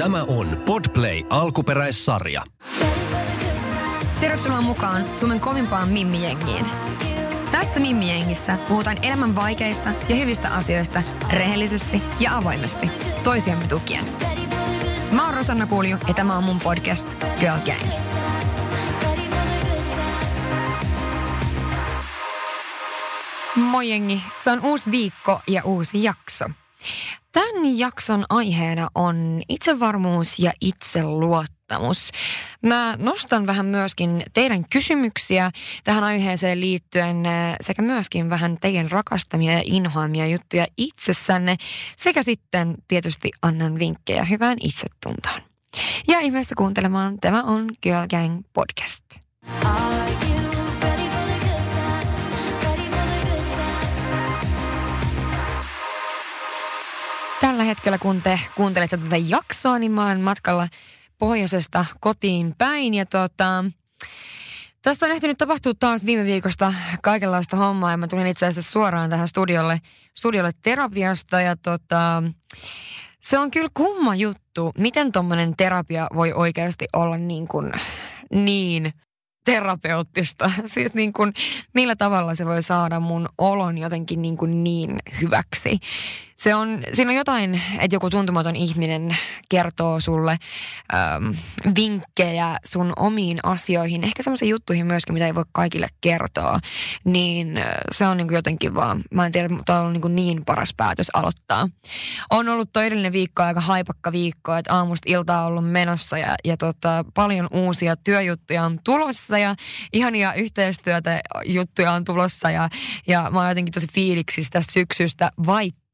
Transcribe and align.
Tämä 0.00 0.22
on 0.22 0.56
Podplay 0.66 1.22
alkuperäissarja. 1.30 2.42
Tervetuloa 4.20 4.60
mukaan 4.60 5.04
Suomen 5.14 5.40
kovimpaan 5.40 5.88
Mimmi-jengiin. 5.88 6.66
Tässä 7.52 7.80
Mimmi-jengissä 7.80 8.58
puhutaan 8.68 8.96
elämän 9.02 9.36
vaikeista 9.36 9.90
ja 10.08 10.16
hyvistä 10.16 10.48
asioista 10.48 11.02
rehellisesti 11.32 12.02
ja 12.20 12.36
avoimesti, 12.36 12.90
toisiamme 13.24 13.66
tukien. 13.66 14.04
Mä 15.12 15.24
oon 15.24 15.34
Rosanna 15.34 15.66
Kulju 15.66 15.96
ja 16.08 16.14
tämä 16.14 16.36
on 16.36 16.44
mun 16.44 16.58
podcast 16.58 17.08
Girl 17.40 17.58
Gang. 17.64 17.92
Moi 23.56 23.90
jengi, 23.90 24.22
se 24.44 24.50
on 24.50 24.60
uusi 24.64 24.90
viikko 24.90 25.40
ja 25.48 25.62
uusi 25.64 26.02
jakso. 26.02 26.50
Tämän 27.32 27.78
jakson 27.78 28.24
aiheena 28.28 28.88
on 28.94 29.42
itsevarmuus 29.48 30.38
ja 30.38 30.52
itseluottamus. 30.60 32.10
Mä 32.66 32.94
nostan 32.98 33.46
vähän 33.46 33.66
myöskin 33.66 34.22
teidän 34.32 34.64
kysymyksiä 34.72 35.50
tähän 35.84 36.04
aiheeseen 36.04 36.60
liittyen 36.60 37.26
äh, 37.26 37.56
sekä 37.60 37.82
myöskin 37.82 38.30
vähän 38.30 38.56
teidän 38.60 38.90
rakastamia 38.90 39.52
ja 39.52 39.62
inhoamia 39.64 40.26
juttuja 40.26 40.66
itsessänne 40.78 41.56
sekä 41.96 42.22
sitten 42.22 42.74
tietysti 42.88 43.30
annan 43.42 43.78
vinkkejä 43.78 44.24
hyvään 44.24 44.58
itsetuntoon. 44.60 45.40
Ja 46.08 46.20
ihmeessä 46.20 46.54
kuuntelemaan, 46.58 47.18
tämä 47.20 47.42
on 47.42 47.70
Girl 47.82 48.06
Gang 48.10 48.40
Podcast. 48.52 49.04
Tällä 57.40 57.64
hetkellä, 57.64 57.98
kun 57.98 58.22
te 58.22 58.40
kuuntelette 58.56 58.96
tätä 58.96 59.16
jaksoa, 59.16 59.78
niin 59.78 59.92
mä 59.92 60.08
oon 60.08 60.20
matkalla 60.20 60.68
pohjoisesta 61.18 61.84
kotiin 62.00 62.54
päin. 62.58 62.94
Ja 62.94 63.06
tota, 63.06 63.64
tästä 64.82 65.06
on 65.06 65.12
ehtinyt 65.12 65.38
tapahtua 65.38 65.72
taas 65.78 66.06
viime 66.06 66.24
viikosta 66.24 66.74
kaikenlaista 67.02 67.56
hommaa. 67.56 67.90
Ja 67.90 67.96
mä 67.96 68.06
tulin 68.06 68.26
itse 68.26 68.46
asiassa 68.46 68.70
suoraan 68.70 69.10
tähän 69.10 69.28
studiolle, 69.28 69.80
studiolle 70.18 70.50
terapiasta. 70.62 71.40
Ja 71.40 71.56
tota, 71.56 72.22
se 73.20 73.38
on 73.38 73.50
kyllä 73.50 73.68
kumma 73.74 74.14
juttu, 74.14 74.72
miten 74.78 75.12
tuommoinen 75.12 75.56
terapia 75.56 76.06
voi 76.14 76.32
oikeasti 76.32 76.86
olla 76.92 77.16
niin, 77.16 77.48
kuin, 77.48 77.72
niin 78.30 78.92
terapeuttista. 79.44 80.50
Siis 80.66 80.94
niin 80.94 81.12
kuin, 81.12 81.32
millä 81.74 81.96
tavalla 81.96 82.34
se 82.34 82.46
voi 82.46 82.62
saada 82.62 83.00
mun 83.00 83.28
olon 83.38 83.78
jotenkin 83.78 84.22
niin, 84.22 84.36
kuin 84.36 84.64
niin 84.64 84.98
hyväksi 85.20 85.78
se 86.42 86.54
on, 86.54 86.82
siinä 86.92 87.10
on 87.10 87.16
jotain, 87.16 87.62
että 87.80 87.94
joku 87.94 88.10
tuntematon 88.10 88.56
ihminen 88.56 89.16
kertoo 89.48 90.00
sulle 90.00 90.38
äm, 90.94 91.34
vinkkejä 91.76 92.56
sun 92.64 92.92
omiin 92.96 93.38
asioihin, 93.42 94.04
ehkä 94.04 94.22
semmoisiin 94.22 94.48
juttuihin 94.48 94.86
myöskin, 94.86 95.14
mitä 95.14 95.26
ei 95.26 95.34
voi 95.34 95.44
kaikille 95.52 95.88
kertoa, 96.00 96.58
niin 97.04 97.56
äh, 97.56 97.64
se 97.92 98.06
on 98.06 98.16
niin 98.16 98.28
kuin 98.28 98.36
jotenkin 98.36 98.74
vaan, 98.74 99.02
mä 99.14 99.26
en 99.26 99.32
tiedä, 99.32 99.48
mutta 99.48 99.80
on 99.80 99.92
niin, 99.92 100.00
kuin 100.00 100.16
niin 100.16 100.44
paras 100.44 100.74
päätös 100.76 101.10
aloittaa. 101.12 101.68
On 102.30 102.48
ollut 102.48 102.72
toi 102.72 102.86
edellinen 102.86 103.12
viikko 103.12 103.42
aika 103.42 103.60
haipakka 103.60 104.12
viikko, 104.12 104.54
että 104.54 104.74
aamusta 104.74 105.10
iltaa 105.10 105.40
on 105.40 105.46
ollut 105.46 105.70
menossa 105.70 106.18
ja, 106.18 106.34
ja 106.44 106.56
tota, 106.56 107.04
paljon 107.14 107.48
uusia 107.52 107.96
työjuttuja 107.96 108.64
on 108.64 108.78
tulossa 108.84 109.38
ja 109.38 109.56
ihania 109.92 110.34
yhteistyötä 110.34 111.20
juttuja 111.44 111.92
on 111.92 112.04
tulossa 112.04 112.50
ja, 112.50 112.68
ja 113.06 113.30
mä 113.32 113.40
oon 113.40 113.48
jotenkin 113.48 113.72
tosi 113.72 113.86
fiiliksissä 113.94 114.50
tästä 114.52 114.72
syksystä, 114.72 115.30
vaikka 115.46 115.89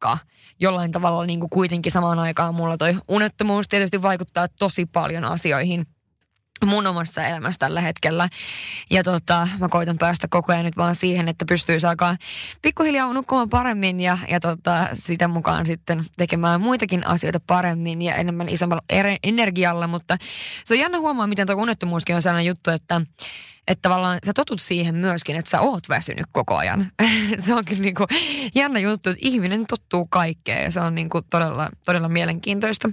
jollain 0.61 0.93
tavalla 0.93 1.27
niin 1.27 1.41
kuin 1.41 1.51
kuitenkin 1.51 1.93
samaan 1.93 2.19
aikaan 2.19 2.55
mulla 2.55 2.77
toi 2.77 2.97
unettomuus 3.09 3.69
tietysti 3.69 4.03
vaikuttaa 4.03 4.49
tosi 4.59 4.87
paljon 4.87 5.25
asioihin 5.25 5.87
mun 6.65 6.87
omassa 6.87 7.23
elämässä 7.23 7.59
tällä 7.59 7.81
hetkellä. 7.81 8.29
Ja 8.91 9.03
tota, 9.03 9.49
mä 9.59 9.69
koitan 9.69 9.99
päästä 9.99 10.29
koko 10.31 10.53
ajan 10.53 10.65
nyt 10.65 10.77
vaan 10.77 10.95
siihen, 10.95 11.29
että 11.29 11.45
pystyy 11.49 11.79
alkaa 11.89 12.17
pikkuhiljaa 12.63 13.13
nukkumaan 13.13 13.49
paremmin 13.49 14.01
ja, 14.01 14.19
ja 14.29 14.41
tota, 14.41 14.89
sitä 14.93 15.29
mukaan 15.29 15.67
sitten 15.67 16.05
tekemään 16.17 16.61
muitakin 16.61 17.07
asioita 17.07 17.41
paremmin 17.47 18.03
ja 18.03 18.15
enemmän 18.15 18.49
isommalla 18.49 18.83
energialla. 19.23 19.87
Mutta 19.87 20.17
se 20.65 20.75
on 20.75 20.81
jännä 20.81 20.99
huomaa, 20.99 21.27
miten 21.27 21.47
tuo 21.47 21.57
unettomuuskin 21.57 22.17
on 22.17 22.23
sellainen 22.23 22.47
juttu, 22.47 22.71
että 22.71 23.01
että 23.67 23.83
tavallaan 23.83 24.19
sä 24.27 24.33
totut 24.33 24.61
siihen 24.61 24.95
myöskin, 24.95 25.37
että 25.37 25.51
sä 25.51 25.61
oot 25.61 25.89
väsynyt 25.89 26.27
koko 26.33 26.57
ajan. 26.57 26.93
se 27.39 27.55
on 27.55 27.65
kyllä 27.65 27.83
niinku 27.83 28.07
jännä 28.55 28.81
juttu, 28.81 29.11
että 29.11 29.27
ihminen 29.27 29.67
tottuu 29.67 30.07
kaikkeen 30.07 30.65
ja 30.65 30.71
se 30.71 30.81
on 30.81 30.95
niinku 30.95 31.23
todella, 31.31 31.69
todella 31.85 32.09
mielenkiintoista. 32.09 32.91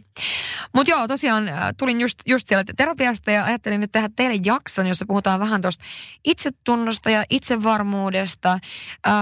Mutta 0.76 0.92
joo, 0.92 1.08
tosiaan 1.08 1.48
äh, 1.48 1.74
tulin 1.80 2.02
just, 2.02 2.20
just 2.26 2.48
siellä 2.48 2.64
terapiasta 2.78 3.32
ja 3.32 3.46
ajattelin 3.46 3.82
nyt 3.82 3.92
tehdä 3.92 4.10
teille 4.16 4.42
jakson, 4.46 4.88
jossa 4.88 5.06
puhutaan 5.08 5.40
vähän 5.40 5.62
tuosta 5.62 5.84
itsetunnosta 6.26 7.10
ja 7.10 7.24
itsevarmuudesta. 7.30 8.52
Äh, 9.08 9.14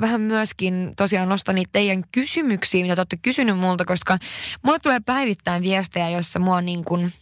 vähän 0.00 0.20
myöskin 0.20 0.92
tosiaan 0.96 1.28
nostan 1.28 1.54
niitä 1.54 1.72
teidän 1.72 2.02
kysymyksiä, 2.12 2.82
mitä 2.82 2.94
te 2.94 3.00
olette 3.00 3.16
kysynyt 3.22 3.58
multa, 3.58 3.84
koska 3.84 4.18
mulle 4.62 4.78
tulee 4.78 5.00
päivittäin 5.06 5.62
viestejä, 5.62 6.10
joissa 6.10 6.38
mua 6.38 6.60
niin 6.60 6.84
kuin– 6.84 7.12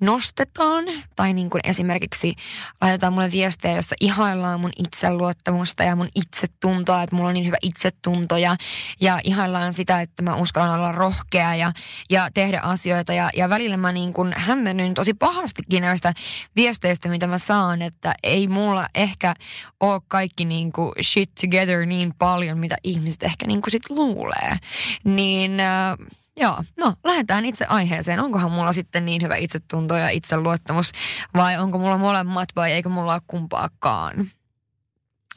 nostetaan 0.00 0.84
tai 1.16 1.32
niin 1.32 1.50
kuin 1.50 1.60
esimerkiksi 1.64 2.34
laitetaan 2.80 3.12
mulle 3.12 3.30
viestejä, 3.32 3.76
jossa 3.76 3.96
ihaillaan 4.00 4.60
mun 4.60 4.72
itseluottamusta 4.78 5.82
ja 5.82 5.96
mun 5.96 6.08
itsetuntoa, 6.14 7.02
että 7.02 7.16
mulla 7.16 7.28
on 7.28 7.34
niin 7.34 7.46
hyvä 7.46 7.56
itsetunto 7.62 8.36
ja, 8.36 8.56
ja 9.00 9.20
ihaillaan 9.24 9.72
sitä, 9.72 10.00
että 10.00 10.22
mä 10.22 10.34
uskallan 10.34 10.78
olla 10.78 10.92
rohkea 10.92 11.54
ja, 11.54 11.72
ja 12.10 12.28
tehdä 12.34 12.60
asioita 12.60 13.12
ja, 13.12 13.30
ja 13.36 13.48
välillä 13.48 13.76
mä 13.76 13.92
niin 13.92 14.12
kuin 14.12 14.34
hämmennyn 14.36 14.94
tosi 14.94 15.14
pahastikin 15.14 15.82
näistä 15.82 16.14
viesteistä, 16.56 17.08
mitä 17.08 17.26
mä 17.26 17.38
saan, 17.38 17.82
että 17.82 18.14
ei 18.22 18.48
mulla 18.48 18.88
ehkä 18.94 19.34
ole 19.80 20.00
kaikki 20.08 20.44
niin 20.44 20.72
kuin 20.72 20.92
shit 21.02 21.30
together 21.40 21.86
niin 21.86 22.14
paljon, 22.18 22.58
mitä 22.58 22.76
ihmiset 22.84 23.22
ehkä 23.22 23.46
niin 23.46 23.62
kuin 23.62 23.70
sit 23.70 23.90
luulee. 23.90 24.56
Niin 25.04 25.60
äh, 25.60 25.96
Joo, 26.38 26.64
no 26.76 26.94
lähdetään 27.04 27.44
itse 27.44 27.64
aiheeseen. 27.64 28.20
Onkohan 28.20 28.50
mulla 28.50 28.72
sitten 28.72 29.06
niin 29.06 29.22
hyvä 29.22 29.36
itsetunto 29.36 29.96
ja 29.96 30.08
itseluottamus 30.08 30.92
vai 31.34 31.58
onko 31.58 31.78
mulla 31.78 31.98
molemmat 31.98 32.48
vai 32.56 32.72
eikö 32.72 32.88
mulla 32.88 33.12
ole 33.12 33.22
kumpaakaan? 33.26 34.30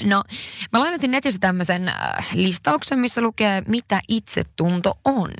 No, 0.04 0.24
mä 0.72 0.80
lainasin 0.80 1.12
netissä 1.12 1.40
tämmöisen 1.40 1.88
äh, 1.88 1.96
listauksen, 2.34 3.00
missä 3.00 3.22
lukee, 3.22 3.64
mitä 3.68 4.02
itsetunto 4.08 4.94
on. 5.06 5.32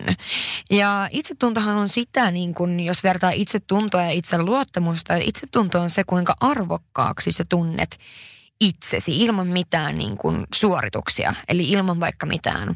Ja 0.70 1.10
itsetuntohan 1.12 1.76
on 1.76 1.90
sitä, 1.90 2.32
niin 2.32 2.54
kun, 2.54 2.80
jos 2.80 3.04
vertaa 3.04 3.32
itsetuntoa 3.32 4.02
ja 4.02 4.12
itseluottamusta, 4.12 5.16
itsetunto 5.16 5.82
on 5.82 5.90
se, 5.90 6.04
kuinka 6.04 6.36
arvokkaaksi 6.40 7.32
sä 7.32 7.46
tunnet 7.50 7.98
itsesi 8.60 9.18
ilman 9.18 9.48
mitään 9.48 9.98
niin 9.98 10.18
kun, 10.18 10.48
suorituksia. 10.56 11.36
Eli 11.48 11.70
ilman 11.70 12.00
vaikka 12.00 12.26
mitään 12.26 12.76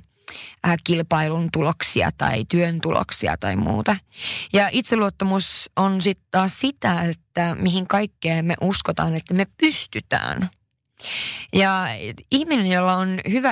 kilpailun 0.84 1.50
tuloksia 1.54 2.10
tai 2.18 2.46
työn 2.46 2.82
tuloksia 2.82 3.38
tai 3.38 3.56
muuta. 3.56 3.96
Ja 4.54 4.70
itseluottamus 4.72 5.70
on 5.76 6.02
sitten 6.02 6.28
taas 6.32 6.60
sitä, 6.60 7.02
että 7.02 7.56
mihin 7.60 7.88
kaikkeen 7.88 8.46
me 8.46 8.56
uskotaan, 8.62 9.16
että 9.16 9.34
me 9.34 9.48
pystytään. 9.58 10.50
Ja 11.54 11.88
ihminen, 12.32 12.68
jolla 12.68 12.96
on 12.96 13.20
hyvä 13.30 13.52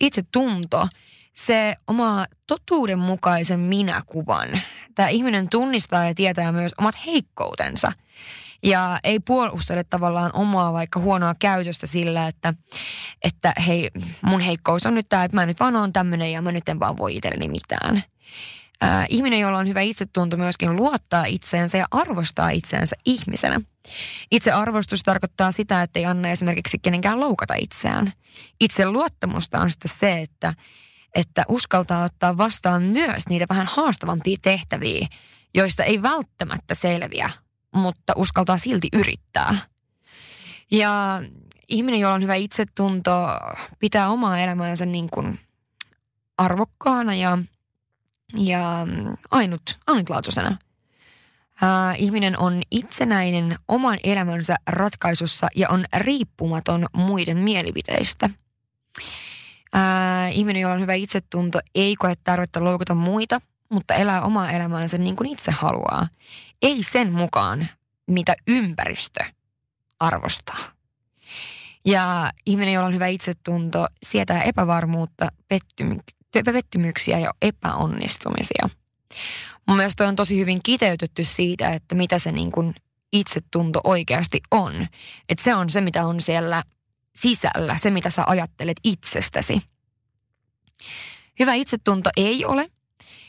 itsetunto, 0.00 0.88
se 1.34 1.76
oma 1.86 2.26
totuudenmukaisen 2.46 3.60
minäkuvan. 3.60 4.60
Tämä 4.94 5.08
ihminen 5.08 5.48
tunnistaa 5.48 6.04
ja 6.06 6.14
tietää 6.14 6.52
myös 6.52 6.72
omat 6.78 6.94
heikkoutensa. 7.06 7.92
Ja 8.62 9.00
ei 9.04 9.20
puolustele 9.20 9.84
tavallaan 9.84 10.30
omaa 10.34 10.72
vaikka 10.72 11.00
huonoa 11.00 11.34
käytöstä 11.38 11.86
sillä, 11.86 12.28
että, 12.28 12.54
että 13.24 13.52
hei, 13.66 13.90
mun 14.22 14.40
heikkous 14.40 14.86
on 14.86 14.94
nyt 14.94 15.08
tämä, 15.08 15.24
että 15.24 15.36
mä 15.36 15.46
nyt 15.46 15.60
vaan 15.60 15.76
oon 15.76 15.92
tämmöinen 15.92 16.32
ja 16.32 16.42
mä 16.42 16.52
nyt 16.52 16.68
en 16.68 16.80
vaan 16.80 16.96
voi 16.96 17.16
itselleni 17.16 17.48
mitään. 17.48 18.02
Äh, 18.84 19.06
ihminen, 19.08 19.40
jolla 19.40 19.58
on 19.58 19.68
hyvä 19.68 19.80
itsetunto 19.80 20.36
myöskin 20.36 20.76
luottaa 20.76 21.24
itseensä 21.24 21.78
ja 21.78 21.86
arvostaa 21.90 22.50
itseensä 22.50 22.96
ihmisenä. 23.06 23.60
Itsearvostus 24.30 25.02
tarkoittaa 25.02 25.52
sitä, 25.52 25.82
että 25.82 25.98
ei 25.98 26.04
anna 26.04 26.28
esimerkiksi 26.28 26.78
kenenkään 26.78 27.20
loukata 27.20 27.54
itseään. 27.54 28.12
Itse 28.60 28.86
luottamusta 28.86 29.60
on 29.60 29.70
sitten 29.70 29.90
se, 29.98 30.20
että, 30.20 30.54
että 31.14 31.44
uskaltaa 31.48 32.04
ottaa 32.04 32.36
vastaan 32.36 32.82
myös 32.82 33.28
niitä 33.28 33.46
vähän 33.48 33.66
haastavampia 33.66 34.36
tehtäviä, 34.42 35.06
joista 35.54 35.84
ei 35.84 36.02
välttämättä 36.02 36.74
selviä 36.74 37.30
mutta 37.74 38.12
uskaltaa 38.16 38.58
silti 38.58 38.88
yrittää. 38.92 39.58
Ja 40.70 41.22
ihminen, 41.68 42.00
jolla 42.00 42.14
on 42.14 42.22
hyvä 42.22 42.34
itsetunto, 42.34 43.26
pitää 43.78 44.08
omaa 44.08 44.38
elämäänsä 44.38 44.86
niin 44.86 45.10
kuin 45.10 45.40
arvokkaana 46.38 47.14
ja, 47.14 47.38
ja 48.36 48.86
ainut, 49.30 49.78
ainutlaatuisena. 49.86 50.56
Äh, 51.62 51.96
ihminen 51.98 52.38
on 52.38 52.62
itsenäinen 52.70 53.56
oman 53.68 53.98
elämänsä 54.04 54.56
ratkaisussa 54.66 55.48
ja 55.56 55.68
on 55.68 55.84
riippumaton 55.96 56.86
muiden 56.92 57.36
mielipiteistä. 57.36 58.30
Äh, 59.76 60.32
ihminen, 60.32 60.62
jolla 60.62 60.74
on 60.74 60.80
hyvä 60.80 60.94
itsetunto, 60.94 61.60
ei 61.74 61.96
koe 61.96 62.14
tarvetta 62.24 62.64
loukata 62.64 62.94
muita– 62.94 63.40
mutta 63.72 63.94
elää 63.94 64.22
omaa 64.22 64.50
elämäänsä 64.50 64.98
niin 64.98 65.16
kuin 65.16 65.30
itse 65.30 65.50
haluaa. 65.50 66.08
Ei 66.62 66.82
sen 66.82 67.12
mukaan, 67.12 67.68
mitä 68.06 68.34
ympäristö 68.46 69.24
arvostaa. 70.00 70.72
Ja 71.84 72.32
ihminen, 72.46 72.74
jolla 72.74 72.86
on 72.86 72.94
hyvä 72.94 73.06
itsetunto, 73.06 73.86
sietää 74.02 74.42
epävarmuutta, 74.42 75.28
pettymy- 75.48 76.02
pettymyksiä 76.44 77.18
ja 77.18 77.30
epäonnistumisia. 77.42 78.68
Mun 79.68 79.76
mielestä 79.76 80.08
on 80.08 80.16
tosi 80.16 80.38
hyvin 80.38 80.60
kiteytetty 80.62 81.24
siitä, 81.24 81.70
että 81.70 81.94
mitä 81.94 82.18
se 82.18 82.32
niin 82.32 82.52
kuin 82.52 82.74
itsetunto 83.12 83.80
oikeasti 83.84 84.40
on. 84.50 84.86
Että 85.28 85.44
se 85.44 85.54
on 85.54 85.70
se, 85.70 85.80
mitä 85.80 86.06
on 86.06 86.20
siellä 86.20 86.62
sisällä, 87.14 87.76
se 87.78 87.90
mitä 87.90 88.10
sä 88.10 88.24
ajattelet 88.26 88.76
itsestäsi. 88.84 89.58
Hyvä 91.38 91.54
itsetunto 91.54 92.10
ei 92.16 92.44
ole 92.44 92.70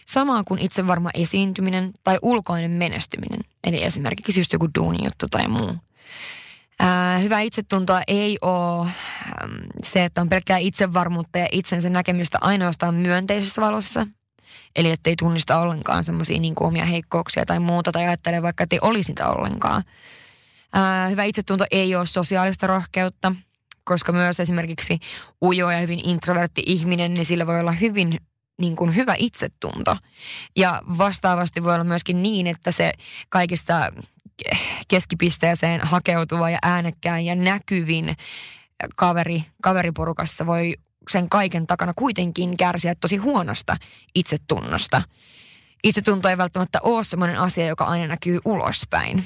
samaa 0.07 0.43
kuin 0.43 0.59
itsevarma 0.59 1.09
esiintyminen 1.13 1.91
tai 2.03 2.19
ulkoinen 2.21 2.71
menestyminen. 2.71 3.39
Eli 3.63 3.83
esimerkiksi 3.83 4.39
just 4.39 4.53
joku 4.53 4.67
duunijuttu 4.79 5.27
tai 5.31 5.47
muu. 5.47 5.75
Ää, 6.79 7.17
hyvä 7.17 7.39
itsetuntoa 7.39 8.01
ei 8.07 8.37
ole 8.41 8.89
se, 9.83 10.05
että 10.05 10.21
on 10.21 10.29
pelkkää 10.29 10.57
itsevarmuutta 10.57 11.39
ja 11.39 11.47
itsensä 11.51 11.89
näkemystä 11.89 12.37
ainoastaan 12.41 12.95
myönteisessä 12.95 13.61
valossa. 13.61 14.07
Eli 14.75 14.91
ettei 14.91 15.15
tunnista 15.15 15.59
ollenkaan 15.59 16.03
semmoisia 16.03 16.39
niin 16.39 16.53
omia 16.59 16.85
heikkouksia 16.85 17.45
tai 17.45 17.59
muuta 17.59 17.91
tai 17.91 18.05
ajattele 18.05 18.41
vaikka, 18.41 18.63
että 18.63 18.75
ei 18.75 18.79
olisi 18.81 19.07
sitä 19.07 19.27
ollenkaan. 19.27 19.83
Ää, 20.73 21.09
hyvä 21.09 21.23
itsetunto 21.23 21.65
ei 21.71 21.95
ole 21.95 22.05
sosiaalista 22.05 22.67
rohkeutta, 22.67 23.35
koska 23.83 24.11
myös 24.11 24.39
esimerkiksi 24.39 24.99
ujo 25.43 25.71
ja 25.71 25.79
hyvin 25.79 26.09
introvertti 26.09 26.63
ihminen, 26.65 27.13
niin 27.13 27.25
sillä 27.25 27.47
voi 27.47 27.59
olla 27.59 27.71
hyvin 27.71 28.17
niin 28.57 28.75
kuin 28.75 28.95
hyvä 28.95 29.15
itsetunto. 29.17 29.97
Ja 30.55 30.81
vastaavasti 30.97 31.63
voi 31.63 31.73
olla 31.73 31.83
myöskin 31.83 32.23
niin, 32.23 32.47
että 32.47 32.71
se 32.71 32.93
kaikista 33.29 33.91
keskipisteeseen 34.87 35.81
hakeutuva 35.81 36.49
ja 36.49 36.57
äänekkään 36.61 37.25
ja 37.25 37.35
näkyvin 37.35 38.15
kaveri, 38.95 39.43
kaveriporukassa 39.61 40.45
voi 40.45 40.73
sen 41.09 41.29
kaiken 41.29 41.67
takana 41.67 41.93
kuitenkin 41.95 42.57
kärsiä 42.57 42.95
tosi 42.95 43.17
huonosta 43.17 43.77
itsetunnosta. 44.15 45.01
Itsetunto 45.83 46.29
ei 46.29 46.37
välttämättä 46.37 46.79
ole 46.83 47.03
sellainen 47.03 47.39
asia, 47.39 47.67
joka 47.67 47.83
aina 47.85 48.07
näkyy 48.07 48.39
ulospäin. 48.45 49.23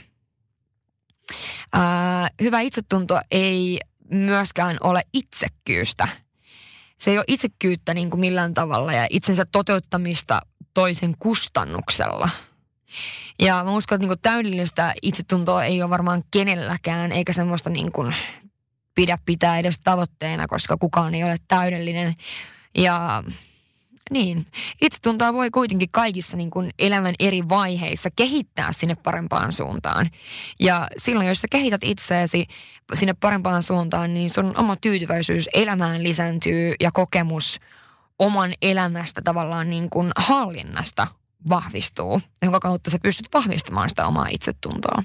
Ää, 1.74 2.30
hyvä 2.42 2.62
itsetunto 2.62 3.20
ei 3.32 3.80
myöskään 4.12 4.78
ole 4.82 5.02
itsekkyystä. 5.14 6.08
Se 6.98 7.12
ei 7.12 7.18
ole 7.18 7.26
itsekkyyttä 7.28 7.94
niin 7.94 8.10
kuin 8.10 8.20
millään 8.20 8.54
tavalla 8.54 8.94
ja 8.94 9.08
itsensä 9.10 9.46
toteuttamista 9.52 10.42
toisen 10.74 11.14
kustannuksella. 11.20 12.30
Ja 13.40 13.64
mä 13.64 13.72
uskon, 13.72 13.96
että 13.96 14.02
niin 14.04 14.10
kuin 14.10 14.20
täydellistä 14.22 14.94
itsetuntoa 15.02 15.64
ei 15.64 15.82
ole 15.82 15.90
varmaan 15.90 16.24
kenelläkään, 16.32 17.12
eikä 17.12 17.34
semmoista 17.34 17.70
niin 17.70 17.92
kuin 17.92 18.16
pidä 18.96 19.18
pitää 19.26 19.60
edes 19.60 19.80
tavoitteena, 19.84 20.48
koska 20.48 20.78
kukaan 20.78 21.16
ei 21.16 21.24
ole 21.24 21.38
täydellinen. 21.48 22.16
Ja 22.78 23.24
niin, 24.12 24.46
itsetuntoa 24.82 25.34
voi 25.34 25.52
kuitenkin 25.52 25.90
kaikissa 25.92 26.38
niin 26.38 26.50
kuin 26.50 26.72
elämän 26.80 27.16
eri 27.20 27.50
vaiheissa 27.50 28.10
kehittää 28.16 28.72
sinne 28.72 28.96
parempaan 28.96 29.54
suuntaan. 29.54 30.10
Ja 30.60 30.88
silloin, 30.98 31.28
jos 31.28 31.42
sä 31.42 31.48
kehität 31.52 31.84
itseäsi 31.84 32.48
sinne 32.94 33.14
parempaan 33.14 33.64
suuntaan, 33.64 34.14
niin 34.14 34.30
sun 34.30 34.54
oma 34.58 34.76
tyytyväisyys 34.76 35.50
elämään 35.54 36.04
lisääntyy 36.04 36.74
ja 36.80 36.92
kokemus 36.92 37.60
oman 38.20 38.54
elämästä 38.62 39.22
tavallaan 39.22 39.70
niin 39.70 39.90
kuin 39.90 40.12
hallinnasta 40.16 41.08
vahvistuu, 41.50 42.22
jonka 42.42 42.60
kautta 42.60 42.90
sä 42.90 43.00
pystyt 43.04 43.28
vahvistamaan 43.34 43.90
sitä 43.90 44.08
omaa 44.08 44.28
itsetuntoa. 44.30 45.04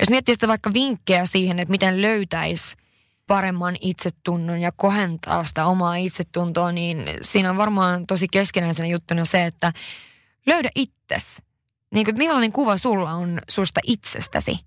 Jos 0.00 0.10
miettii 0.10 0.34
sitä 0.34 0.48
vaikka 0.48 0.72
vinkkejä 0.72 1.26
siihen, 1.26 1.58
että 1.58 1.70
miten 1.70 2.02
löytäisi 2.02 2.76
paremman 3.28 3.76
itsetunnon 3.80 4.60
ja 4.60 4.72
kohentaa 4.76 5.44
sitä 5.44 5.66
omaa 5.66 5.96
itsetuntoa, 5.96 6.72
niin 6.72 7.04
siinä 7.22 7.50
on 7.50 7.56
varmaan 7.56 8.06
tosi 8.06 8.28
keskenäisenä 8.28 8.88
juttuna 8.88 9.24
se, 9.24 9.44
että 9.44 9.72
löydä 10.46 10.70
itses. 10.74 11.26
Niin 11.94 12.04
kuin, 12.04 12.18
millainen 12.18 12.52
kuva 12.52 12.76
sulla 12.76 13.12
on 13.12 13.40
susta 13.48 13.80
itsestäsi? 13.84 14.58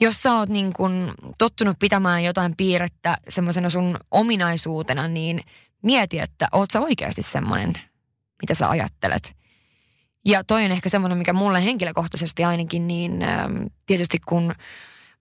Jos 0.00 0.22
sä 0.22 0.34
oot 0.34 0.48
niin 0.48 0.72
kuin 0.72 1.10
tottunut 1.38 1.78
pitämään 1.78 2.24
jotain 2.24 2.56
piirrettä 2.56 3.16
semmoisena 3.28 3.70
sun 3.70 3.96
ominaisuutena, 4.10 5.08
niin 5.08 5.40
mieti, 5.82 6.18
että 6.18 6.48
oot 6.52 6.70
sä 6.70 6.80
oikeasti 6.80 7.22
semmoinen, 7.22 7.72
mitä 8.42 8.54
sä 8.54 8.70
ajattelet. 8.70 9.36
Ja 10.24 10.44
toi 10.44 10.64
on 10.64 10.72
ehkä 10.72 10.88
semmoinen, 10.88 11.18
mikä 11.18 11.32
mulle 11.32 11.64
henkilökohtaisesti 11.64 12.44
ainakin, 12.44 12.88
niin 12.88 13.22
ähm, 13.22 13.62
tietysti 13.86 14.18
kun 14.26 14.54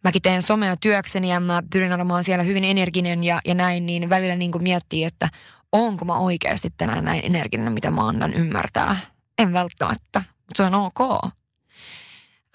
mäkin 0.03 0.21
teen 0.21 0.41
somea 0.41 0.75
työkseni 0.77 1.29
ja 1.29 1.39
mä 1.39 1.63
pyrin 1.73 1.93
olemaan 1.93 2.23
siellä 2.23 2.43
hyvin 2.43 2.63
energinen 2.63 3.23
ja, 3.23 3.41
ja 3.45 3.53
näin, 3.53 3.85
niin 3.85 4.09
välillä 4.09 4.35
niin 4.35 4.51
kuin 4.51 4.63
miettii, 4.63 5.03
että 5.03 5.29
onko 5.71 6.05
mä 6.05 6.17
oikeasti 6.17 6.73
tänään 6.77 7.05
näin 7.05 7.21
energinen, 7.25 7.73
mitä 7.73 7.91
mä 7.91 8.07
annan 8.07 8.33
ymmärtää. 8.33 8.97
En 9.37 9.53
välttämättä, 9.53 10.19
mutta 10.19 10.57
se 10.57 10.63
on 10.63 10.75
ok. 10.75 10.99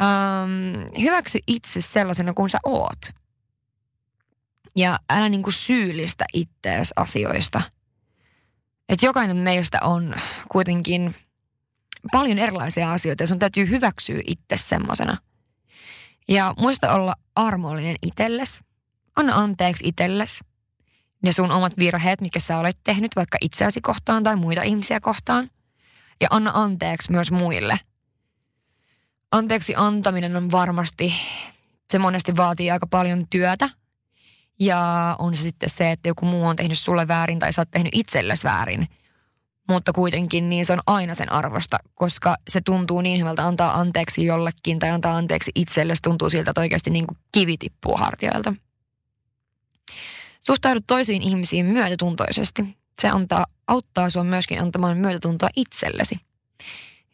Ähm, 0.03 1.01
hyväksy 1.01 1.39
itse 1.47 1.81
sellaisena 1.81 2.35
kuin 2.35 2.51
sä 2.51 2.59
oot. 2.65 3.01
Ja 4.77 4.99
älä 5.11 5.29
niin 5.29 5.43
kuin 5.43 5.55
syyllistä 5.55 6.25
ittees 6.33 6.93
asioista. 6.97 7.63
Että 8.89 9.07
jokainen 9.07 9.37
meistä 9.37 9.79
on 9.83 10.15
kuitenkin 10.49 11.15
paljon 12.13 12.39
erilaisia 12.39 12.93
asioita 12.93 13.23
ja 13.23 13.27
sun 13.27 13.39
täytyy 13.39 13.69
hyväksyä 13.69 14.21
itse 14.27 14.57
semmoisena. 14.57 15.17
Ja 16.29 16.55
muista 16.59 16.93
olla 16.93 17.15
armollinen 17.35 17.97
itselles. 18.03 18.61
Anna 19.17 19.35
anteeksi 19.35 19.89
itselles 19.89 20.41
ne 21.23 21.33
sun 21.33 21.51
omat 21.51 21.73
virheet, 21.79 22.21
mitkä 22.21 22.41
sä 22.41 22.59
olet 22.59 22.79
tehnyt 22.85 23.17
vaikka 23.17 23.39
itseäsi 23.41 23.81
kohtaan 23.81 24.23
tai 24.23 24.37
muita 24.37 24.63
ihmisiä 24.63 25.01
kohtaan. 25.01 25.51
Ja 26.21 26.29
anna 26.31 26.51
anteeksi 26.55 27.13
myös 27.13 27.31
muille. 27.31 27.81
Anteeksi 29.33 29.75
antaminen 29.77 30.37
on 30.37 30.51
varmasti, 30.53 31.15
se 31.91 31.99
monesti 31.99 32.37
vaatii 32.37 32.71
aika 32.71 32.87
paljon 32.87 33.27
työtä. 33.31 33.71
Ja 34.61 35.17
on 35.19 35.37
se 35.37 35.43
sitten 35.43 35.71
se, 35.71 35.91
että 35.91 36.09
joku 36.09 36.27
muu 36.27 36.47
on 36.47 36.57
tehnyt 36.57 36.79
sulle 36.79 37.09
väärin 37.09 37.39
tai 37.39 37.53
sä 37.53 37.61
oot 37.61 37.71
tehnyt 37.71 37.95
itsellesi 37.95 38.45
väärin– 38.45 38.89
mutta 39.69 39.93
kuitenkin 39.93 40.51
niin 40.51 40.67
se 40.67 40.73
on 40.73 40.81
aina 40.87 41.15
sen 41.15 41.33
arvosta, 41.33 41.79
koska 41.95 42.37
se 42.49 42.61
tuntuu 42.61 43.01
niin 43.01 43.19
hyvältä 43.21 43.47
antaa 43.47 43.81
anteeksi 43.81 44.25
jollekin 44.25 44.79
tai 44.79 44.91
antaa 44.91 45.17
anteeksi 45.17 45.51
itselle. 45.55 45.95
Se 45.95 46.03
tuntuu 46.03 46.31
siltä, 46.31 46.51
että 46.51 46.61
oikeasti 46.61 46.91
niin 46.91 47.07
kuin 47.07 47.19
kivi 47.33 47.57
tippuu 47.59 47.97
hartioilta. 47.97 48.55
Suhtaudu 50.41 50.81
toisiin 50.87 51.23
ihmisiin 51.23 51.67
myötätuntoisesti. 51.67 52.77
Se 52.99 53.09
antaa, 53.09 53.47
auttaa 53.67 54.11
sinua 54.11 54.25
myöskin 54.25 54.61
antamaan 54.63 54.97
myötätuntoa 54.97 55.49
itsellesi. 55.57 56.17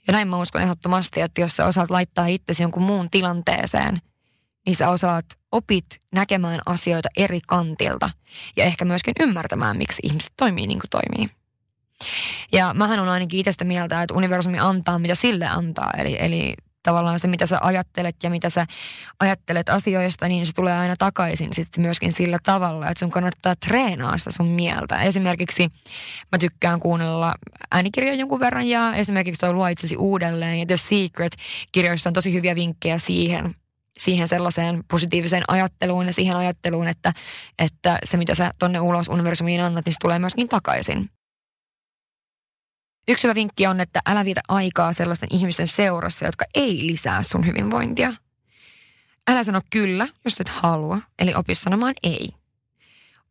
Ja 0.06 0.12
näin 0.12 0.28
mä 0.28 0.38
uskon 0.38 0.62
ehdottomasti, 0.62 1.20
että 1.20 1.40
jos 1.40 1.56
sä 1.56 1.66
osaat 1.66 1.90
laittaa 1.90 2.26
itsesi 2.26 2.62
jonkun 2.62 2.82
muun 2.82 3.10
tilanteeseen, 3.10 4.00
niin 4.66 4.76
sä 4.76 4.90
osaat 4.90 5.26
opit 5.52 5.86
näkemään 6.14 6.60
asioita 6.66 7.08
eri 7.16 7.40
kantilta 7.46 8.10
ja 8.56 8.64
ehkä 8.64 8.84
myöskin 8.84 9.14
ymmärtämään, 9.20 9.76
miksi 9.76 10.02
ihmiset 10.02 10.32
toimii 10.36 10.66
niin 10.66 10.80
kuin 10.80 10.90
toimii. 10.90 11.41
Ja 12.52 12.74
mähän 12.74 13.00
on 13.00 13.08
ainakin 13.08 13.40
itse 13.40 13.52
sitä 13.52 13.64
mieltä, 13.64 14.02
että 14.02 14.14
universumi 14.14 14.58
antaa, 14.58 14.98
mitä 14.98 15.14
sille 15.14 15.46
antaa. 15.46 15.90
Eli, 15.98 16.16
eli 16.20 16.54
tavallaan 16.82 17.20
se, 17.20 17.28
mitä 17.28 17.46
sä 17.46 17.58
ajattelet 17.60 18.16
ja 18.22 18.30
mitä 18.30 18.50
sä 18.50 18.66
ajattelet 19.20 19.68
asioista, 19.68 20.28
niin 20.28 20.46
se 20.46 20.52
tulee 20.52 20.78
aina 20.78 20.96
takaisin 20.98 21.54
sitten 21.54 21.82
myöskin 21.82 22.12
sillä 22.12 22.38
tavalla, 22.42 22.88
että 22.88 22.98
sun 22.98 23.10
kannattaa 23.10 23.54
treenaa 23.56 24.18
sitä 24.18 24.30
sun 24.30 24.46
mieltä. 24.46 25.02
Esimerkiksi 25.02 25.68
mä 26.32 26.38
tykkään 26.38 26.80
kuunnella 26.80 27.34
äänikirjoja 27.70 28.14
jonkun 28.14 28.40
verran 28.40 28.66
ja 28.66 28.94
esimerkiksi 28.94 29.40
toi 29.40 29.52
Luo 29.52 29.66
itsesi 29.66 29.96
uudelleen 29.96 30.58
ja 30.58 30.66
The 30.66 30.76
Secret-kirjoissa 30.76 32.10
on 32.10 32.14
tosi 32.14 32.32
hyviä 32.32 32.54
vinkkejä 32.54 32.98
siihen, 32.98 33.54
siihen 33.98 34.28
sellaiseen 34.28 34.84
positiiviseen 34.90 35.44
ajatteluun 35.48 36.06
ja 36.06 36.12
siihen 36.12 36.36
ajatteluun, 36.36 36.88
että, 36.88 37.12
että 37.58 37.98
se 38.04 38.16
mitä 38.16 38.34
sä 38.34 38.50
tonne 38.58 38.80
ulos 38.80 39.08
universumiin 39.08 39.60
annat, 39.60 39.84
niin 39.84 39.92
se 39.92 39.98
tulee 40.00 40.18
myöskin 40.18 40.48
takaisin. 40.48 41.10
Yksi 43.08 43.22
hyvä 43.22 43.34
vinkki 43.34 43.66
on, 43.66 43.80
että 43.80 44.00
älä 44.06 44.24
viitä 44.24 44.40
aikaa 44.48 44.92
sellaisten 44.92 45.28
ihmisten 45.32 45.66
seurassa, 45.66 46.24
jotka 46.24 46.44
ei 46.54 46.86
lisää 46.86 47.22
sun 47.22 47.46
hyvinvointia. 47.46 48.12
Älä 49.28 49.44
sano 49.44 49.60
kyllä, 49.70 50.08
jos 50.24 50.40
et 50.40 50.48
halua, 50.48 50.98
eli 51.18 51.34
opi 51.34 51.54
sanomaan 51.54 51.94
ei. 52.02 52.28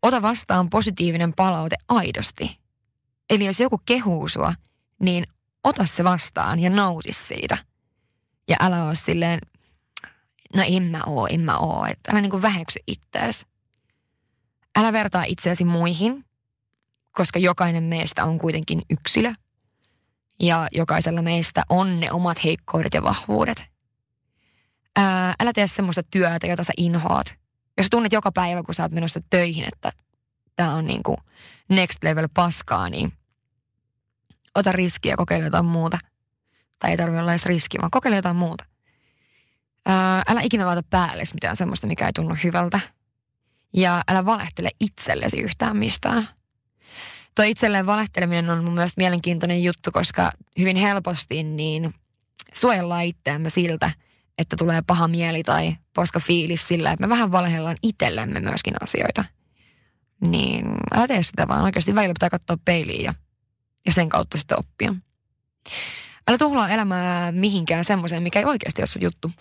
Ota 0.01 0.22
vastaan 0.22 0.70
positiivinen 0.70 1.34
palaute 1.34 1.75
aidosti. 1.88 2.60
Eli 3.30 3.46
jos 3.46 3.60
joku 3.60 3.82
kehuu 3.86 4.28
sua, 4.28 4.54
niin 5.00 5.24
ota 5.63 5.86
se 5.86 6.04
vastaan 6.04 6.60
ja 6.60 6.70
nauti 6.70 7.13
siitä. 7.13 7.58
Ja 8.48 8.58
älä 8.60 8.84
ole 8.84 8.96
silleen, 8.96 9.40
no 10.56 10.63
en 10.68 10.84
mä 10.84 11.01
oo, 11.06 11.28
en 11.28 11.42
mä 11.42 11.58
oo. 11.58 11.86
Että 11.86 12.12
älä 12.12 12.22
niin 12.22 12.32
kuin 12.32 12.42
väheksy 12.42 12.80
itseäsi. 12.88 13.46
Älä 14.75 14.94
vertaa 14.94 15.24
itseäsi 15.24 15.66
muihin, 15.66 16.25
koska 17.12 17.40
jokainen 17.40 17.84
meistä 17.84 18.25
on 18.25 18.40
kuitenkin 18.40 18.82
yksilö 18.90 19.34
Ja 20.41 20.67
jokaisella 20.71 21.21
meistä 21.21 21.63
on 21.69 22.00
ne 22.00 22.12
omat 22.12 22.43
heikkoudet 22.43 22.93
ja 22.93 23.03
vahvuudet. 23.03 23.65
Ää, 24.95 25.33
älä 25.39 25.53
tee 25.53 25.67
semmoista 25.67 26.03
työtä, 26.03 26.48
jota 26.48 26.63
sä 26.63 26.74
inhoat. 26.77 27.36
Jos 27.77 27.88
tunnet 27.89 28.13
joka 28.13 28.31
päivä, 28.31 28.63
kun 28.63 28.74
sä 28.74 28.83
oot 28.83 28.91
menossa 28.91 29.19
töihin, 29.29 29.65
että 29.74 29.91
tämä 30.55 30.75
on 30.75 30.86
niin 30.86 31.03
kuin 31.03 31.17
next 31.69 32.03
level 32.03 32.27
paskaa, 32.33 32.89
niin 32.89 33.13
ota 34.55 34.71
riskiä 34.71 35.13
ja 35.13 35.17
kokeile 35.17 35.45
jotain 35.45 35.65
muuta. 35.65 35.98
Tai 36.79 36.91
ei 36.91 36.98
tarvitse 36.98 37.21
olla 37.21 37.31
edes 37.31 37.45
riski, 37.45 37.77
vaan 37.77 37.91
kokeile 37.91 38.15
jotain 38.15 38.36
muuta. 38.36 38.65
Ää, 39.86 40.24
älä 40.27 40.41
ikinä 40.41 40.65
laita 40.65 40.83
päälle 40.89 41.24
mitään 41.33 41.55
semmoista, 41.55 41.88
mikä 41.88 42.05
ei 42.05 42.13
tunnu 42.13 42.36
hyvältä. 42.43 42.79
Ja 43.74 44.01
älä 44.07 44.25
valehtele 44.25 44.69
itsellesi 44.79 45.41
yhtään 45.41 45.77
mistään. 45.77 46.27
Tuo 47.36 47.46
itselleen 47.46 47.86
valehteleminen 47.86 48.50
on 48.50 48.64
mun 48.64 48.74
mielestä 48.74 49.02
mielenkiintoinen 49.02 49.64
juttu, 49.64 49.92
koska 49.92 50.32
hyvin 50.60 50.78
helposti 50.78 51.44
niin 51.44 51.94
suojellaan 52.54 53.04
itseämme 53.04 53.50
siltä, 53.50 53.92
että 54.38 54.56
tulee 54.56 54.82
paha 54.88 55.08
mieli 55.08 55.44
tai 55.44 55.76
paska 55.94 56.20
fiilis 56.20 56.68
sillä, 56.68 56.92
että 56.92 57.08
me 57.08 57.10
vähän 57.10 57.32
valhellaan 57.32 57.78
itsellemme 57.84 58.40
myöskin 58.40 58.74
asioita. 58.82 59.26
Niin 60.22 60.66
älä 60.96 61.08
tee 61.08 61.24
sitä 61.24 61.48
vaan. 61.48 61.64
Oikeasti 61.64 61.96
välillä 61.96 62.14
pitää 62.14 62.30
katsoa 62.30 62.58
peiliin 62.66 63.04
ja, 63.04 63.14
ja 63.86 63.94
sen 63.94 64.10
kautta 64.10 64.38
sitten 64.38 64.60
oppia. 64.60 64.96
Älä 66.28 66.38
tuhlaa 66.38 66.70
elämää 66.70 67.32
mihinkään 67.32 67.84
semmoiseen, 67.84 68.24
mikä 68.24 68.40
ei 68.40 68.46
oikeasti 68.46 68.82
ole 68.82 68.88
sun 68.88 69.02
juttu. 69.02 69.32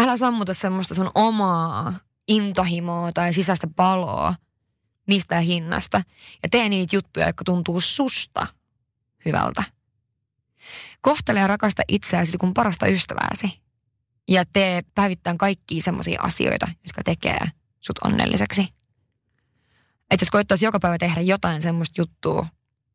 Älä 0.00 0.16
sammuta 0.16 0.54
semmoista 0.54 0.94
sun 0.94 1.10
omaa 1.14 1.94
intohimoa 2.28 3.12
tai 3.12 3.34
sisäistä 3.34 3.66
paloa 3.76 4.34
mistä 5.08 5.40
hinnasta. 5.40 6.02
Ja 6.42 6.48
tee 6.48 6.68
niitä 6.68 6.96
juttuja, 6.96 7.26
jotka 7.26 7.44
tuntuu 7.44 7.80
susta 7.80 8.46
hyvältä. 9.24 9.62
Kohtele 11.00 11.40
ja 11.40 11.46
rakasta 11.46 11.82
itseäsi 11.88 12.38
kuin 12.38 12.54
parasta 12.54 12.86
ystävääsi. 12.86 13.60
Ja 14.28 14.44
tee 14.52 14.82
päivittäin 14.94 15.38
kaikkia 15.38 15.82
semmoisia 15.82 16.22
asioita, 16.22 16.68
jotka 16.84 17.02
tekee 17.04 17.40
sut 17.80 17.98
onnelliseksi. 18.04 18.68
Että 20.10 20.22
jos 20.22 20.30
koittaisi 20.30 20.64
joka 20.64 20.78
päivä 20.80 20.98
tehdä 20.98 21.20
jotain 21.20 21.62
semmoista 21.62 22.00
juttua, 22.00 22.46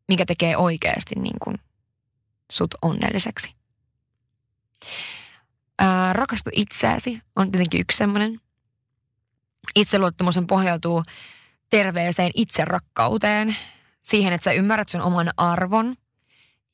mikä 0.08 0.26
tekee 0.26 0.58
oikeasti 0.58 1.16
niin 1.16 1.40
kuin 1.44 1.60
sut 2.52 2.76
onnelliseksi. 2.82 3.56
Ää, 5.80 6.14
rakastu 6.14 6.50
itseäsi 6.54 7.22
on 7.36 7.52
tietenkin 7.52 7.82
yksi 7.82 7.98
semmoinen. 7.98 8.40
Itseluottamus 9.76 10.40
pohjautuu 10.48 11.04
terveeseen 11.74 12.32
itserakkauteen, 12.36 13.56
siihen, 14.02 14.34
että 14.34 14.44
sä 14.44 14.52
ymmärrät 14.52 14.90
sun 14.90 15.02
oman 15.02 15.30
arvon 15.38 15.96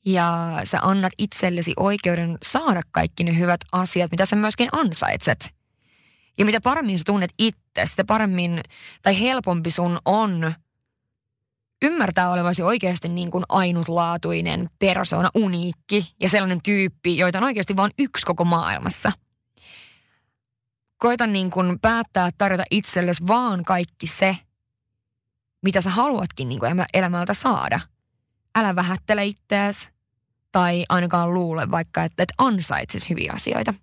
ja 0.04 0.60
sä 0.64 0.78
annat 0.82 1.12
itsellesi 1.18 1.72
oikeuden 1.76 2.38
saada 2.42 2.82
kaikki 2.90 3.24
ne 3.24 3.38
hyvät 3.38 3.60
asiat, 3.72 4.10
mitä 4.10 4.26
sä 4.26 4.36
myöskin 4.36 4.68
ansaitset. 4.72 5.54
Ja 6.38 6.44
mitä 6.44 6.60
paremmin 6.60 6.98
sä 6.98 7.04
tunnet 7.06 7.30
itse, 7.38 7.86
sitä 7.86 8.04
paremmin 8.04 8.60
tai 9.02 9.20
helpompi 9.20 9.70
sun 9.70 9.98
on 10.04 10.54
ymmärtää 11.82 12.30
olevasi 12.30 12.62
oikeasti 12.62 13.08
niin 13.08 13.30
kuin 13.30 13.44
ainutlaatuinen 13.48 14.70
persona, 14.78 15.30
uniikki 15.34 16.14
ja 16.20 16.28
sellainen 16.28 16.62
tyyppi, 16.62 17.18
joita 17.18 17.38
on 17.38 17.44
oikeasti 17.44 17.76
vain 17.76 17.92
yksi 17.98 18.26
koko 18.26 18.44
maailmassa. 18.44 19.12
Koita 20.98 21.26
niin 21.26 21.50
kuin 21.50 21.78
päättää 21.80 22.30
tarjota 22.38 22.64
itsellesi 22.70 23.26
vaan 23.26 23.64
kaikki 23.64 24.06
se, 24.06 24.36
mitä 25.62 25.80
sä 25.80 25.90
haluatkin 25.90 26.48
niin 26.48 26.58
kuin 26.60 26.84
elämältä 26.94 27.34
saada. 27.34 27.80
Älä 28.54 28.76
vähättele 28.76 29.26
itseäsi 29.26 29.88
tai 30.52 30.84
ainakaan 30.88 31.34
luule 31.34 31.70
vaikka, 31.70 32.04
että 32.04 32.22
et 32.22 32.32
ansaitsis 32.38 33.10
hyviä 33.10 33.32
asioita. 33.34 33.74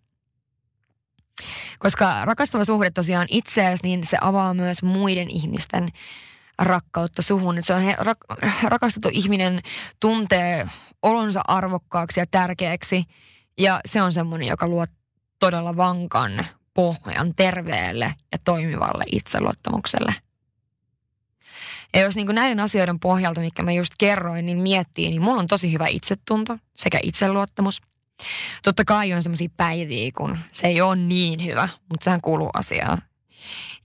Koska 1.80 2.26
rakastava 2.26 2.66
suhde 2.66 2.90
tosiaan 2.90 3.28
itseäsi, 3.30 3.84
niin 3.84 4.06
se 4.06 4.18
avaa 4.22 4.54
myös 4.54 4.84
muiden 4.84 5.30
ihmisten 5.30 5.90
rakkautta 6.60 7.22
suhun. 7.22 7.64
Se 7.64 7.74
on 7.74 7.82
he, 7.82 7.96
rak, 7.98 8.18
rakastettu 8.64 9.10
ihminen 9.12 9.62
tuntee 10.00 10.68
olonsa 11.02 11.42
arvokkaaksi 11.48 12.20
ja 12.20 12.26
tärkeäksi 12.32 13.04
ja 13.58 13.82
se 13.86 14.02
on 14.02 14.14
semmoinen, 14.14 14.48
joka 14.48 14.68
luo 14.68 14.86
todella 15.40 15.78
vankan 15.78 16.48
pohjan 16.74 17.34
terveelle 17.36 18.16
ja 18.32 18.38
toimivalle 18.44 19.04
itseluottamukselle– 19.12 20.16
ja 21.94 22.02
jos 22.02 22.16
niin 22.16 22.28
näiden 22.28 22.60
asioiden 22.60 23.00
pohjalta, 23.00 23.42
mikä 23.42 23.64
mä 23.64 23.72
just 23.72 23.94
kerroin, 23.98 24.46
niin 24.46 24.58
miettii, 24.58 25.10
niin 25.10 25.22
mulla 25.22 25.40
on 25.40 25.48
tosi 25.48 25.72
hyvä 25.72 25.88
itsetunto 25.88 26.58
sekä 26.76 27.00
itseluottamus. 27.04 27.82
Totta 28.64 28.86
kai 28.86 29.14
on 29.14 29.24
semmoisia 29.24 29.50
päiviä, 29.58 30.12
kun 30.18 30.38
se 30.54 30.68
ei 30.68 30.82
ole 30.82 30.96
niin 30.96 31.46
hyvä, 31.46 31.70
mutta 31.90 32.04
sehän 32.04 32.22
kuuluu 32.22 32.50
asiaan. 32.54 33.02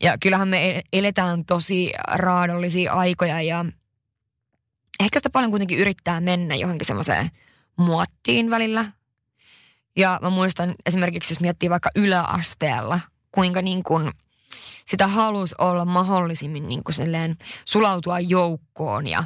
Ja 0.03 0.19
kyllähän 0.19 0.49
me 0.49 0.83
eletään 0.93 1.45
tosi 1.45 1.93
raadollisia 2.09 2.93
aikoja 2.93 3.43
ja 3.43 3.65
ehkä 5.01 5.19
sitä 5.19 5.31
paljon 5.31 5.51
kuitenkin 5.51 5.79
yrittää 5.79 6.21
mennä 6.21 6.55
johonkin 6.55 6.87
semmoiseen 6.87 7.31
muottiin 7.77 8.51
välillä. 8.51 8.85
Ja 9.97 10.19
mä 10.23 10.31
muistan 10.31 10.75
esimerkiksi, 10.87 11.35
jos 11.35 11.41
miettii 11.41 11.71
vaikka 11.71 11.91
yläasteella, 11.95 13.01
kuinka 13.33 13.63
niin 13.63 13.83
kuin– 13.83 14.13
sitä 14.85 15.07
halusi 15.07 15.55
olla 15.59 15.85
mahdollisimmin 15.85 16.69
niin 16.69 16.85
kuin 16.85 16.95
silleen 16.95 17.37
sulautua 17.65 18.21
joukkoon 18.21 19.07
ja 19.07 19.25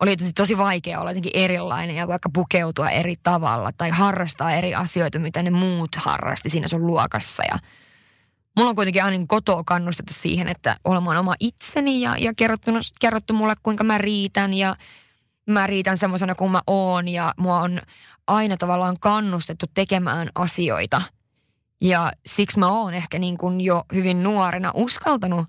oli 0.00 0.16
tosi 0.34 0.58
vaikea 0.58 1.00
olla 1.00 1.10
jotenkin 1.10 1.32
erilainen 1.34 1.96
ja 1.96 2.08
vaikka 2.08 2.30
pukeutua 2.34 2.90
eri 2.90 3.14
tavalla 3.22 3.70
tai 3.78 3.90
harrastaa 3.90 4.52
eri 4.52 4.74
asioita, 4.74 5.18
mitä 5.18 5.42
ne 5.42 5.50
muut 5.50 5.96
harrasti 5.96 6.50
siinä 6.50 6.68
sun 6.68 6.86
luokassa. 6.86 7.42
Ja 7.52 7.58
Mulla 8.56 8.70
on 8.70 8.76
kuitenkin 8.76 9.04
aina 9.04 9.24
kotoa 9.28 9.64
kannustettu 9.64 10.12
siihen, 10.12 10.48
että 10.48 10.76
olemaan 10.84 11.16
oma 11.16 11.34
itseni 11.40 12.00
ja, 12.00 12.16
ja 12.18 12.32
kerrottu, 12.36 12.70
kerrottu 13.00 13.34
mulle, 13.34 13.54
kuinka 13.62 13.84
mä 13.84 13.98
riitän 13.98 14.54
ja 14.54 14.76
mä 15.50 15.66
riitän 15.66 15.98
semmoisena 15.98 16.34
kuin 16.34 16.50
mä 16.50 16.62
oon. 16.66 17.08
Ja 17.08 17.34
mua 17.38 17.60
on 17.60 17.80
aina 18.26 18.56
tavallaan 18.56 18.96
kannustettu 19.00 19.66
tekemään 19.74 20.28
asioita– 20.34 21.02
ja 21.80 22.12
siksi 22.26 22.58
mä 22.58 22.68
oon 22.68 22.94
ehkä 22.94 23.18
niin 23.18 23.38
kuin 23.38 23.60
jo 23.60 23.84
hyvin 23.94 24.22
nuorena 24.22 24.70
uskaltanut 24.74 25.46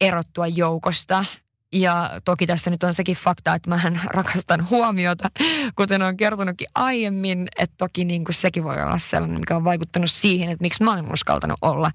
erottua 0.00 0.46
joukosta. 0.46 1.24
Ja 1.72 2.10
toki 2.24 2.46
tässä 2.46 2.70
nyt 2.70 2.82
on 2.82 2.94
sekin 2.94 3.16
fakta, 3.16 3.54
että 3.54 3.70
mä 3.70 3.80
rakastan 4.10 4.70
huomiota, 4.70 5.30
kuten 5.76 6.02
on 6.02 6.16
kertonutkin 6.16 6.68
aiemmin. 6.74 7.48
Että 7.58 7.74
toki 7.78 8.04
niin 8.04 8.24
kuin 8.24 8.34
sekin 8.34 8.64
voi 8.64 8.82
olla 8.82 8.98
sellainen, 8.98 9.40
mikä 9.40 9.56
on 9.56 9.64
vaikuttanut 9.64 10.10
siihen, 10.10 10.50
että 10.50 10.62
miksi 10.62 10.84
mä 10.84 10.94
oon 10.94 11.12
uskaltanut 11.12 11.58
olla 11.62 11.90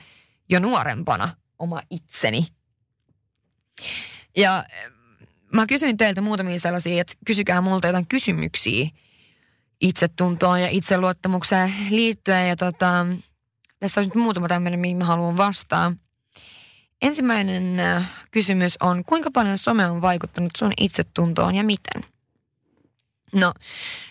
jo 0.49 0.59
nuorempana 0.59 1.29
oma 1.59 1.81
itseni. 1.89 2.47
Ja 4.37 4.65
mä 5.53 5.65
kysyin 5.65 5.97
teiltä 5.97 6.21
muutamia 6.21 6.59
sellaisia, 6.59 7.01
että 7.01 7.13
kysykää 7.25 7.61
multa 7.61 7.87
jotain 7.87 8.07
kysymyksiä 8.07 8.89
itsetuntoon 9.81 10.61
ja 10.61 10.69
itseluottamukseen 10.69 11.73
liittyen. 11.89 12.49
Ja 12.49 12.55
tota, 12.55 13.05
tässä 13.83 14.01
on 14.01 14.05
nyt 14.05 14.15
muutama 14.15 14.47
tämmöinen, 14.47 14.79
mihin 14.79 14.97
mä 14.97 15.05
haluan 15.05 15.37
vastaa. 15.37 15.93
Ensimmäinen 17.01 17.79
äh, 17.79 18.09
kysymys 18.31 18.77
on, 18.79 19.05
kuinka 19.05 19.31
paljon 19.31 19.57
some 19.57 19.85
on 19.85 20.01
vaikuttanut 20.01 20.51
sun 20.57 20.73
itsetuntoon 20.77 21.55
ja 21.55 21.63
miten? 21.63 22.03
No, 23.35 23.53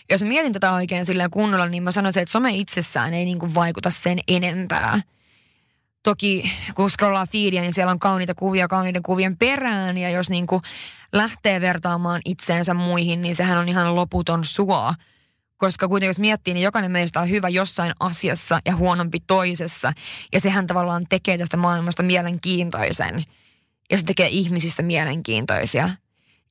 jos 0.09 0.23
mietin 0.23 0.53
tätä 0.53 0.73
oikein 0.73 1.05
silleen 1.05 1.31
kunnolla, 1.31 1.65
niin 1.65 1.83
mä 1.83 1.91
sanoisin, 1.91 2.21
että 2.21 2.31
some 2.31 2.51
itsessään 2.51 3.13
ei 3.13 3.25
niinku 3.25 3.53
vaikuta 3.55 3.91
sen 3.91 4.19
enempää. 4.27 5.01
Toki 6.03 6.51
kun 6.75 6.89
scrollaa 6.89 7.27
feedia, 7.27 7.61
niin 7.61 7.73
siellä 7.73 7.91
on 7.91 7.99
kauniita 7.99 8.35
kuvia 8.35 8.67
kauniiden 8.67 9.03
kuvien 9.03 9.37
perään. 9.37 9.97
Ja 9.97 10.09
jos 10.09 10.29
niinku 10.29 10.61
lähtee 11.13 11.61
vertaamaan 11.61 12.21
itseensä 12.25 12.73
muihin, 12.73 13.21
niin 13.21 13.35
sehän 13.35 13.57
on 13.57 13.69
ihan 13.69 13.95
loputon 13.95 14.45
suo 14.45 14.93
koska 15.63 15.87
kuitenkin 15.87 16.09
jos 16.09 16.19
miettii, 16.19 16.53
niin 16.53 16.63
jokainen 16.63 16.91
meistä 16.91 17.21
on 17.21 17.29
hyvä 17.29 17.49
jossain 17.49 17.91
asiassa 17.99 18.59
ja 18.65 18.75
huonompi 18.75 19.19
toisessa. 19.27 19.93
Ja 20.33 20.39
sehän 20.39 20.67
tavallaan 20.67 21.05
tekee 21.09 21.37
tästä 21.37 21.57
maailmasta 21.57 22.03
mielenkiintoisen. 22.03 23.23
Ja 23.91 23.97
se 23.97 24.05
tekee 24.05 24.27
ihmisistä 24.27 24.83
mielenkiintoisia. 24.83 25.89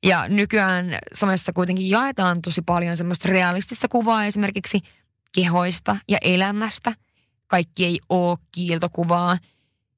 Ja 0.03 0.27
nykyään 0.27 0.97
somessa 1.13 1.53
kuitenkin 1.53 1.89
jaetaan 1.89 2.41
tosi 2.41 2.61
paljon 2.61 2.97
semmoista 2.97 3.29
realistista 3.29 3.87
kuvaa 3.87 4.25
esimerkiksi 4.25 4.79
kehoista 5.35 5.95
ja 6.09 6.17
elämästä. 6.21 6.93
Kaikki 7.47 7.85
ei 7.85 7.99
ole 8.09 8.37
kiiltokuvaa. 8.51 9.37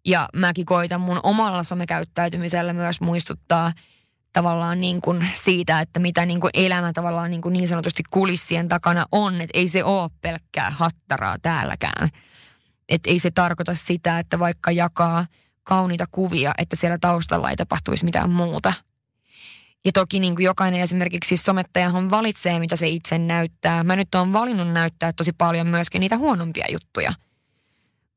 Ja 0.06 0.30
mäkin 0.36 0.66
koitan 0.66 1.02
mun 1.02 1.20
omalla 1.24 1.64
somekäyttäytymisellä 1.64 2.74
myös 2.74 3.02
muistuttaa– 3.02 3.72
tavallaan 4.36 4.82
niin 4.82 5.02
kuin 5.02 5.28
siitä, 5.44 5.82
että 5.82 6.00
mitä 6.00 6.26
niin 6.26 6.42
kuin 6.42 6.52
elämä 6.54 6.94
tavallaan 6.94 7.32
niin, 7.32 7.42
kuin 7.42 7.54
niin 7.54 7.68
sanotusti 7.68 8.04
kulissien 8.10 8.68
takana 8.68 9.06
on. 9.12 9.42
Että 9.42 9.60
ei 9.60 9.68
se 9.68 9.84
ole 9.84 10.10
pelkkää 10.22 10.70
hattaraa 10.70 11.38
täälläkään. 11.42 12.10
Että 12.90 13.10
ei 13.10 13.20
se 13.20 13.32
tarkoita 13.32 13.76
sitä, 13.76 14.20
että 14.20 14.40
vaikka 14.40 14.72
jakaa 14.72 15.26
kauniita 15.64 16.06
kuvia, 16.12 16.54
että 16.58 16.76
siellä 16.76 16.98
taustalla 17.02 17.50
ei 17.50 17.56
tapahtuisi 17.56 18.06
mitään 18.06 18.30
muuta. 18.30 18.74
Ja 19.86 19.92
toki 19.92 20.20
niin 20.20 20.36
kuin 20.36 20.46
jokainen 20.46 20.82
esimerkiksi 20.82 21.28
siis 21.28 21.44
somettajahan 21.44 22.10
valitsee, 22.10 22.60
mitä 22.60 22.76
se 22.76 22.88
itse 22.88 23.18
näyttää. 23.18 23.84
Mä 23.84 23.96
nyt 23.96 24.16
oon 24.16 24.34
valinnut 24.34 24.72
näyttää 24.72 25.14
tosi 25.14 25.32
paljon 25.38 25.68
myöskin 25.68 26.00
niitä 26.00 26.18
huonompia 26.18 26.66
juttuja. 26.72 27.14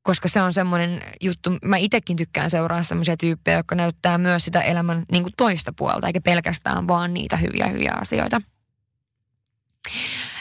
Koska 0.08 0.28
se 0.28 0.42
on 0.42 0.52
semmoinen 0.52 1.02
juttu, 1.20 1.50
mä 1.64 1.76
itsekin 1.76 2.16
tykkään 2.16 2.50
seuraa 2.50 2.82
semmoisia 2.82 3.16
tyyppejä, 3.16 3.56
jotka 3.56 3.74
näyttää 3.74 4.18
myös 4.18 4.44
sitä 4.44 4.60
elämän 4.60 5.04
niin 5.12 5.22
kuin 5.22 5.32
toista 5.36 5.72
puolta, 5.76 6.06
eikä 6.06 6.20
pelkästään 6.20 6.88
vaan 6.88 7.14
niitä 7.14 7.36
hyviä 7.36 7.66
hyviä 7.66 7.92
asioita. 8.00 8.40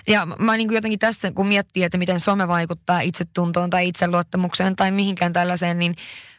Ja 0.08 0.26
mä 0.26 0.58
niin 0.58 0.68
kuin 0.68 0.76
jotenkin 0.76 1.00
tässä, 1.00 1.32
kun 1.32 1.48
miettii, 1.48 1.84
että 1.84 1.98
miten 1.98 2.20
some 2.20 2.48
vaikuttaa 2.48 3.00
itsetuntoon 3.00 3.70
tai 3.70 3.88
itseluottamukseen 3.88 4.76
tai 4.76 4.92
mihinkään 4.92 5.34
tällaiseen, 5.34 5.80
niin 5.80 5.96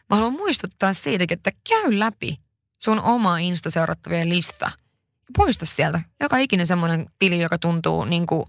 mä 0.09 0.15
haluan 0.15 0.33
muistuttaa 0.33 0.93
siitä, 0.93 1.25
että 1.29 1.51
käy 1.69 1.99
läpi 1.99 2.39
sun 2.79 2.99
oma 2.99 3.37
Insta-seurattavien 3.37 4.29
lista. 4.29 4.71
Poista 5.37 5.65
sieltä 5.65 6.01
joka 6.19 6.37
ikinen 6.37 6.65
semmoinen 6.65 7.05
tili, 7.19 7.41
joka 7.41 7.57
tuntuu 7.57 8.05
niin 8.05 8.27
kuin, 8.27 8.43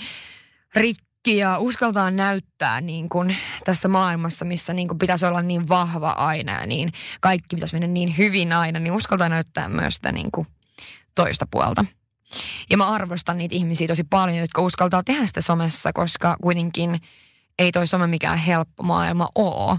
rik- 0.79 1.09
ja 1.27 1.59
uskaltaa 1.59 2.11
näyttää 2.11 2.81
niin 2.81 3.09
kuin 3.09 3.37
tässä 3.65 3.89
maailmassa, 3.89 4.45
missä 4.45 4.75
niin 4.75 4.89
kuin 4.89 4.99
pitäisi 4.99 5.27
olla 5.27 5.43
niin 5.43 5.69
vahva 5.69 6.11
aina 6.11 6.61
ja 6.61 6.67
niin 6.67 6.93
kaikki 7.21 7.57
pitäisi 7.57 7.75
mennä 7.75 7.87
niin 7.87 8.19
hyvin 8.19 8.53
aina, 8.53 8.79
niin 8.79 8.93
uskaltaa 8.93 9.29
näyttää 9.29 9.69
myös 9.69 9.95
sitä 9.95 10.13
niin 10.13 10.31
kuin 10.33 10.47
toista 11.15 11.47
puolta. 11.51 11.85
Ja 12.71 12.77
mä 12.77 12.89
arvostan 12.89 13.39
niitä 13.39 13.55
ihmisiä 13.55 13.87
tosi 13.87 14.05
paljon, 14.05 14.39
jotka 14.39 14.63
uskaltaa 14.63 15.03
tehdä 15.03 15.27
sitä 15.27 15.41
somessa, 15.41 15.93
koska 15.93 16.37
kuitenkin 16.43 17.01
ei 17.59 17.73
toi 17.73 17.87
some 17.87 18.07
mikään 18.07 18.39
helppo 18.39 18.83
maailma 18.83 19.29
oo. 19.35 19.79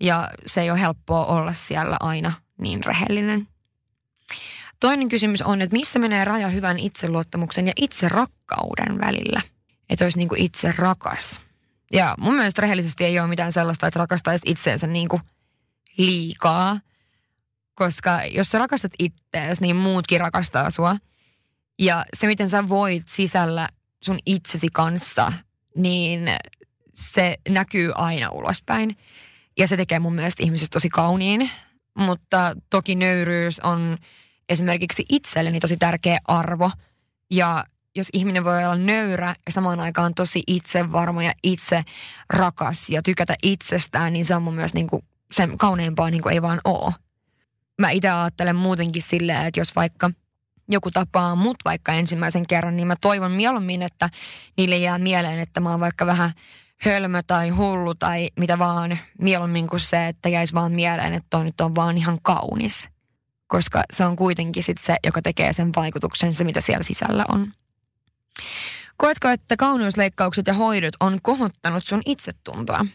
Ja 0.00 0.30
se 0.46 0.60
ei 0.60 0.70
ole 0.70 0.80
helppoa 0.80 1.26
olla 1.26 1.52
siellä 1.52 1.96
aina 2.00 2.32
niin 2.58 2.84
rehellinen. 2.84 3.48
Toinen 4.80 5.08
kysymys 5.08 5.42
on, 5.42 5.62
että 5.62 5.76
missä 5.76 5.98
menee 5.98 6.24
raja 6.24 6.48
hyvän 6.48 6.78
itseluottamuksen 6.78 7.66
ja 7.66 7.72
itserakkauden 7.76 9.00
välillä– 9.00 9.40
että 9.90 10.04
olisi 10.04 10.18
niin 10.18 10.28
kuin 10.28 10.40
itse 10.40 10.74
rakas. 10.76 11.40
Ja 11.92 12.14
mun 12.18 12.34
mielestä 12.34 12.62
rehellisesti 12.62 13.04
ei 13.04 13.20
ole 13.20 13.28
mitään 13.28 13.52
sellaista, 13.52 13.86
että 13.86 13.98
rakastaisi 13.98 14.50
itseensä 14.50 14.86
niin 14.86 15.08
kuin 15.08 15.22
liikaa. 15.96 16.80
Koska 17.74 18.24
jos 18.24 18.48
sä 18.48 18.58
rakastat 18.58 18.92
itseäsi, 18.98 19.62
niin 19.62 19.76
muutkin 19.76 20.20
rakastaa 20.20 20.70
sua. 20.70 20.96
Ja 21.78 22.04
se, 22.16 22.26
miten 22.26 22.48
sä 22.48 22.68
voit 22.68 23.08
sisällä 23.08 23.68
sun 24.04 24.18
itsesi 24.26 24.68
kanssa, 24.72 25.32
niin 25.76 26.28
se 26.94 27.36
näkyy 27.48 27.92
aina 27.94 28.30
ulospäin. 28.30 28.96
Ja 29.56 29.68
se 29.68 29.76
tekee 29.76 29.98
mun 29.98 30.14
mielestä 30.14 30.42
ihmisestä 30.42 30.72
tosi 30.72 30.88
kauniin. 30.88 31.50
Mutta 31.98 32.56
toki 32.70 32.94
nöyryys 32.94 33.60
on 33.60 33.98
esimerkiksi 34.48 35.04
itselleni 35.08 35.60
tosi 35.60 35.76
tärkeä 35.76 36.18
arvo. 36.28 36.70
Ja 37.30 37.64
jos 37.96 38.08
ihminen 38.12 38.44
voi 38.44 38.64
olla 38.64 38.76
nöyrä 38.76 39.34
ja 39.46 39.52
samaan 39.52 39.80
aikaan 39.80 40.14
tosi 40.14 40.42
itsevarma 40.46 41.22
ja 41.22 41.32
itse 41.42 41.84
rakas 42.30 42.88
ja 42.88 43.02
tykätä 43.02 43.34
itsestään, 43.42 44.12
niin 44.12 44.24
se 44.24 44.34
on 44.34 44.42
mun 44.42 44.54
mielestä 44.54 44.78
niin 44.78 44.86
kuin, 44.86 45.04
sen 45.30 45.58
kauneimpaa 45.58 46.10
niin 46.10 46.22
kuin 46.22 46.32
ei 46.32 46.42
vaan 46.42 46.60
ole. 46.64 46.94
Mä 47.80 47.90
itse 47.90 48.10
ajattelen 48.10 48.56
muutenkin 48.56 49.02
silleen, 49.02 49.46
että 49.46 49.60
jos 49.60 49.76
vaikka 49.76 50.10
joku 50.68 50.90
tapaa 50.90 51.34
mut 51.34 51.56
vaikka 51.64 51.92
ensimmäisen 51.92 52.46
kerran, 52.46 52.76
niin 52.76 52.86
mä 52.86 52.96
toivon 53.00 53.32
mieluummin, 53.32 53.82
että 53.82 54.10
niille 54.56 54.76
jää 54.76 54.98
mieleen, 54.98 55.38
että 55.38 55.60
mä 55.60 55.70
oon 55.70 55.80
vaikka 55.80 56.06
vähän 56.06 56.30
hölmö 56.82 57.22
tai 57.26 57.48
hullu 57.48 57.94
tai 57.94 58.30
mitä 58.38 58.58
vaan 58.58 58.98
mieluummin 59.20 59.66
kuin 59.66 59.80
se, 59.80 60.08
että 60.08 60.28
jäisi 60.28 60.54
vaan 60.54 60.72
mieleen, 60.72 61.14
että 61.14 61.26
toi 61.30 61.44
nyt 61.44 61.60
on 61.60 61.74
vaan 61.74 61.98
ihan 61.98 62.18
kaunis. 62.22 62.88
Koska 63.46 63.84
se 63.92 64.04
on 64.04 64.16
kuitenkin 64.16 64.62
sit 64.62 64.78
se, 64.78 64.96
joka 65.04 65.22
tekee 65.22 65.52
sen 65.52 65.70
vaikutuksen, 65.76 66.32
se 66.32 66.44
mitä 66.44 66.60
siellä 66.60 66.82
sisällä 66.82 67.24
on. 67.28 67.52
Koetko, 68.96 69.28
että 69.28 69.56
kauneusleikkaukset 69.56 70.46
ja 70.46 70.54
hoidot 70.54 70.94
on 71.00 71.18
kohottanut 71.22 71.86
sun 71.86 72.02
itsetuntoa? 72.06 72.86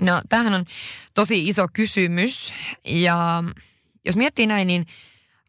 No, 0.00 0.22
tämähän 0.28 0.54
on 0.54 0.64
tosi 1.14 1.48
iso 1.48 1.66
kysymys. 1.72 2.52
Ja 2.84 3.44
jos 4.04 4.16
miettii 4.16 4.46
näin, 4.46 4.66
niin 4.66 4.86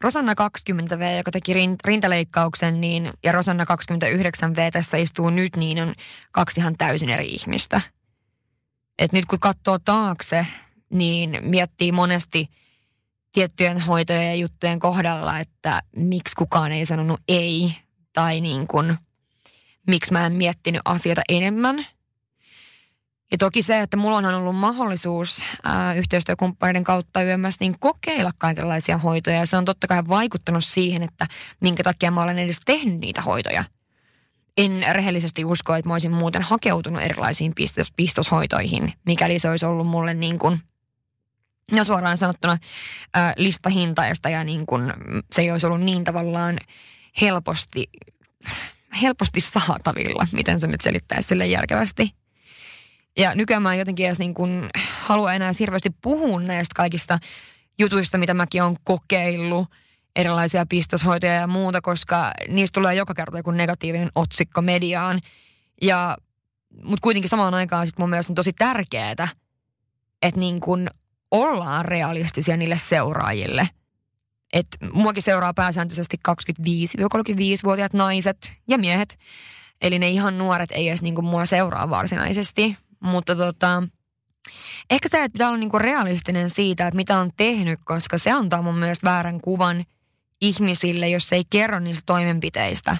Rosanna 0.02 0.34
20V, 0.34 1.16
joka 1.16 1.30
teki 1.30 1.52
rintaleikkauksen, 1.84 2.80
niin, 2.80 3.10
ja 3.24 3.32
Rosanna 3.32 3.64
29V 3.64 4.70
tässä 4.72 4.96
istuu 4.96 5.30
nyt, 5.30 5.56
niin 5.56 5.82
on 5.82 5.94
kaksi 6.32 6.60
ihan 6.60 6.74
täysin 6.78 7.08
eri 7.08 7.28
ihmistä. 7.28 7.80
Et 8.98 9.12
nyt 9.12 9.26
kun 9.26 9.40
katsoo 9.40 9.78
taakse, 9.78 10.46
niin 10.90 11.38
miettii 11.40 11.92
monesti 11.92 12.48
tiettyjen 13.32 13.80
hoitojen 13.80 14.26
ja 14.26 14.34
juttujen 14.34 14.78
kohdalla, 14.78 15.38
että 15.38 15.82
miksi 15.96 16.36
kukaan 16.36 16.72
ei 16.72 16.86
sanonut 16.86 17.20
ei 17.28 17.76
tai 18.12 18.40
niin 18.40 18.66
kuin, 18.66 18.98
miksi 19.86 20.12
mä 20.12 20.26
en 20.26 20.32
miettinyt 20.32 20.82
asioita 20.84 21.22
enemmän. 21.28 21.86
Ja 23.32 23.38
toki 23.38 23.62
se, 23.62 23.80
että 23.80 23.96
mulla 23.96 24.16
on 24.16 24.24
ollut 24.24 24.56
mahdollisuus 24.56 25.42
ää, 25.64 25.94
yhteistyökumppaneiden 25.94 26.84
kautta 26.84 27.22
yömmässä 27.22 27.58
niin 27.60 27.76
kokeilla 27.78 28.30
kaikenlaisia 28.38 28.98
hoitoja. 28.98 29.36
Ja 29.36 29.46
se 29.46 29.56
on 29.56 29.64
totta 29.64 29.86
kai 29.86 30.02
vaikuttanut 30.08 30.64
siihen, 30.64 31.02
että 31.02 31.26
minkä 31.60 31.82
takia 31.82 32.10
mä 32.10 32.22
olen 32.22 32.38
edes 32.38 32.60
tehnyt 32.64 33.00
niitä 33.00 33.22
hoitoja. 33.22 33.64
En 34.56 34.84
rehellisesti 34.90 35.44
usko, 35.44 35.74
että 35.74 35.88
mä 35.88 35.94
olisin 35.94 36.12
muuten 36.12 36.42
hakeutunut 36.42 37.02
erilaisiin 37.02 37.52
pistos, 37.54 37.92
pistoshoitoihin, 37.96 38.92
mikäli 39.06 39.38
se 39.38 39.50
olisi 39.50 39.66
ollut 39.66 39.86
mulle 39.86 40.14
niin 40.14 40.38
kuin, 40.38 40.58
no 41.72 41.84
suoraan 41.84 42.16
sanottuna 42.16 42.58
ää, 43.14 43.34
listahintaista 43.36 44.28
ja 44.28 44.44
niin 44.44 44.66
kuin, 44.66 44.92
se 45.32 45.42
ei 45.42 45.50
olisi 45.50 45.66
ollut 45.66 45.80
niin 45.80 46.04
tavallaan 46.04 46.58
helposti, 47.20 47.90
helposti 49.02 49.40
saatavilla, 49.40 50.26
miten 50.32 50.60
se 50.60 50.66
nyt 50.66 50.80
selittäisi 50.80 51.28
sille 51.28 51.46
järkevästi. 51.46 52.21
Ja 53.18 53.34
nykyään 53.34 53.62
mä 53.62 53.72
en 53.72 53.78
jotenkin 53.78 54.06
edes 54.06 54.18
niin 54.18 54.34
kuin 54.34 54.70
halua 55.00 55.32
enää 55.32 55.52
hirveästi 55.58 55.90
puhua 56.02 56.40
näistä 56.40 56.72
kaikista 56.76 57.18
jutuista, 57.78 58.18
mitä 58.18 58.34
mäkin 58.34 58.62
olen 58.62 58.76
kokeillut, 58.84 59.68
erilaisia 60.16 60.66
pistoshoitoja 60.68 61.32
ja 61.32 61.46
muuta, 61.46 61.80
koska 61.80 62.32
niistä 62.48 62.74
tulee 62.74 62.94
joka 62.94 63.14
kerta 63.14 63.36
joku 63.36 63.50
negatiivinen 63.50 64.10
otsikko 64.14 64.62
mediaan. 64.62 65.20
Ja, 65.82 66.16
mutta 66.82 67.02
kuitenkin 67.02 67.28
samaan 67.28 67.54
aikaan 67.54 67.86
sit 67.86 67.98
mun 67.98 68.10
mielestä 68.10 68.30
on 68.30 68.34
tosi 68.34 68.52
tärkeää, 68.52 69.28
että 70.22 70.40
niin 70.40 70.60
kuin 70.60 70.90
ollaan 71.30 71.84
realistisia 71.84 72.56
niille 72.56 72.78
seuraajille– 72.78 73.68
että 74.52 74.76
muakin 74.92 75.22
seuraa 75.22 75.54
pääsääntöisesti 75.54 76.18
25-35-vuotiaat 76.28 77.92
naiset 77.92 78.52
ja 78.68 78.78
miehet. 78.78 79.18
Eli 79.80 79.98
ne 79.98 80.08
ihan 80.08 80.38
nuoret 80.38 80.70
ei 80.70 80.88
edes 80.88 81.02
niinku 81.02 81.22
mua 81.22 81.46
seuraa 81.46 81.90
varsinaisesti. 81.90 82.76
Mutta 83.02 83.36
tota, 83.36 83.82
ehkä 84.90 85.08
se, 85.08 85.24
että 85.24 85.32
pitää 85.32 85.48
olla 85.48 85.58
niinku 85.58 85.78
realistinen 85.78 86.50
siitä, 86.50 86.86
että 86.86 86.96
mitä 86.96 87.18
on 87.18 87.30
tehnyt, 87.36 87.80
koska 87.84 88.18
se 88.18 88.30
antaa 88.30 88.62
mun 88.62 88.78
mielestä 88.78 89.10
väärän 89.10 89.40
kuvan 89.40 89.84
ihmisille, 90.40 91.08
jos 91.08 91.32
ei 91.32 91.44
kerro 91.50 91.80
niistä 91.80 92.02
toimenpiteistä, 92.06 92.96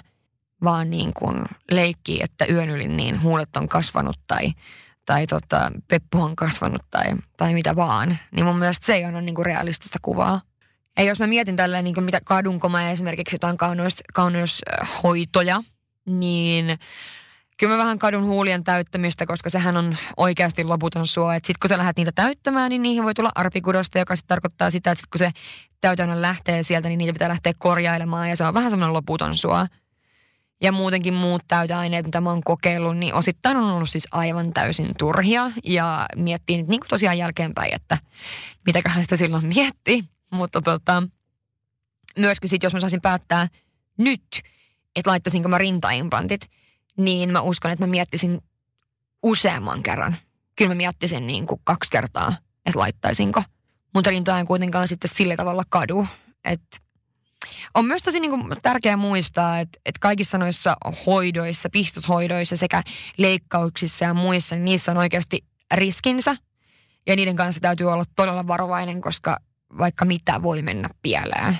vaan 0.63 0.89
niin 0.89 1.13
kuin 1.13 1.43
leikkii, 1.71 2.19
että 2.23 2.45
yön 2.45 2.69
yli 2.69 2.87
niin 2.87 3.21
huulet 3.21 3.57
on 3.57 3.67
kasvanut 3.67 4.19
tai, 4.27 4.51
tai 5.05 5.27
tota, 5.27 5.71
peppu 5.87 6.21
on 6.21 6.35
kasvanut 6.35 6.81
tai, 6.91 7.05
tai 7.37 7.53
mitä 7.53 7.75
vaan. 7.75 8.17
Niin 8.31 8.45
mun 8.45 8.59
mielestä 8.59 8.85
se 8.85 8.93
ei 8.95 9.05
anna 9.05 9.21
niinku 9.21 9.43
realistista 9.43 9.99
kuvaa. 10.01 10.41
Ja 10.97 11.03
jos 11.03 11.19
mä 11.19 11.27
mietin 11.27 11.55
tällä 11.55 11.81
niin 11.81 11.93
kuin 11.93 12.03
mitä 12.03 12.21
kadunko 12.23 12.69
mä 12.69 12.91
esimerkiksi 12.91 13.35
jotain 13.35 13.57
kauneus, 13.57 14.03
kauneushoitoja, 14.13 15.63
niin 16.05 16.79
kyllä 17.57 17.73
mä 17.73 17.77
vähän 17.77 17.99
kadun 17.99 18.23
huulien 18.23 18.63
täyttämistä, 18.63 19.25
koska 19.25 19.49
sehän 19.49 19.77
on 19.77 19.97
oikeasti 20.17 20.63
loputon 20.63 21.07
suo. 21.07 21.33
Sitten 21.33 21.55
kun 21.61 21.69
sä 21.69 21.77
lähdet 21.77 21.97
niitä 21.97 22.11
täyttämään, 22.15 22.69
niin 22.69 22.81
niihin 22.81 23.03
voi 23.03 23.13
tulla 23.13 23.31
arpikudosta, 23.35 23.99
joka 23.99 24.15
sitten 24.15 24.27
tarkoittaa 24.27 24.71
sitä, 24.71 24.91
että 24.91 25.01
sit 25.01 25.09
kun 25.09 25.19
se 25.19 25.31
täytännön 25.81 26.21
lähtee 26.21 26.63
sieltä, 26.63 26.89
niin 26.89 26.97
niitä 26.97 27.13
pitää 27.13 27.29
lähteä 27.29 27.53
korjailemaan 27.57 28.29
ja 28.29 28.35
se 28.35 28.43
on 28.43 28.53
vähän 28.53 28.69
semmoinen 28.69 28.93
loputon 28.93 29.37
suo. 29.37 29.67
Ja 30.61 30.71
muutenkin 30.71 31.13
muut 31.13 31.41
täytäaineet, 31.47 32.05
mitä 32.05 32.21
mä 32.21 32.29
oon 32.29 32.43
kokeillut, 32.43 32.97
niin 32.97 33.13
osittain 33.13 33.57
on 33.57 33.71
ollut 33.71 33.89
siis 33.89 34.07
aivan 34.11 34.53
täysin 34.53 34.91
turhia. 34.97 35.51
Ja 35.63 36.05
miettii 36.15 36.57
nyt 36.57 36.67
niin 36.67 36.79
kuin 36.79 36.89
tosiaan 36.89 37.17
jälkeenpäin, 37.17 37.73
että 37.73 37.97
mitäköhän 38.65 39.03
sitä 39.03 39.15
silloin 39.15 39.47
mietti. 39.47 40.03
Mutta 40.31 40.61
tota, 40.61 41.03
myöskin 42.17 42.49
sitten, 42.49 42.65
jos 42.65 42.73
mä 42.73 42.79
saisin 42.79 43.01
päättää 43.01 43.47
nyt, 43.97 44.23
että 44.95 45.09
laittaisinko 45.09 45.49
mä 45.49 45.57
rintaimplantit, 45.57 46.49
niin 46.97 47.31
mä 47.31 47.41
uskon, 47.41 47.71
että 47.71 47.85
mä 47.85 47.91
miettisin 47.91 48.41
useamman 49.23 49.83
kerran. 49.83 50.15
Kyllä 50.55 50.69
mä 50.69 50.75
miettisin 50.75 51.27
niin 51.27 51.47
kuin 51.47 51.61
kaksi 51.63 51.91
kertaa, 51.91 52.35
että 52.65 52.79
laittaisinko. 52.79 53.43
Mutta 53.93 54.09
rinta 54.09 54.39
en 54.39 54.45
kuitenkaan 54.45 54.87
sitten 54.87 55.11
sillä 55.13 55.35
tavalla 55.35 55.63
kadu. 55.69 56.07
Että 56.45 56.77
on 57.73 57.85
myös 57.85 58.03
tosi 58.03 58.19
niin 58.19 58.31
kuin 58.31 58.61
tärkeää 58.61 58.97
muistaa, 58.97 59.59
että, 59.59 59.79
että 59.85 59.99
kaikissa 59.99 60.37
noissa 60.37 60.77
hoidoissa, 61.05 61.69
pistoshoidoissa 61.71 62.55
sekä 62.55 62.83
leikkauksissa 63.17 64.05
ja 64.05 64.13
muissa, 64.13 64.55
niin 64.55 64.65
niissä 64.65 64.91
on 64.91 64.97
oikeasti 64.97 65.45
riskinsä. 65.73 66.35
Ja 67.07 67.15
niiden 67.15 67.35
kanssa 67.35 67.61
täytyy 67.61 67.91
olla 67.91 68.03
todella 68.15 68.47
varovainen, 68.47 69.01
koska 69.01 69.37
vaikka 69.77 70.05
mitä 70.05 70.41
voi 70.41 70.61
mennä 70.61 70.89
pieleen. 71.01 71.57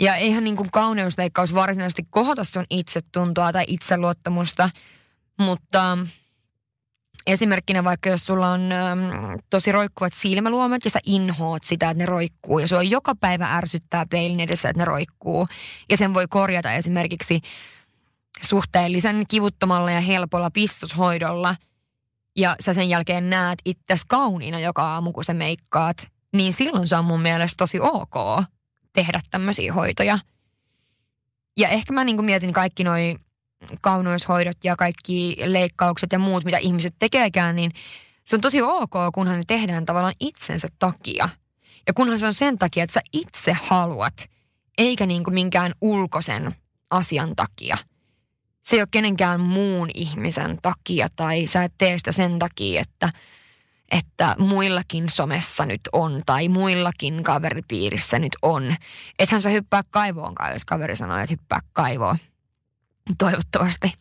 Ja 0.00 0.16
eihän 0.16 0.44
niin 0.44 0.56
kuin 0.56 0.70
kauneusleikkaus 0.70 1.54
varsinaisesti 1.54 2.02
kohota 2.10 2.44
sun 2.44 2.64
itsetuntoa 2.70 3.52
tai 3.52 3.64
itseluottamusta, 3.66 4.70
mutta 5.38 5.98
esimerkkinä 7.26 7.84
vaikka 7.84 8.08
jos 8.08 8.26
sulla 8.26 8.50
on 8.50 8.72
äm, 8.72 9.00
tosi 9.50 9.72
roikkuvat 9.72 10.12
silmäluomet 10.12 10.84
ja 10.84 10.90
sä 10.90 10.98
inhoot 11.06 11.64
sitä, 11.64 11.90
että 11.90 12.02
ne 12.02 12.06
roikkuu 12.06 12.58
ja 12.58 12.68
sua 12.68 12.82
joka 12.82 13.14
päivä 13.14 13.52
ärsyttää 13.52 14.06
peilin 14.10 14.40
edessä, 14.40 14.68
että 14.68 14.80
ne 14.80 14.84
roikkuu. 14.84 15.48
Ja 15.90 15.96
sen 15.96 16.14
voi 16.14 16.26
korjata 16.28 16.72
esimerkiksi 16.72 17.40
suhteellisen 18.42 19.24
kivuttomalla 19.28 19.90
ja 19.90 20.00
helpolla 20.00 20.50
pistoshoidolla 20.50 21.56
ja 22.36 22.56
sä 22.60 22.74
sen 22.74 22.88
jälkeen 22.88 23.30
näet 23.30 23.58
itsesi 23.64 24.04
kauniina 24.08 24.58
joka 24.58 24.82
aamu, 24.82 25.12
kun 25.12 25.24
sä 25.24 25.34
meikkaat, 25.34 25.96
niin 26.32 26.52
silloin 26.52 26.86
se 26.86 26.96
on 26.96 27.04
mun 27.04 27.20
mielestä 27.20 27.54
tosi 27.56 27.80
ok 27.80 28.44
tehdä 28.92 29.20
tämmöisiä 29.30 29.72
hoitoja. 29.72 30.18
Ja 31.56 31.68
ehkä 31.68 31.92
mä 31.92 32.04
niin 32.04 32.24
mietin 32.24 32.52
kaikki 32.52 32.84
noi 32.84 33.16
kaunoishoidot 33.80 34.56
ja 34.64 34.76
kaikki 34.76 35.36
leikkaukset 35.44 36.12
ja 36.12 36.18
muut, 36.18 36.44
mitä 36.44 36.58
ihmiset 36.58 36.94
tekeekään, 36.98 37.56
niin 37.56 37.72
se 38.24 38.36
on 38.36 38.40
tosi 38.40 38.62
ok, 38.62 38.92
kunhan 39.14 39.36
ne 39.36 39.44
tehdään 39.46 39.86
tavallaan 39.86 40.14
itsensä 40.20 40.68
takia. 40.78 41.28
Ja 41.86 41.92
kunhan 41.94 42.18
se 42.18 42.26
on 42.26 42.34
sen 42.34 42.58
takia, 42.58 42.84
että 42.84 42.94
sä 42.94 43.00
itse 43.12 43.56
haluat, 43.62 44.30
eikä 44.78 45.06
niin 45.06 45.24
kuin 45.24 45.34
minkään 45.34 45.72
ulkoisen 45.80 46.52
asian 46.90 47.36
takia. 47.36 47.76
Se 48.62 48.76
ei 48.76 48.82
ole 48.82 48.88
kenenkään 48.90 49.40
muun 49.40 49.88
ihmisen 49.94 50.58
takia 50.62 51.08
tai 51.16 51.46
sä 51.46 51.64
et 51.64 51.72
tee 51.78 51.98
sitä 51.98 52.12
sen 52.12 52.38
takia, 52.38 52.80
että– 52.80 53.10
että 53.92 54.36
muillakin 54.38 55.10
somessa 55.10 55.66
nyt 55.66 55.80
on 55.92 56.22
tai 56.26 56.48
muillakin 56.48 57.22
kaveripiirissä 57.22 58.18
nyt 58.18 58.32
on. 58.42 58.76
Ethän 59.18 59.42
sä 59.42 59.48
hyppää 59.50 59.82
kaivoonkaan, 59.90 60.52
jos 60.52 60.64
kaveri 60.64 60.96
sanoo, 60.96 61.16
että 61.16 61.32
hyppää 61.32 61.60
kaivoon. 61.72 62.18
Toivottavasti. 63.18 63.92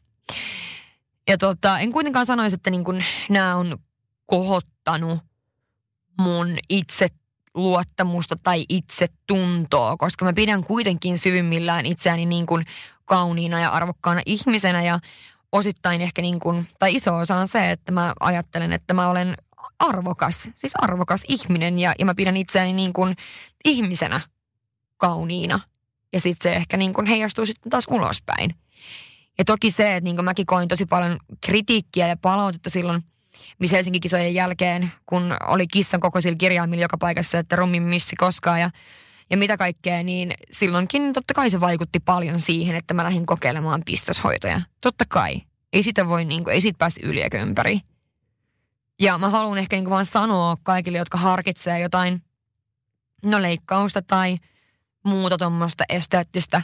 Ja 1.28 1.38
tota, 1.38 1.80
en 1.80 1.92
kuitenkaan 1.92 2.26
sanoisi, 2.26 2.56
että 2.56 2.70
niin 2.70 2.84
kun 2.84 3.04
nämä 3.30 3.56
on 3.56 3.78
kohottanut 4.26 5.20
mun 6.20 6.58
itse 6.70 7.08
luottamusta 7.54 8.36
tai 8.44 8.66
itsetuntoa, 8.70 9.98
koska 9.98 10.26
mä 10.26 10.34
pidän 10.34 10.64
kuitenkin 10.64 11.18
syvimmillään 11.18 11.86
itseäni 11.86 12.26
niin 12.26 12.46
kuin 12.46 12.66
kauniina 13.06 13.60
ja 13.60 13.70
arvokkaana 13.70 14.22
ihmisenä 14.26 14.84
ja 14.84 15.00
osittain 15.52 16.02
ehkä 16.02 16.22
niin 16.22 16.40
kuin, 16.40 16.68
tai 16.80 16.96
iso 16.96 17.18
osa 17.18 17.36
on 17.36 17.48
se, 17.48 17.72
että 17.72 17.92
mä 17.92 18.14
ajattelen, 18.20 18.74
että 18.74 18.94
mä 18.94 19.10
olen 19.10 19.36
arvokas, 19.82 20.50
siis 20.56 20.74
arvokas 20.76 21.24
ihminen 21.28 21.80
ja, 21.80 21.94
ja 22.00 22.06
mä 22.06 22.16
pidän 22.16 22.38
itseäni 22.38 22.74
niin 22.74 22.94
kuin 22.94 23.16
ihmisenä 23.66 24.22
kauniina. 24.98 25.60
Ja 26.14 26.20
sitten 26.20 26.52
se 26.52 26.56
ehkä 26.56 26.78
niin 26.78 26.94
kuin 26.94 27.08
heijastuu 27.08 27.46
sitten 27.46 27.70
taas 27.70 27.86
ulospäin. 27.90 28.56
Ja 29.38 29.46
toki 29.46 29.72
se, 29.72 29.92
että 29.92 30.04
niin 30.04 30.16
kuin 30.16 30.26
mäkin 30.26 30.46
koin 30.46 30.68
tosi 30.68 30.86
paljon 30.86 31.18
kritiikkiä 31.42 32.08
ja 32.08 32.18
palautetta 32.18 32.70
silloin 32.70 33.04
Miss 33.60 33.74
Helsingin 33.74 34.02
kisojen 34.02 34.34
jälkeen, 34.34 34.92
kun 35.06 35.38
oli 35.48 35.68
kissan 35.68 36.00
kokoisilla 36.00 36.36
kirjaimilla 36.36 36.82
joka 36.82 36.98
paikassa, 36.98 37.40
että 37.40 37.56
rummin 37.56 37.84
missi 37.84 38.16
koskaan 38.16 38.62
ja, 38.62 38.70
ja 39.30 39.38
mitä 39.38 39.58
kaikkea, 39.58 40.04
niin 40.04 40.34
silloinkin 40.52 41.14
totta 41.14 41.34
kai 41.34 41.50
se 41.50 41.60
vaikutti 41.60 42.00
paljon 42.00 42.40
siihen, 42.40 42.76
että 42.76 42.94
mä 42.94 43.04
lähdin 43.04 43.26
kokeilemaan 43.26 43.82
pistoshoitoja. 43.86 44.62
Totta 44.82 45.06
kai. 45.10 45.42
Ei 45.74 45.84
sitä 45.84 46.08
voi, 46.08 46.26
niin 46.26 46.44
kuin, 46.44 46.54
ei 46.54 46.62
siitä 46.62 46.78
pääse 46.78 47.00
yli 47.04 47.22
ympäri. 47.42 47.80
Ja 49.02 49.18
mä 49.18 49.30
haluan 49.30 49.58
ehkä 49.58 49.76
niin 49.76 49.90
vaan 49.90 50.06
sanoa 50.06 50.58
kaikille, 50.64 50.98
jotka 50.98 51.18
harkitsee 51.18 51.80
jotain 51.80 52.22
no 53.26 53.42
leikkausta 53.42 54.02
tai 54.02 54.38
muuta 55.04 55.38
tuommoista 55.38 55.84
esteettistä 55.90 56.62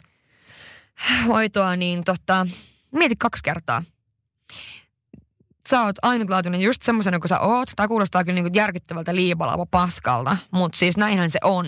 hoitoa, 1.28 1.76
niin 1.76 2.04
tota, 2.04 2.48
mieti 2.92 3.16
kaksi 3.20 3.44
kertaa. 3.44 3.84
Sä 5.70 5.82
oot 5.82 5.96
ainutlaatuinen 6.02 6.62
just 6.62 6.82
semmoisena 6.84 7.20
kuin 7.20 7.30
sä 7.30 7.40
oot. 7.40 7.70
Tämä 7.76 7.88
kuulostaa 7.88 8.24
kyllä 8.24 8.42
niin 8.42 8.54
järkyttävältä 8.54 9.16
liibalava 9.16 9.66
paskalta, 9.66 10.38
mutta 10.52 10.78
siis 10.78 10.98
näinhän 10.98 11.30
se 11.30 11.40
on. 11.44 11.66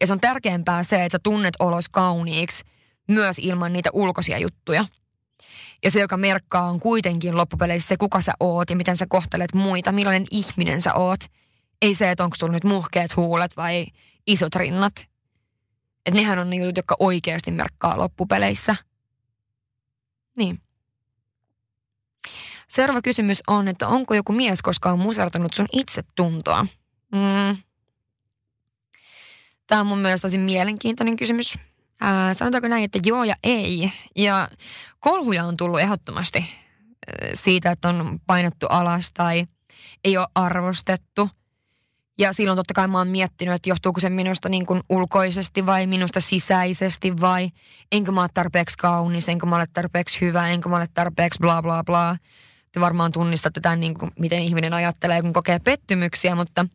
Ja 0.00 0.06
se 0.06 0.12
on 0.12 0.20
tärkeämpää 0.20 0.82
se, 0.82 1.04
että 1.04 1.14
sä 1.14 1.18
tunnet 1.22 1.54
olos 1.58 1.88
kauniiksi 1.88 2.64
myös 3.08 3.36
ilman 3.38 3.72
niitä 3.72 3.90
ulkoisia 3.92 4.38
juttuja. 4.38 4.84
Ja 5.84 5.90
se, 5.90 6.00
joka 6.00 6.16
merkkaa, 6.16 6.68
on 6.68 6.80
kuitenkin 6.80 7.36
loppupeleissä 7.36 7.88
se, 7.88 7.96
kuka 7.96 8.20
sä 8.20 8.32
oot 8.40 8.70
ja 8.70 8.76
miten 8.76 8.96
sä 8.96 9.06
kohtelet 9.08 9.54
muita, 9.54 9.92
millainen 9.92 10.26
ihminen 10.30 10.80
sä 10.80 10.94
oot. 10.94 11.20
Ei 11.82 11.94
se, 11.94 12.10
että 12.10 12.24
onko 12.24 12.36
sulla 12.36 12.52
nyt 12.52 12.64
muhkeat 12.64 13.16
huulet 13.16 13.56
vai 13.56 13.86
isot 14.26 14.54
rinnat. 14.54 14.92
Että 16.06 16.20
nehän 16.20 16.38
on 16.38 16.50
ne 16.50 16.56
jutut, 16.56 16.76
jotka 16.76 16.96
oikeasti 16.98 17.50
merkkaa 17.50 17.98
loppupeleissä. 17.98 18.76
Niin. 20.36 20.60
Seuraava 22.68 23.02
kysymys 23.02 23.42
on, 23.46 23.68
että 23.68 23.88
onko 23.88 24.14
joku 24.14 24.32
mies 24.32 24.62
koskaan 24.62 24.98
musertanut 24.98 25.54
sun 25.54 25.66
itsetuntoa? 25.72 26.66
Mm. 27.12 27.56
Tämä 29.66 29.80
on 29.80 29.86
mun 29.86 29.98
mielestä 29.98 30.28
tosi 30.28 30.38
mielenkiintoinen 30.38 31.16
kysymys. 31.16 31.58
Ää, 32.00 32.34
sanotaanko 32.34 32.68
näin, 32.68 32.84
että 32.84 32.98
joo 33.04 33.24
ja 33.24 33.34
ei. 33.42 33.92
Ja 34.16 34.48
kolhuja 35.04 35.44
on 35.44 35.56
tullut 35.56 35.80
ehdottomasti 35.80 36.44
siitä, 37.34 37.70
että 37.70 37.88
on 37.88 38.20
painettu 38.26 38.66
alas 38.66 39.10
tai 39.14 39.46
ei 40.04 40.16
ole 40.16 40.26
arvostettu. 40.34 41.30
Ja 42.18 42.32
silloin 42.32 42.56
totta 42.56 42.74
kai 42.74 42.88
mä 42.88 42.98
oon 42.98 43.08
miettinyt, 43.08 43.54
että 43.54 43.68
johtuuko 43.68 44.00
se 44.00 44.10
minusta 44.10 44.48
niin 44.48 44.66
kuin 44.66 44.80
ulkoisesti 44.88 45.66
vai 45.66 45.86
minusta 45.86 46.20
sisäisesti 46.20 47.20
vai 47.20 47.50
enkö 47.92 48.12
mä 48.12 48.20
ole 48.20 48.28
tarpeeksi 48.34 48.78
kaunis, 48.78 49.28
enkö 49.28 49.46
mä 49.46 49.56
ole 49.56 49.66
tarpeeksi 49.72 50.20
hyvä, 50.20 50.48
enkö 50.48 50.68
mä 50.68 50.76
ole 50.76 50.88
tarpeeksi 50.94 51.38
bla 51.40 51.62
bla 51.62 51.84
bla. 51.84 52.16
Te 52.72 52.80
varmaan 52.80 53.12
tunnistatte 53.12 53.60
tämän, 53.60 53.80
niin 53.80 53.98
kuin, 53.98 54.10
miten 54.18 54.38
ihminen 54.38 54.74
ajattelee, 54.74 55.22
kun 55.22 55.32
kokee 55.32 55.58
pettymyksiä, 55.58 56.34
mutta 56.34 56.66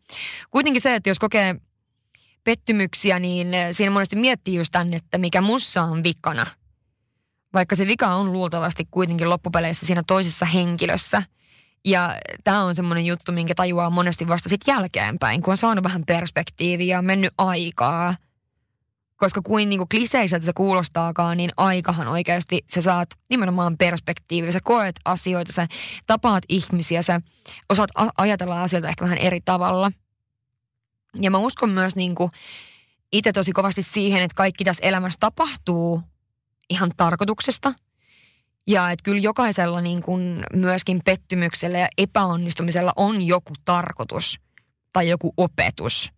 kuitenkin 0.51 0.81
se, 0.81 0.95
että 0.95 1.09
jos 1.09 1.19
kokee 1.19 1.55
pettymyksiä, 2.43 3.19
niin 3.19 3.47
siinä 3.71 3.91
monesti 3.91 4.15
miettii 4.15 4.55
just 4.55 4.71
tänne, 4.71 4.97
että 4.97 5.17
mikä 5.17 5.41
mussa 5.41 5.83
on 5.83 6.03
vikana. 6.03 6.45
Vaikka 7.53 7.75
se 7.75 7.87
vika 7.87 8.07
on 8.07 8.33
luultavasti 8.33 8.87
kuitenkin 8.91 9.29
loppupeleissä 9.29 9.85
siinä 9.85 10.03
toisessa 10.07 10.45
henkilössä. 10.45 11.23
Ja 11.85 12.15
tämä 12.43 12.63
on 12.63 12.75
semmoinen 12.75 13.05
juttu, 13.05 13.31
minkä 13.31 13.55
tajuaa 13.55 13.89
monesti 13.89 14.27
vasta 14.27 14.49
sitten 14.49 14.73
jälkeenpäin, 14.73 15.41
kun 15.41 15.51
on 15.51 15.57
saanut 15.57 15.83
vähän 15.83 16.03
perspektiiviä 16.07 16.95
ja 16.95 17.01
mennyt 17.01 17.33
aikaa. 17.37 18.15
Koska 19.17 19.41
kuin, 19.41 19.69
niin 19.69 19.79
kuin 19.79 19.89
kliseiseltä 19.89 20.45
se 20.45 20.53
kuulostaakaan, 20.53 21.37
niin 21.37 21.51
aikahan 21.57 22.07
oikeasti 22.07 22.61
sä 22.73 22.81
saat 22.81 23.09
nimenomaan 23.29 23.77
perspektiiviä. 23.77 24.51
Sä 24.51 24.59
koet 24.63 24.95
asioita, 25.05 25.53
sä 25.53 25.67
tapaat 26.07 26.43
ihmisiä, 26.49 27.01
sä 27.01 27.21
osaat 27.69 27.89
ajatella 28.17 28.63
asioita 28.63 28.87
ehkä 28.87 29.03
vähän 29.03 29.17
eri 29.17 29.41
tavalla. 29.45 29.91
Ja 31.21 31.31
mä 31.31 31.37
uskon 31.37 31.69
myös 31.69 31.95
niin 31.95 32.15
kuin 32.15 32.31
itse 33.11 33.31
tosi 33.31 33.51
kovasti 33.51 33.83
siihen, 33.83 34.21
että 34.21 34.35
kaikki 34.35 34.63
tässä 34.63 34.85
elämässä 34.85 35.17
tapahtuu 35.19 36.01
ihan 36.69 36.91
tarkoituksesta. 36.97 37.73
Ja 38.67 38.91
että 38.91 39.03
kyllä 39.03 39.19
jokaisella 39.19 39.81
niin 39.81 40.01
kuin 40.01 40.43
myöskin 40.53 40.99
pettymyksellä 41.05 41.77
ja 41.77 41.87
epäonnistumisella 41.97 42.93
on 42.95 43.21
joku 43.21 43.53
tarkoitus 43.65 44.39
tai 44.93 45.09
joku 45.09 45.33
opetus. 45.37 46.11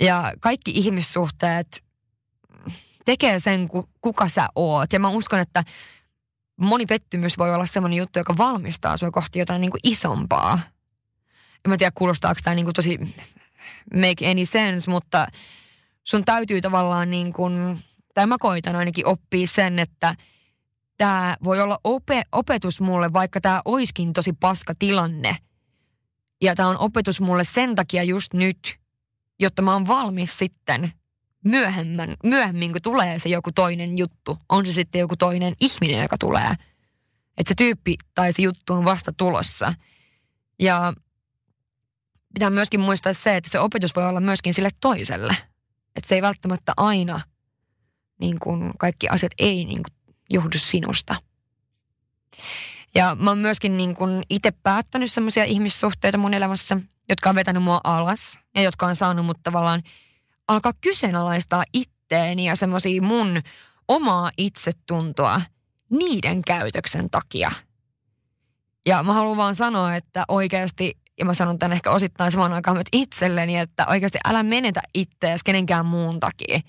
Ja 0.00 0.32
kaikki 0.40 0.70
ihmissuhteet 0.74 1.84
tekee 3.04 3.40
sen, 3.40 3.68
kuka 4.00 4.28
sä 4.28 4.48
oot. 4.54 4.92
Ja 4.92 5.00
mä 5.00 5.08
uskon, 5.08 5.38
että 5.38 5.64
moni 6.56 6.86
pettymys 6.86 7.38
voi 7.38 7.54
olla 7.54 7.66
sellainen 7.66 7.96
juttu, 7.96 8.18
joka 8.18 8.36
valmistaa 8.36 8.96
sua 8.96 9.10
kohti 9.10 9.38
jotain 9.38 9.60
niin 9.60 9.70
kuin 9.70 9.80
isompaa. 9.84 10.58
En 11.64 11.70
mä 11.70 11.76
tiedä, 11.76 11.92
kuulostaako 11.94 12.40
tämä 12.44 12.54
niin 12.54 12.66
kuin 12.66 12.74
tosi 12.74 12.98
make 13.94 14.30
any 14.30 14.46
sense, 14.46 14.90
mutta 14.90 15.26
sun 16.04 16.24
täytyy 16.24 16.60
tavallaan 16.60 17.10
niin 17.10 17.32
kuin, 17.32 17.78
tai 18.18 18.26
mä 18.26 18.36
koitan 18.40 18.76
ainakin 18.76 19.06
oppia 19.06 19.46
sen, 19.46 19.78
että 19.78 20.14
tämä 20.96 21.36
voi 21.44 21.60
olla 21.60 21.78
ope, 21.84 22.22
opetus 22.32 22.80
mulle, 22.80 23.12
vaikka 23.12 23.40
tämä 23.40 23.62
oiskin 23.64 24.12
tosi 24.12 24.32
paska 24.32 24.74
tilanne. 24.78 25.36
Ja 26.42 26.54
tämä 26.54 26.68
on 26.68 26.78
opetus 26.78 27.20
mulle 27.20 27.44
sen 27.44 27.74
takia 27.74 28.02
just 28.02 28.34
nyt, 28.34 28.76
jotta 29.38 29.62
mä 29.62 29.72
oon 29.72 29.86
valmis 29.86 30.38
sitten 30.38 30.92
myöhemmän, 31.44 32.16
myöhemmin, 32.24 32.72
kun 32.72 32.82
tulee 32.82 33.18
se 33.18 33.28
joku 33.28 33.52
toinen 33.52 33.98
juttu. 33.98 34.38
On 34.48 34.66
se 34.66 34.72
sitten 34.72 34.98
joku 34.98 35.16
toinen 35.16 35.54
ihminen, 35.60 36.02
joka 36.02 36.16
tulee. 36.18 36.50
Että 37.36 37.48
se 37.48 37.54
tyyppi 37.56 37.96
tai 38.14 38.32
se 38.32 38.42
juttu 38.42 38.72
on 38.72 38.84
vasta 38.84 39.12
tulossa. 39.16 39.74
Ja 40.58 40.92
pitää 42.34 42.50
myöskin 42.50 42.80
muistaa 42.80 43.12
se, 43.12 43.36
että 43.36 43.50
se 43.50 43.60
opetus 43.60 43.96
voi 43.96 44.06
olla 44.06 44.20
myöskin 44.20 44.54
sille 44.54 44.70
toiselle. 44.80 45.36
Että 45.96 46.08
se 46.08 46.14
ei 46.14 46.22
välttämättä 46.22 46.72
aina, 46.76 47.20
niin 48.18 48.38
kuin 48.38 48.70
kaikki 48.78 49.08
asiat 49.08 49.32
ei 49.38 49.64
niin 49.64 49.82
kuin 49.82 50.16
johdu 50.30 50.58
sinusta. 50.58 51.16
Ja 52.94 53.16
mä 53.20 53.30
oon 53.30 53.38
myöskin 53.38 53.76
niin 53.76 53.96
kuin 53.96 54.22
itse 54.30 54.50
päättänyt 54.50 55.12
semmoisia 55.12 55.44
ihmissuhteita 55.44 56.18
mun 56.18 56.34
elämässä, 56.34 56.80
jotka 57.08 57.30
on 57.30 57.34
vetänyt 57.34 57.62
mua 57.62 57.80
alas 57.84 58.38
ja 58.54 58.62
jotka 58.62 58.86
on 58.86 58.96
saanut 58.96 59.26
mut 59.26 59.38
tavallaan 59.42 59.82
alkaa 60.48 60.72
kyseenalaistaa 60.80 61.64
itteeni 61.72 62.44
ja 62.44 62.56
semmoisia 62.56 63.02
mun 63.02 63.40
omaa 63.88 64.30
itsetuntoa 64.38 65.40
niiden 65.90 66.42
käytöksen 66.42 67.10
takia. 67.10 67.50
Ja 68.86 69.02
mä 69.02 69.12
haluan 69.12 69.36
vaan 69.36 69.54
sanoa, 69.54 69.96
että 69.96 70.24
oikeasti 70.28 70.98
ja 71.18 71.24
mä 71.24 71.34
sanon 71.34 71.58
tämän 71.58 71.72
ehkä 71.72 71.90
osittain 71.90 72.32
samaan 72.32 72.52
aikaan 72.52 72.76
myös 72.76 72.86
itselleni, 72.92 73.58
että 73.58 73.86
oikeasti 73.88 74.18
älä 74.24 74.42
menetä 74.42 74.82
itseäsi 74.94 75.44
kenenkään 75.44 75.86
muun 75.86 76.20
takia. 76.20 76.60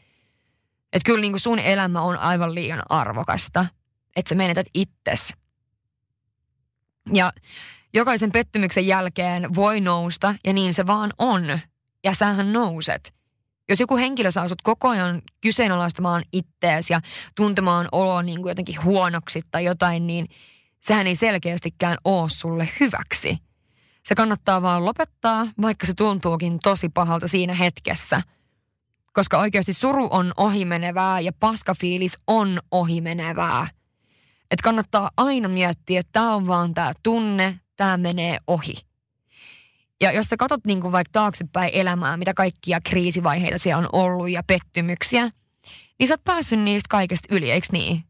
Että 0.93 1.05
kyllä 1.05 1.21
niin 1.21 1.31
kuin 1.31 1.39
sun 1.39 1.59
elämä 1.59 2.01
on 2.01 2.17
aivan 2.17 2.55
liian 2.55 2.83
arvokasta, 2.89 3.65
että 4.15 4.29
sä 4.29 4.35
menetät 4.35 4.67
itses. 4.73 5.33
Ja 7.13 7.31
jokaisen 7.93 8.31
pettymyksen 8.31 8.87
jälkeen 8.87 9.55
voi 9.55 9.81
nousta 9.81 10.35
ja 10.45 10.53
niin 10.53 10.73
se 10.73 10.87
vaan 10.87 11.13
on. 11.17 11.59
Ja 12.03 12.13
sähän 12.13 12.53
nouset. 12.53 13.13
Jos 13.69 13.79
joku 13.79 13.97
henkilö 13.97 14.31
saa 14.31 14.47
sut 14.47 14.61
koko 14.61 14.89
ajan 14.89 15.21
kyseenalaistamaan 15.41 16.23
ittees 16.33 16.89
ja 16.89 17.01
tuntemaan 17.35 17.87
olo 17.91 18.21
niin 18.21 18.41
kuin 18.41 18.49
jotenkin 18.51 18.83
huonoksi 18.83 19.41
tai 19.51 19.65
jotain, 19.65 20.07
niin 20.07 20.27
sehän 20.79 21.07
ei 21.07 21.15
selkeästikään 21.15 21.97
ole 22.03 22.29
sulle 22.29 22.69
hyväksi– 22.79 23.37
se 24.09 24.15
kannattaa 24.15 24.61
vaan 24.61 24.85
lopettaa, 24.85 25.47
vaikka 25.61 25.85
se 25.85 25.93
tuntuukin 25.93 26.59
tosi 26.63 26.89
pahalta 26.89 27.27
siinä 27.27 27.53
hetkessä. 27.53 28.21
Koska 29.19 29.39
oikeasti 29.39 29.73
suru 29.73 30.07
on 30.11 30.31
ohimenevää 30.37 31.19
ja 31.19 31.31
paskafiilis 31.39 32.17
on 32.27 32.59
ohimenevää. 32.71 33.67
Että 34.51 34.63
kannattaa 34.63 35.11
aina 35.17 35.47
miettiä, 35.47 35.99
että 35.99 36.09
tämä 36.11 36.35
on 36.35 36.47
vaan 36.47 36.73
tämä 36.73 36.93
tunne, 37.03 37.59
tämä 37.75 37.97
menee 37.97 38.37
ohi. 38.47 38.73
Ja 40.01 40.11
jos 40.11 40.27
sä 40.27 40.37
katsot 40.37 40.65
niin 40.65 40.91
vaikka 40.91 41.11
taaksepäin 41.11 41.69
elämää, 41.73 42.17
mitä 42.17 42.33
kaikkia 42.33 42.81
kriisivaiheita 42.83 43.57
siellä 43.57 43.77
on 43.77 43.89
ollut 43.93 44.29
ja 44.29 44.43
pettymyksiä, 44.47 45.29
niin 45.99 46.07
sä 46.07 46.13
oot 46.13 46.23
päässyt 46.23 46.59
niistä 46.59 46.87
kaikesta 46.89 47.35
yli, 47.35 47.51
eikö 47.51 47.67
niin? 47.71 48.03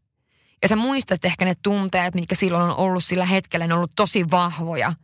Ja 0.62 0.68
sä 0.68 0.76
muistat 0.76 1.24
ehkä 1.24 1.44
ne 1.44 1.54
tunteet, 1.62 2.14
mitkä 2.14 2.34
silloin 2.34 2.70
on 2.70 2.76
ollut 2.76 3.04
sillä 3.04 3.26
hetkellä, 3.26 3.66
ne 3.66 3.74
on 3.74 3.78
ollut 3.78 3.92
tosi 3.96 4.30
vahvoja– 4.30 4.92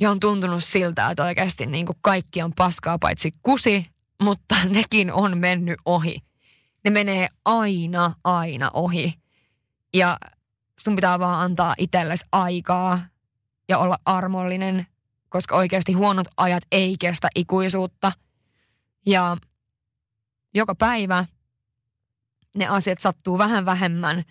ja 0.00 0.10
on 0.10 0.20
tuntunut 0.20 0.64
siltä, 0.64 1.10
että 1.10 1.24
oikeasti 1.24 1.66
niin 1.66 1.86
kuin 1.86 1.96
kaikki 2.02 2.42
on 2.42 2.52
paskaa 2.56 2.98
paitsi 2.98 3.32
kusi, 3.42 3.86
mutta 4.20 4.54
nekin 4.68 5.12
on 5.12 5.38
mennyt 5.38 5.78
ohi. 5.84 6.18
Ne 6.84 6.90
menee 6.90 7.28
aina, 7.44 8.14
aina 8.24 8.70
ohi. 8.72 9.14
Ja 9.94 10.18
sun 10.80 10.96
pitää 10.96 11.18
vaan 11.18 11.40
antaa 11.44 11.74
itsellesi 11.78 12.26
aikaa 12.32 13.00
ja 13.68 13.78
olla 13.78 13.98
armollinen, 14.04 14.86
koska 15.28 15.56
oikeasti 15.56 15.92
huonot 15.92 16.26
ajat 16.36 16.62
ei 16.72 16.96
kestä 16.98 17.28
ikuisuutta. 17.34 18.12
Ja 19.06 19.36
joka 20.54 20.74
päivä 20.74 21.24
ne 22.56 22.66
asiat 22.66 22.98
sattuu 22.98 23.38
vähän 23.38 23.64
vähemmän 23.64 24.24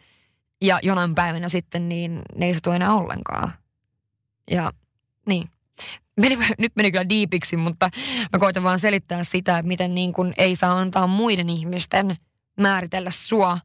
ja 0.61 0.79
jonain 0.83 1.15
päivänä 1.15 1.49
sitten 1.49 1.89
niin 1.89 2.21
ne 2.35 2.45
ei 2.45 2.53
satu 2.53 2.71
enää 2.71 2.93
ollenkaan. 2.93 3.53
Ja 4.51 4.73
niin, 5.25 5.49
meni, 6.21 6.37
nyt 6.57 6.71
meni 6.75 6.91
kyllä 6.91 7.09
diipiksi, 7.09 7.57
mutta 7.57 7.89
mä 8.33 8.39
koitan 8.39 8.63
vaan 8.63 8.79
selittää 8.79 9.23
sitä, 9.23 9.61
miten 9.63 9.95
niin 9.95 10.13
kuin 10.13 10.33
ei 10.37 10.55
saa 10.55 10.79
antaa 10.79 11.07
muiden 11.07 11.49
ihmisten 11.49 12.17
määritellä 12.59 13.11
sua. 13.11 13.59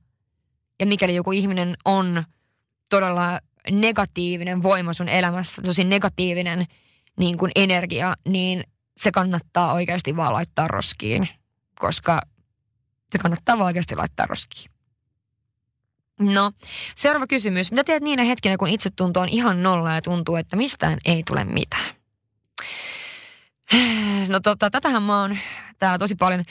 Ja 0.80 0.86
mikäli 0.86 1.14
joku 1.14 1.32
ihminen 1.32 1.76
on 1.84 2.24
todella 2.90 3.40
negatiivinen 3.70 4.62
voima 4.62 4.92
sun 4.92 5.08
elämässä, 5.08 5.62
tosi 5.62 5.84
negatiivinen 5.84 6.66
niin 7.18 7.38
kuin 7.38 7.52
energia, 7.54 8.14
niin 8.28 8.64
se 8.96 9.10
kannattaa 9.10 9.72
oikeasti 9.72 10.16
vaan 10.16 10.32
laittaa 10.32 10.68
roskiin, 10.68 11.28
koska 11.80 12.22
se 13.12 13.18
kannattaa 13.18 13.58
vaan 13.58 13.66
oikeasti 13.66 13.96
laittaa 13.96 14.26
roskiin. 14.26 14.70
No, 16.20 16.52
seuraava 16.96 17.26
kysymys. 17.26 17.70
Mitä 17.70 17.84
teet 17.84 18.02
niinä 18.02 18.24
hetkinä, 18.24 18.56
kun 18.56 18.68
itsetunto 18.68 19.20
on 19.20 19.28
ihan 19.28 19.62
nolla 19.62 19.94
ja 19.94 20.02
tuntuu, 20.02 20.36
että 20.36 20.56
mistään 20.56 20.98
ei 21.04 21.22
tule 21.26 21.44
mitään? 21.44 21.93
No 24.28 24.40
tota, 24.40 24.70
tätähän 24.70 25.02
mä 25.02 25.20
oon 25.20 25.38
täällä 25.78 25.98
tosi 25.98 26.14
paljon 26.14 26.44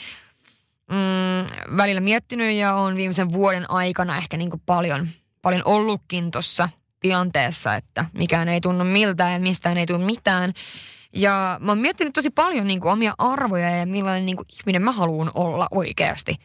mm, 0.91 1.78
välillä 1.78 2.02
miettinyt 2.02 2.56
ja 2.56 2.73
on 2.73 2.95
viimeisen 2.95 3.32
vuoden 3.34 3.71
aikana 3.71 4.17
ehkä 4.17 4.38
niin 4.38 4.52
paljon, 4.65 5.08
paljon 5.41 5.62
ollutkin 5.65 6.32
tuossa 6.32 6.69
tilanteessa, 6.99 7.76
että 7.76 8.06
mikään 8.13 8.49
ei 8.49 8.62
tunnu 8.62 8.84
miltään 8.84 9.34
ja 9.34 9.39
mistään 9.39 9.78
ei 9.78 9.86
tule 9.86 10.06
mitään. 10.06 10.54
Ja 11.13 11.58
mä 11.62 11.71
oon 11.71 11.78
miettinyt 11.78 12.13
tosi 12.13 12.30
paljon 12.30 12.67
niin 12.67 12.84
omia 12.84 13.13
arvoja 13.17 13.69
ja 13.69 13.86
millainen 13.86 14.26
niin 14.26 14.38
ihminen 14.60 14.82
mä 14.82 14.91
haluan 14.91 15.32
olla 15.34 15.67
oikeasti. 15.71 16.36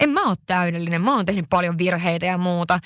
En 0.00 0.10
mä 0.10 0.22
ole 0.22 0.36
täydellinen, 0.46 1.04
mä 1.04 1.14
oon 1.14 1.26
tehnyt 1.26 1.46
paljon 1.50 1.78
virheitä 1.78 2.26
ja 2.26 2.38
muuta, 2.38 2.80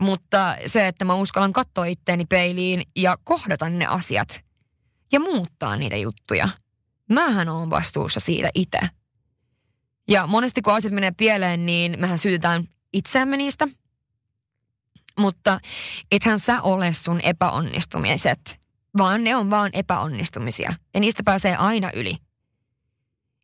mutta 0.00 0.56
se, 0.66 0.88
että 0.88 1.04
mä 1.04 1.14
uskallan 1.14 1.52
katsoa 1.52 1.84
itteeni 1.84 2.24
peiliin 2.24 2.82
ja 2.96 3.18
kohdata 3.24 3.68
ne 3.68 3.86
asiat 3.86 4.40
ja 5.12 5.20
muuttaa 5.20 5.76
niitä 5.76 5.96
juttuja– 5.96 6.48
mähän 7.12 7.48
on 7.48 7.70
vastuussa 7.70 8.20
siitä 8.20 8.50
itse. 8.54 8.78
Ja 10.08 10.26
monesti 10.26 10.62
kun 10.62 10.74
asiat 10.74 10.94
menee 10.94 11.12
pieleen, 11.16 11.66
niin 11.66 12.00
mehän 12.00 12.18
syytetään 12.18 12.68
itseämme 12.92 13.36
niistä. 13.36 13.68
Mutta 15.18 15.60
ethän 16.10 16.38
sä 16.38 16.62
ole 16.62 16.92
sun 16.92 17.20
epäonnistumiset, 17.20 18.60
vaan 18.98 19.24
ne 19.24 19.36
on 19.36 19.50
vaan 19.50 19.70
epäonnistumisia. 19.72 20.74
Ja 20.94 21.00
niistä 21.00 21.22
pääsee 21.22 21.56
aina 21.56 21.90
yli. 21.94 22.16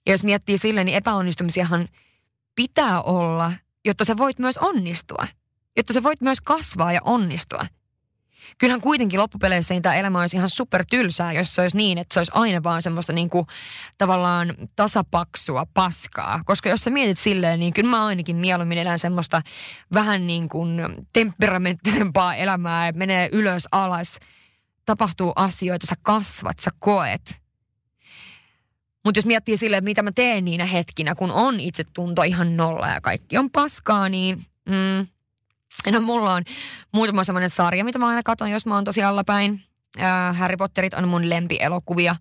Ja 0.06 0.12
jos 0.12 0.24
miettii 0.24 0.58
silleen, 0.58 0.86
niin 0.86 0.96
epäonnistumisiahan 0.96 1.88
pitää 2.54 3.02
olla, 3.02 3.52
jotta 3.84 4.04
sä 4.04 4.16
voit 4.16 4.38
myös 4.38 4.58
onnistua. 4.58 5.26
Jotta 5.76 5.92
sä 5.92 6.02
voit 6.02 6.20
myös 6.20 6.40
kasvaa 6.40 6.92
ja 6.92 7.00
onnistua– 7.04 7.66
kyllähän 8.58 8.80
kuitenkin 8.80 9.20
loppupeleissä 9.20 9.74
niin 9.74 9.82
tämä 9.82 9.94
elämä 9.94 10.20
olisi 10.20 10.36
ihan 10.36 10.48
super 10.48 10.84
tylsää, 10.90 11.32
jos 11.32 11.54
se 11.54 11.62
olisi 11.62 11.76
niin, 11.76 11.98
että 11.98 12.14
se 12.14 12.20
olisi 12.20 12.32
aina 12.34 12.62
vaan 12.62 12.82
semmoista 12.82 13.12
niin 13.12 13.30
kuin, 13.30 13.46
tavallaan 13.98 14.54
tasapaksua 14.76 15.66
paskaa. 15.74 16.42
Koska 16.46 16.68
jos 16.68 16.80
sä 16.80 16.90
mietit 16.90 17.18
silleen, 17.18 17.60
niin 17.60 17.72
kyllä 17.72 17.90
mä 17.90 18.06
ainakin 18.06 18.36
mieluummin 18.36 18.78
elän 18.78 18.98
semmoista 18.98 19.42
vähän 19.94 20.26
niin 20.26 20.48
kuin 20.48 20.80
temperamenttisempaa 21.12 22.34
elämää, 22.34 22.88
että 22.88 22.98
menee 22.98 23.28
ylös 23.32 23.68
alas, 23.72 24.18
tapahtuu 24.86 25.32
asioita, 25.36 25.86
sä 25.86 25.94
kasvat, 26.02 26.58
sä 26.58 26.70
koet. 26.78 27.40
Mutta 29.04 29.18
jos 29.18 29.26
miettii 29.26 29.56
silleen, 29.56 29.84
mitä 29.84 30.02
mä 30.02 30.12
teen 30.12 30.44
niinä 30.44 30.64
hetkinä, 30.64 31.14
kun 31.14 31.30
on 31.30 31.60
itsetunto 31.60 32.22
ihan 32.22 32.56
nolla 32.56 32.88
ja 32.88 33.00
kaikki 33.00 33.38
on 33.38 33.50
paskaa, 33.50 34.08
niin 34.08 34.42
mm, 34.68 35.06
no 35.92 36.00
mulla 36.00 36.34
on 36.34 36.42
muutama 36.92 37.24
semmoinen 37.24 37.50
sarja, 37.50 37.84
mitä 37.84 37.98
mä 37.98 38.08
aina 38.08 38.22
katson, 38.22 38.50
jos 38.50 38.66
mä 38.66 38.74
oon 38.74 38.84
tosi 38.84 39.02
allapäin. 39.02 39.62
Äh, 40.00 40.36
Harry 40.36 40.56
Potterit 40.56 40.94
on 40.94 41.08
mun 41.08 41.30
lempielokuvia 41.30 42.16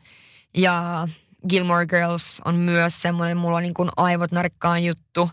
ja 0.58 1.08
Gilmore 1.50 1.86
Girls 1.86 2.42
on 2.46 2.56
myös 2.56 3.02
semmoinen, 3.02 3.38
mulla 3.38 3.58
on 3.58 3.64
niin 3.64 3.74
kuin 3.74 3.90
aivot 3.98 4.32
narikkaan 4.32 4.84
juttu. 4.84 5.30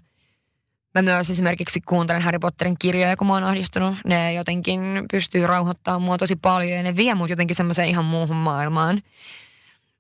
Mä 0.95 1.03
myös 1.03 1.31
esimerkiksi 1.31 1.81
kuuntelen 1.81 2.23
Harry 2.23 2.39
Potterin 2.39 2.77
kirjoja, 2.79 3.17
kun 3.17 3.27
mä 3.27 3.33
oon 3.33 3.45
ahdistunut. 3.45 3.95
Ne 4.05 4.33
jotenkin 4.33 4.81
pystyy 5.11 5.47
rauhoittamaan 5.47 6.03
mua 6.03 6.19
tosi 6.19 6.37
paljon 6.37 6.77
ja 6.77 6.83
ne 6.83 6.97
vie 6.97 7.15
mut 7.15 7.31
jotenkin 7.31 7.57
semmoiseen 7.57 7.89
ihan 7.89 8.05
muuhun 8.05 8.37
maailmaan. 8.37 9.03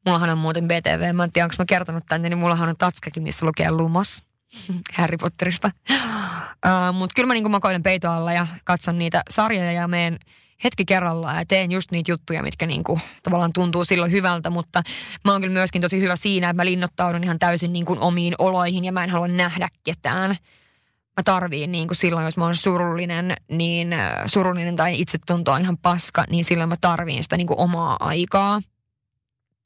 Mullahan 0.06 0.30
on 0.30 0.38
muuten 0.38 0.68
BTV, 0.68 1.14
mä 1.14 1.24
en 1.24 1.32
tiedä, 1.32 1.44
onko 1.44 1.54
mä 1.58 1.64
kertonut 1.64 2.04
tänne, 2.08 2.28
niin 2.28 2.38
mullahan 2.38 2.68
on 2.68 2.76
tatskakin, 2.76 3.22
missä 3.22 3.46
lukee 3.46 3.70
Lumos 3.70 4.22
Harry 4.98 5.16
Potterista. 5.16 5.70
Uh, 5.90 6.94
Mutta 6.94 7.12
kyllä 7.16 7.26
mä 7.26 7.34
niin 7.34 7.50
makoilen 7.50 7.82
peito 7.82 8.10
alla 8.10 8.32
ja 8.32 8.46
katson 8.64 8.98
niitä 8.98 9.22
sarjoja 9.30 9.72
ja 9.72 9.88
meen 9.88 10.18
hetki 10.64 10.84
kerrallaan 10.84 11.36
ja 11.36 11.44
teen 11.46 11.72
just 11.72 11.90
niitä 11.90 12.10
juttuja, 12.10 12.42
mitkä 12.42 12.66
niinku 12.66 13.00
tavallaan 13.22 13.52
tuntuu 13.52 13.84
silloin 13.84 14.12
hyvältä, 14.12 14.50
mutta 14.50 14.82
mä 15.24 15.32
oon 15.32 15.40
kyllä 15.40 15.52
myöskin 15.52 15.82
tosi 15.82 16.00
hyvä 16.00 16.16
siinä, 16.16 16.50
että 16.50 16.62
mä 16.62 16.64
linnoittaudun 16.64 17.24
ihan 17.24 17.38
täysin 17.38 17.72
niinku 17.72 17.96
omiin 18.00 18.34
oloihin 18.38 18.84
ja 18.84 18.92
mä 18.92 19.04
en 19.04 19.10
halua 19.10 19.28
nähdä 19.28 19.68
ketään. 19.84 20.30
Mä 21.16 21.22
tarviin 21.24 21.72
niin 21.72 21.88
kuin 21.88 21.96
silloin, 21.96 22.24
jos 22.24 22.36
mä 22.36 22.44
oon 22.44 22.56
surullinen, 22.56 23.34
niin 23.50 23.94
surullinen 24.26 24.76
tai 24.76 25.00
itsetunto 25.00 25.52
on 25.52 25.62
ihan 25.62 25.78
paska, 25.78 26.24
niin 26.30 26.44
silloin 26.44 26.68
mä 26.68 26.76
tarviin 26.80 27.22
sitä 27.22 27.36
niin 27.36 27.46
kuin 27.46 27.60
omaa 27.60 27.96
aikaa. 28.00 28.60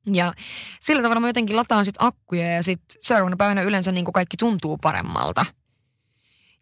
Ja 0.07 0.33
sillä 0.81 1.03
tavalla 1.03 1.21
mä 1.21 1.29
jotenkin 1.29 1.57
lataan 1.57 1.85
sit 1.85 1.95
akkuja 1.99 2.55
ja 2.55 2.63
sitten 2.63 2.99
seuraavana 3.03 3.37
päivänä 3.37 3.63
yleensä 3.63 3.93
niin 3.93 4.05
kaikki 4.05 4.37
tuntuu 4.37 4.77
paremmalta. 4.77 5.47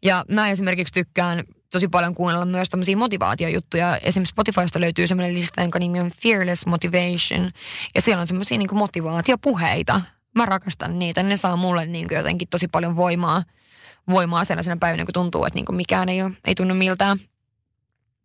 Ja 0.02 0.24
mä 0.30 0.48
esimerkiksi 0.50 0.94
tykkään 0.94 1.44
tosi 1.72 1.88
paljon 1.88 2.14
kuunnella 2.14 2.44
myös 2.44 2.68
tämmöisiä 2.68 2.96
motivaatiojuttuja. 2.96 3.96
Esimerkiksi 3.96 4.30
Spotifysta 4.30 4.80
löytyy 4.80 5.06
semmoinen 5.06 5.34
lista, 5.34 5.60
jonka 5.60 5.78
nimi 5.78 6.00
on 6.00 6.12
Fearless 6.22 6.66
Motivation. 6.66 7.50
Ja 7.94 8.02
siellä 8.02 8.20
on 8.20 8.26
semmoisia 8.26 8.58
niin 8.58 8.68
motivaatiopuheita. 8.72 10.00
Mä 10.34 10.46
rakastan 10.46 10.98
niitä. 10.98 11.22
Ne 11.22 11.36
saa 11.36 11.56
mulle 11.56 11.86
niin 11.86 12.08
jotenkin 12.10 12.48
tosi 12.48 12.68
paljon 12.68 12.96
voimaa, 12.96 13.42
voimaa 14.10 14.44
sellaisena 14.44 14.76
päivänä, 14.80 15.04
kun 15.04 15.14
tuntuu, 15.14 15.44
että 15.44 15.58
niin 15.58 15.76
mikään 15.76 16.08
ei, 16.08 16.22
ole, 16.22 16.32
ei 16.44 16.54
tunnu 16.54 16.74
miltään. 16.74 17.18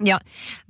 Ja 0.03 0.19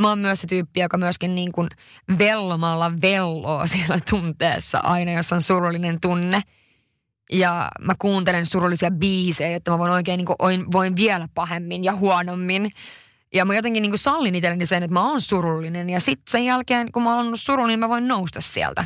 mä 0.01 0.09
oon 0.09 0.19
myös 0.19 0.41
se 0.41 0.47
tyyppi, 0.47 0.79
joka 0.79 0.97
myöskin 0.97 1.36
niin 1.36 1.51
kuin 1.51 1.69
vellomalla 2.17 2.91
velloo 3.01 3.67
siellä 3.71 3.99
tunteessa 4.09 4.77
aina, 4.77 5.12
jos 5.12 5.33
on 5.33 5.41
surullinen 5.41 6.01
tunne. 6.01 6.41
Ja 7.31 7.71
mä 7.81 7.93
kuuntelen 7.99 8.45
surullisia 8.45 8.91
biisejä, 8.91 9.55
että 9.55 9.71
mä 9.71 9.79
voin 9.79 9.91
oikein 9.91 10.17
niin 10.17 10.25
kuin, 10.25 10.71
voin 10.71 10.95
vielä 10.95 11.27
pahemmin 11.33 11.83
ja 11.83 11.95
huonommin. 11.95 12.71
Ja 13.33 13.45
mä 13.45 13.55
jotenkin 13.55 13.81
niin 13.81 13.91
kuin 13.91 13.99
sallin 13.99 14.36
itselleni 14.36 14.65
sen, 14.65 14.83
että 14.83 14.93
mä 14.93 15.09
oon 15.09 15.21
surullinen. 15.21 15.89
Ja 15.89 15.99
sitten 15.99 16.31
sen 16.31 16.45
jälkeen, 16.45 16.91
kun 16.91 17.03
mä 17.03 17.15
oon 17.15 17.38
surullinen, 17.38 17.69
niin 17.73 17.79
mä 17.79 17.89
voin 17.89 18.07
nousta 18.07 18.41
sieltä. 18.41 18.86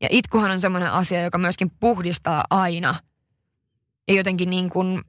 Ja 0.00 0.08
itkuhan 0.10 0.50
on 0.50 0.60
semmoinen 0.60 0.92
asia, 0.92 1.22
joka 1.22 1.38
myöskin 1.38 1.70
puhdistaa 1.80 2.44
aina. 2.50 2.94
Ja 4.08 4.14
jotenkin 4.14 4.50
niin 4.50 4.70
kuin 4.70 5.02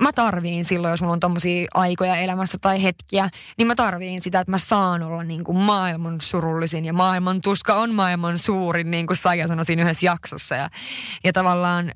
mä 0.00 0.12
tarviin 0.12 0.64
silloin, 0.64 0.90
jos 0.90 1.00
mulla 1.00 1.12
on 1.12 1.20
tommosia 1.20 1.68
aikoja 1.74 2.16
elämässä 2.16 2.58
tai 2.60 2.82
hetkiä, 2.82 3.30
niin 3.58 3.66
mä 3.66 3.74
tarviin 3.74 4.22
sitä, 4.22 4.40
että 4.40 4.50
mä 4.50 4.58
saan 4.58 5.02
olla 5.02 5.24
niin 5.24 5.44
kuin 5.44 5.58
maailman 5.58 6.20
surullisin 6.20 6.84
ja 6.84 6.92
maailman 6.92 7.40
tuska 7.40 7.74
on 7.74 7.94
maailman 7.94 8.38
suurin, 8.38 8.90
niin 8.90 9.06
kuin 9.06 9.16
Saija 9.16 9.48
sanoi 9.48 9.64
siinä 9.64 9.82
yhdessä 9.82 10.06
jaksossa. 10.06 10.54
Ja, 10.54 10.70
ja 11.24 11.32
tavallaan 11.32 11.92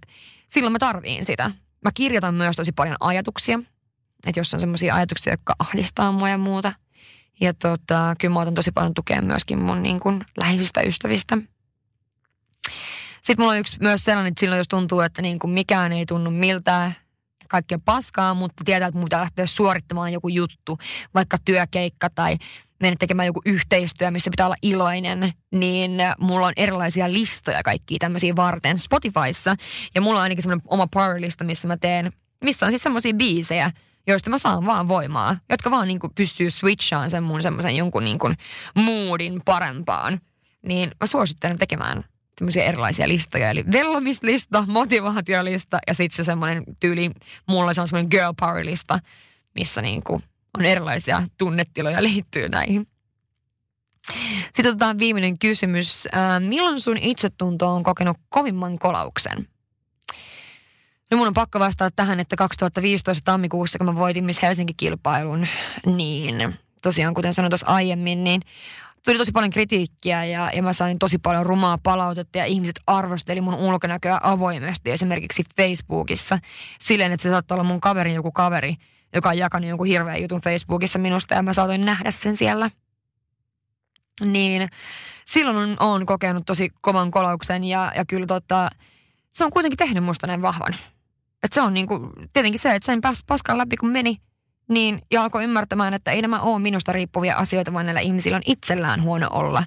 silloin 0.48 0.72
mä 0.72 0.78
tarviin 0.78 1.24
sitä. 1.24 1.50
Mä 1.84 1.90
kirjoitan 1.94 2.34
myös 2.34 2.56
tosi 2.56 2.72
paljon 2.72 2.96
ajatuksia, 3.00 3.58
että 4.26 4.40
jos 4.40 4.54
on 4.54 4.60
semmoisia 4.60 4.94
ajatuksia, 4.94 5.32
jotka 5.32 5.54
ahdistaa 5.58 6.12
mua 6.12 6.28
ja 6.28 6.38
muuta. 6.38 6.72
Ja 7.40 7.54
tota, 7.54 8.14
kyllä 8.18 8.34
mä 8.34 8.40
otan 8.40 8.54
tosi 8.54 8.72
paljon 8.72 8.94
tukea 8.94 9.22
myöskin 9.22 9.62
mun 9.62 9.82
niin 9.82 10.00
kuin 10.00 10.24
läheisistä 10.38 10.80
ystävistä. 10.80 11.38
Sitten 13.22 13.42
mulla 13.42 13.52
on 13.52 13.58
yksi 13.58 13.78
myös 13.80 14.02
sellainen, 14.02 14.30
että 14.30 14.40
silloin 14.40 14.58
jos 14.58 14.68
tuntuu, 14.68 15.00
että 15.00 15.22
niin 15.22 15.38
kuin 15.38 15.50
mikään 15.50 15.92
ei 15.92 16.06
tunnu 16.06 16.30
miltään, 16.30 16.96
kaikkea 17.48 17.78
paskaa, 17.84 18.34
mutta 18.34 18.64
tietää, 18.64 18.86
että 18.86 18.98
mun 18.98 19.04
pitää 19.04 19.20
lähteä 19.20 19.46
suorittamaan 19.46 20.12
joku 20.12 20.28
juttu, 20.28 20.78
vaikka 21.14 21.36
työkeikka 21.44 22.10
tai 22.10 22.36
mennä 22.80 22.96
tekemään 22.98 23.26
joku 23.26 23.42
yhteistyö, 23.44 24.10
missä 24.10 24.30
pitää 24.30 24.46
olla 24.46 24.56
iloinen, 24.62 25.32
niin 25.50 25.92
mulla 26.20 26.46
on 26.46 26.52
erilaisia 26.56 27.12
listoja 27.12 27.62
kaikkia 27.62 27.98
tämmöisiä 28.00 28.36
varten 28.36 28.78
Spotifyssa. 28.78 29.56
Ja 29.94 30.00
mulla 30.00 30.18
on 30.18 30.22
ainakin 30.22 30.42
semmoinen 30.42 30.66
oma 30.68 30.86
power-lista, 30.86 31.44
missä 31.44 31.68
mä 31.68 31.76
teen, 31.76 32.12
missä 32.44 32.66
on 32.66 32.72
siis 32.72 32.82
semmoisia 32.82 33.14
biisejä, 33.14 33.70
joista 34.06 34.30
mä 34.30 34.38
saan 34.38 34.66
vaan 34.66 34.88
voimaa, 34.88 35.36
jotka 35.50 35.70
vaan 35.70 35.88
niin 35.88 36.00
pystyy 36.14 36.50
switchaan 36.50 37.10
sen 37.10 37.22
mun 37.22 37.42
semmoisen 37.42 37.76
jonkun 37.76 38.04
niin 38.04 38.18
moodin 38.74 39.42
parempaan. 39.44 40.20
Niin 40.62 40.90
mä 41.00 41.06
suosittelen 41.06 41.58
tekemään 41.58 42.04
tämmöisiä 42.36 42.64
erilaisia 42.64 43.08
listoja. 43.08 43.50
Eli 43.50 43.64
vellomislista, 43.72 44.64
motivaatiolista 44.66 45.78
ja 45.86 45.94
sitten 45.94 46.16
se 46.16 46.24
semmoinen 46.24 46.64
tyyli, 46.80 47.10
mulla 47.48 47.74
se 47.74 47.80
on 47.80 47.88
semmoinen 47.88 48.10
girl 48.10 48.32
power-lista, 48.40 48.98
missä 49.54 49.82
niin 49.82 50.02
kuin 50.02 50.22
on 50.58 50.64
erilaisia 50.64 51.22
tunnetiloja 51.38 52.02
liittyy 52.08 52.48
näihin. 52.48 52.86
Sitten 54.44 54.66
otetaan 54.66 54.98
viimeinen 54.98 55.38
kysymys. 55.38 56.08
Milloin 56.48 56.80
sun 56.80 56.98
itsetunto 56.98 57.68
on 57.68 57.82
kokenut 57.82 58.16
kovimman 58.28 58.78
kolauksen? 58.78 59.48
No 61.10 61.16
mun 61.16 61.26
on 61.26 61.34
pakko 61.34 61.58
vastata 61.58 61.90
tähän, 61.96 62.20
että 62.20 62.36
2015 62.36 63.24
tammikuussa, 63.24 63.78
kun 63.78 63.86
mä 63.86 63.94
voitin 63.94 64.24
Miss 64.24 64.42
Helsinki-kilpailun, 64.42 65.46
niin 65.86 66.54
tosiaan 66.82 67.14
kuten 67.14 67.34
sanoin 67.34 67.50
tuossa 67.50 67.66
aiemmin, 67.66 68.24
niin 68.24 68.42
tuli 69.06 69.18
tosi 69.18 69.32
paljon 69.32 69.50
kritiikkiä 69.50 70.24
ja, 70.24 70.50
ja 70.54 70.62
mä 70.62 70.72
sain 70.72 70.98
tosi 70.98 71.18
paljon 71.18 71.46
rumaa 71.46 71.78
palautetta 71.82 72.38
ja 72.38 72.44
ihmiset 72.44 72.80
arvosteli 72.86 73.40
mun 73.40 73.54
ulkonäköä 73.54 74.20
avoimesti 74.22 74.90
esimerkiksi 74.90 75.44
Facebookissa 75.56 76.38
silleen, 76.80 77.12
että 77.12 77.22
se 77.22 77.30
saattaa 77.30 77.54
olla 77.54 77.64
mun 77.64 77.80
kaverin 77.80 78.14
joku 78.14 78.32
kaveri, 78.32 78.74
joka 79.14 79.28
on 79.28 79.38
jakanut 79.38 79.68
jonkun 79.68 79.86
hirveän 79.86 80.22
jutun 80.22 80.40
Facebookissa 80.40 80.98
minusta 80.98 81.34
ja 81.34 81.42
mä 81.42 81.52
saatoin 81.52 81.84
nähdä 81.84 82.10
sen 82.10 82.36
siellä. 82.36 82.70
Niin 84.20 84.68
silloin 85.26 85.76
on, 85.80 86.06
kokenut 86.06 86.46
tosi 86.46 86.70
kovan 86.80 87.10
kolauksen 87.10 87.64
ja, 87.64 87.92
ja 87.96 88.04
kyllä 88.04 88.26
tota, 88.26 88.70
se 89.32 89.44
on 89.44 89.50
kuitenkin 89.50 89.78
tehnyt 89.78 90.04
musta 90.04 90.26
näin 90.26 90.42
vahvan. 90.42 90.76
Et 91.42 91.52
se 91.52 91.60
on 91.60 91.74
niinku, 91.74 92.12
tietenkin 92.32 92.60
se, 92.60 92.74
että 92.74 92.86
sen 92.86 93.00
pääsi 93.00 93.24
paskan 93.26 93.58
läpi 93.58 93.76
kun 93.76 93.90
meni, 93.90 94.20
niin, 94.68 95.02
ja 95.10 95.22
alkoi 95.22 95.44
ymmärtämään, 95.44 95.94
että 95.94 96.10
ei 96.10 96.22
nämä 96.22 96.40
ole 96.40 96.58
minusta 96.58 96.92
riippuvia 96.92 97.36
asioita, 97.36 97.72
vaan 97.72 97.86
näillä 97.86 98.00
ihmisillä 98.00 98.36
on 98.36 98.42
itsellään 98.46 99.02
huono 99.02 99.28
olla. 99.30 99.64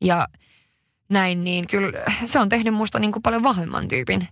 Ja 0.00 0.28
näin, 1.08 1.44
niin 1.44 1.66
kyllä 1.66 2.04
se 2.24 2.38
on 2.38 2.48
tehnyt 2.48 2.74
musta 2.74 2.98
niin 2.98 3.12
kuin 3.12 3.22
paljon 3.22 3.42
vahvemman 3.42 3.88
tyypin. 3.88 4.28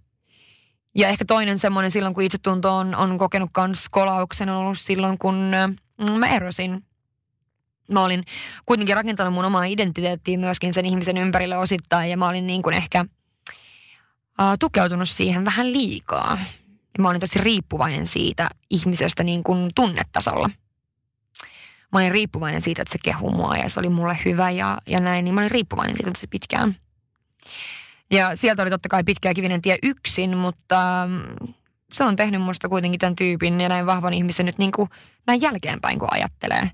Ja 0.94 1.09
ehkä 1.09 1.24
toinen 1.24 1.59
semmoinen 1.59 1.90
silloin, 1.90 2.14
kun 2.14 2.22
itsetunto 2.22 2.76
on, 2.76 2.94
on 2.94 3.18
kokenut 3.18 3.50
kans 3.52 3.88
kolauksen, 3.90 4.48
on 4.48 4.57
ollut 4.57 4.78
silloin, 4.78 5.18
kun 5.18 5.52
mm, 5.98 6.12
mä 6.12 6.26
erosin. 6.26 6.85
Mä 7.92 8.05
olin 8.05 8.24
kuitenkin 8.66 8.96
rakentanut 8.96 9.35
mun 9.35 9.44
omaa 9.44 9.64
identiteettiä 9.64 10.38
myöskin 10.38 10.74
sen 10.74 10.87
ihmisen 10.87 11.16
ympärille 11.16 11.59
osittain, 11.59 12.11
ja 12.11 12.16
mä 12.16 12.28
olin 12.28 12.46
niin 12.46 12.62
kuin 12.62 12.74
ehkä 12.74 13.05
tukeutunut 14.61 15.09
siihen 15.09 15.44
vähän 15.44 15.72
liikaa. 15.72 16.38
Ja 16.98 17.02
mä 17.02 17.09
olin 17.09 17.20
tosi 17.20 17.38
riippuvainen 17.38 18.07
siitä 18.07 18.50
ihmisestä 18.70 19.24
niin 19.24 19.42
kuin 19.42 19.70
tunnetasolla. 19.74 20.50
Mä 21.92 21.98
olin 21.98 22.12
riippuvainen 22.12 22.62
siitä, 22.62 22.83
että 22.83 22.92
se 22.92 22.98
kehu 23.05 23.31
mua 23.31 23.57
ja 23.57 23.68
se 23.68 23.81
oli 23.81 23.88
mulle 23.88 24.18
hyvä 24.24 24.50
ja, 24.50 24.78
ja 24.87 25.00
näin, 25.00 25.24
niin 25.24 25.35
mä 25.35 25.40
olin 25.40 25.50
riippuvainen 25.50 25.96
siitä 25.96 26.11
tosi 26.11 26.26
pitkään. 26.26 26.74
Ja 28.11 28.37
sieltä 28.37 28.62
oli 28.62 28.70
totta 28.70 28.88
kai 28.88 29.05
pitkä 29.05 29.35
kivinen 29.35 29.62
tie 29.62 29.78
yksin, 29.83 30.37
mutta 30.37 31.09
mm, 31.09 31.55
se 31.93 32.05
on 32.05 32.16
tehnyt 32.16 32.43
musta 32.43 32.68
kuitenkin 32.68 32.99
tämän 32.99 33.16
tyypin 33.16 33.61
ja 33.61 33.68
näin 33.68 33.86
vahvan 33.86 34.14
ihmisen 34.14 34.47
nyt 34.47 34.59
niin 34.59 34.72
kuin 34.72 34.90
näin 35.26 35.40
jälkeenpäin, 35.40 35.99
kun 35.99 36.09
ajattelee. 36.11 36.70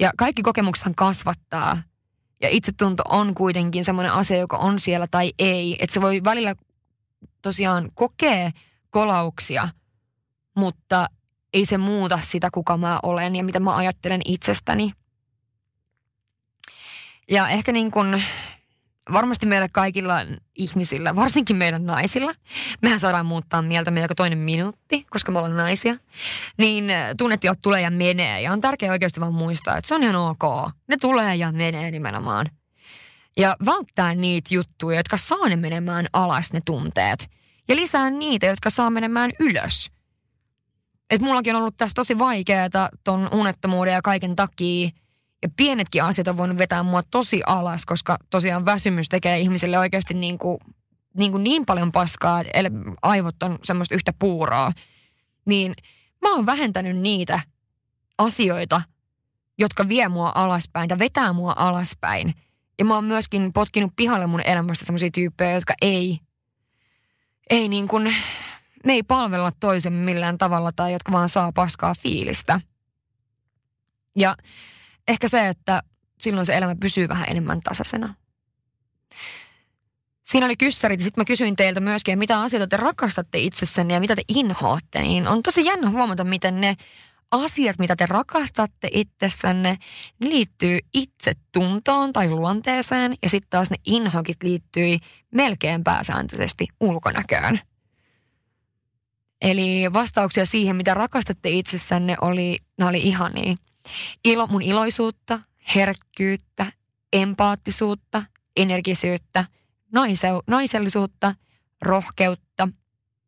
Ja 0.00 0.12
kaikki 0.16 0.42
kokemuksethan 0.42 0.94
kasvattaa. 0.94 1.82
Ja 2.42 2.48
itsetunto 2.48 3.02
on 3.08 3.34
kuitenkin 3.34 3.84
semmoinen 3.84 4.12
asia, 4.12 4.36
joka 4.36 4.56
on 4.56 4.80
siellä 4.80 5.06
tai 5.10 5.32
ei. 5.38 5.76
Että 5.78 5.94
se 5.94 6.00
voi 6.00 6.24
välillä 6.24 6.54
tosiaan 7.42 7.88
kokea 7.94 8.50
kolauksia, 8.90 9.68
mutta 10.56 11.08
ei 11.52 11.66
se 11.66 11.78
muuta 11.78 12.18
sitä, 12.22 12.48
kuka 12.52 12.76
mä 12.76 13.00
olen 13.02 13.36
ja 13.36 13.44
mitä 13.44 13.60
mä 13.60 13.76
ajattelen 13.76 14.20
itsestäni. 14.24 14.92
Ja 17.30 17.48
ehkä 17.48 17.72
niin 17.72 17.90
kuin 17.90 18.22
varmasti 19.12 19.46
meillä 19.46 19.68
kaikilla 19.72 20.16
ihmisillä, 20.54 21.16
varsinkin 21.16 21.56
meidän 21.56 21.86
naisilla, 21.86 22.34
mehän 22.82 23.00
saadaan 23.00 23.26
muuttaa 23.26 23.62
mieltä 23.62 23.90
meillä 23.90 24.08
toinen 24.16 24.38
minuutti, 24.38 25.06
koska 25.10 25.32
me 25.32 25.38
ollaan 25.38 25.56
naisia, 25.56 25.96
niin 26.58 26.84
tunnetilat 27.18 27.58
tulee 27.62 27.80
ja 27.80 27.90
menee. 27.90 28.40
Ja 28.42 28.52
on 28.52 28.60
tärkeää 28.60 28.92
oikeasti 28.92 29.20
vaan 29.20 29.34
muistaa, 29.34 29.76
että 29.76 29.88
se 29.88 29.94
on 29.94 30.02
ihan 30.02 30.16
ok. 30.16 30.72
Ne 30.86 30.96
tulee 31.00 31.36
ja 31.36 31.52
menee 31.52 31.90
nimenomaan. 31.90 32.46
Ja 33.36 33.56
välttää 33.64 34.14
niitä 34.14 34.54
juttuja, 34.54 34.96
jotka 34.96 35.16
saa 35.16 35.48
ne 35.48 35.56
menemään 35.56 36.06
alas 36.12 36.52
ne 36.52 36.60
tunteet. 36.64 37.30
Ja 37.68 37.76
lisää 37.76 38.10
niitä, 38.10 38.46
jotka 38.46 38.70
saa 38.70 38.90
menemään 38.90 39.32
ylös. 39.40 39.90
Et 41.10 41.20
mullakin 41.20 41.54
on 41.54 41.60
ollut 41.60 41.76
tässä 41.76 41.94
tosi 41.94 42.18
vaikeaa 42.18 42.68
ton 43.04 43.28
unettomuuden 43.32 43.94
ja 43.94 44.02
kaiken 44.02 44.36
takia. 44.36 44.90
Ja 45.42 45.48
pienetkin 45.56 46.02
asiat 46.02 46.28
on 46.28 46.36
voinut 46.36 46.58
vetää 46.58 46.82
mua 46.82 47.02
tosi 47.10 47.42
alas, 47.46 47.86
koska 47.86 48.18
tosiaan 48.30 48.64
väsymys 48.64 49.08
tekee 49.08 49.38
ihmisille 49.38 49.78
oikeasti 49.78 50.14
niin, 50.14 50.38
kuin, 50.38 50.58
niin, 51.14 51.30
kuin 51.30 51.44
niin 51.44 51.66
paljon 51.66 51.92
paskaa, 51.92 52.40
että 52.40 52.70
aivot 53.02 53.42
on 53.42 53.58
semmoista 53.64 53.94
yhtä 53.94 54.12
puuroa. 54.18 54.72
Niin 55.44 55.74
mä 56.22 56.34
oon 56.34 56.46
vähentänyt 56.46 56.96
niitä 56.96 57.40
asioita, 58.18 58.82
jotka 59.58 59.88
vie 59.88 60.08
mua 60.08 60.32
alaspäin 60.34 60.90
ja 60.90 60.98
vetää 60.98 61.32
mua 61.32 61.54
alaspäin. 61.56 62.34
Ja 62.78 62.84
mä 62.84 62.94
oon 62.94 63.04
myöskin 63.04 63.52
potkinut 63.52 63.92
pihalle 63.96 64.26
mun 64.26 64.42
elämästä 64.44 64.84
semmoisia 64.84 65.10
tyyppejä, 65.14 65.52
jotka 65.52 65.74
ei, 65.82 66.20
ei 67.50 67.68
niin 67.68 67.88
kuin, 67.88 68.14
me 68.86 68.92
ei 68.92 69.02
palvella 69.02 69.52
toisen 69.60 69.92
millään 69.92 70.38
tavalla 70.38 70.72
tai 70.72 70.92
jotka 70.92 71.12
vaan 71.12 71.28
saa 71.28 71.52
paskaa 71.52 71.94
fiilistä. 72.02 72.60
Ja 74.16 74.36
ehkä 75.08 75.28
se, 75.28 75.48
että 75.48 75.82
silloin 76.20 76.46
se 76.46 76.56
elämä 76.56 76.74
pysyy 76.80 77.08
vähän 77.08 77.28
enemmän 77.28 77.60
tasaisena. 77.60 78.14
Siinä 80.24 80.46
oli 80.46 80.56
kyssärit 80.56 81.00
ja 81.00 81.04
sitten 81.04 81.20
mä 81.20 81.24
kysyin 81.24 81.56
teiltä 81.56 81.80
myöskin, 81.80 82.18
mitä 82.18 82.40
asioita 82.40 82.66
te 82.66 82.76
rakastatte 82.76 83.38
itsessänne 83.38 83.94
ja 83.94 84.00
mitä 84.00 84.16
te 84.16 84.22
inhoatte. 84.28 85.00
Niin 85.00 85.28
on 85.28 85.42
tosi 85.42 85.64
jännä 85.64 85.90
huomata, 85.90 86.24
miten 86.24 86.60
ne 86.60 86.76
asiat, 87.30 87.78
mitä 87.78 87.96
te 87.96 88.06
rakastatte 88.06 88.88
itsessänne, 88.92 89.78
ne 90.20 90.28
liittyy 90.28 90.78
itsetuntoon 90.94 92.12
tai 92.12 92.30
luonteeseen 92.30 93.14
ja 93.22 93.28
sitten 93.28 93.50
taas 93.50 93.70
ne 93.70 93.76
inhokit 93.84 94.42
liittyy 94.42 94.98
melkein 95.30 95.84
pääsääntöisesti 95.84 96.66
ulkonäköön. 96.80 97.60
Eli 99.40 99.92
vastauksia 99.92 100.46
siihen, 100.46 100.76
mitä 100.76 100.94
rakastatte 100.94 101.50
itsessänne, 101.50 102.16
oli, 102.20 102.58
ne 102.78 102.84
oli 102.84 102.98
ihania. 102.98 103.54
Ilo, 104.24 104.46
mun 104.46 104.62
iloisuutta, 104.62 105.40
herkkyyttä, 105.74 106.72
empaattisuutta, 107.12 108.22
energisyyttä, 108.56 109.44
naise, 109.92 110.28
naisellisuutta, 110.46 111.34
rohkeutta, 111.82 112.68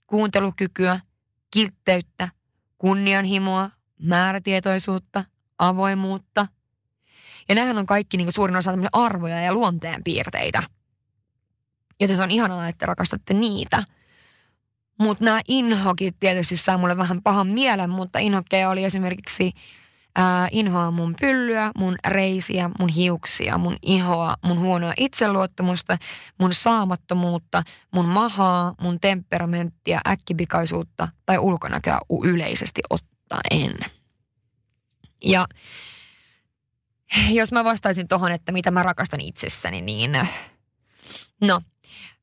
kuuntelukykyä, 0.06 1.00
kiltteyttä, 1.50 2.28
kunnianhimoa, 2.78 3.70
määrätietoisuutta, 4.02 5.24
avoimuutta. 5.58 6.46
Ja 7.48 7.54
nämähän 7.54 7.78
on 7.78 7.86
kaikki 7.86 8.16
niin 8.16 8.26
kuin 8.26 8.34
suurin 8.34 8.56
osa 8.56 8.72
arvoja 8.92 9.40
ja 9.40 9.52
luonteen 9.52 10.04
piirteitä. 10.04 10.62
Joten 12.00 12.16
se 12.16 12.22
on 12.22 12.30
ihanaa, 12.30 12.68
että 12.68 12.86
rakastatte 12.86 13.34
niitä. 13.34 13.84
Mutta 15.00 15.24
nämä 15.24 15.40
inhokit 15.48 16.16
tietysti 16.20 16.56
saa 16.56 16.78
mulle 16.78 16.96
vähän 16.96 17.22
pahan 17.22 17.46
mielen, 17.46 17.90
mutta 17.90 18.18
inhokkeja 18.18 18.70
oli 18.70 18.84
esimerkiksi 18.84 19.52
ää, 20.16 20.48
inhoa 20.50 20.90
mun 20.90 21.14
pyllyä, 21.20 21.70
mun 21.78 21.96
reisiä, 22.08 22.70
mun 22.78 22.88
hiuksia, 22.88 23.58
mun 23.58 23.76
ihoa, 23.82 24.34
mun 24.44 24.60
huonoa 24.60 24.92
itseluottamusta, 24.96 25.98
mun 26.38 26.54
saamattomuutta, 26.54 27.62
mun 27.94 28.04
mahaa, 28.04 28.74
mun 28.80 29.00
temperamenttia, 29.00 30.00
äkkipikaisuutta 30.08 31.08
tai 31.26 31.38
ulkonäköä 31.38 31.98
yleisesti 32.24 32.80
ottaen. 32.90 33.19
Ja 35.24 35.46
jos 37.30 37.52
mä 37.52 37.64
vastaisin 37.64 38.08
tuohon, 38.08 38.32
että 38.32 38.52
mitä 38.52 38.70
mä 38.70 38.82
rakastan 38.82 39.20
itsessäni, 39.20 39.80
niin 39.80 40.12
no, 41.40 41.60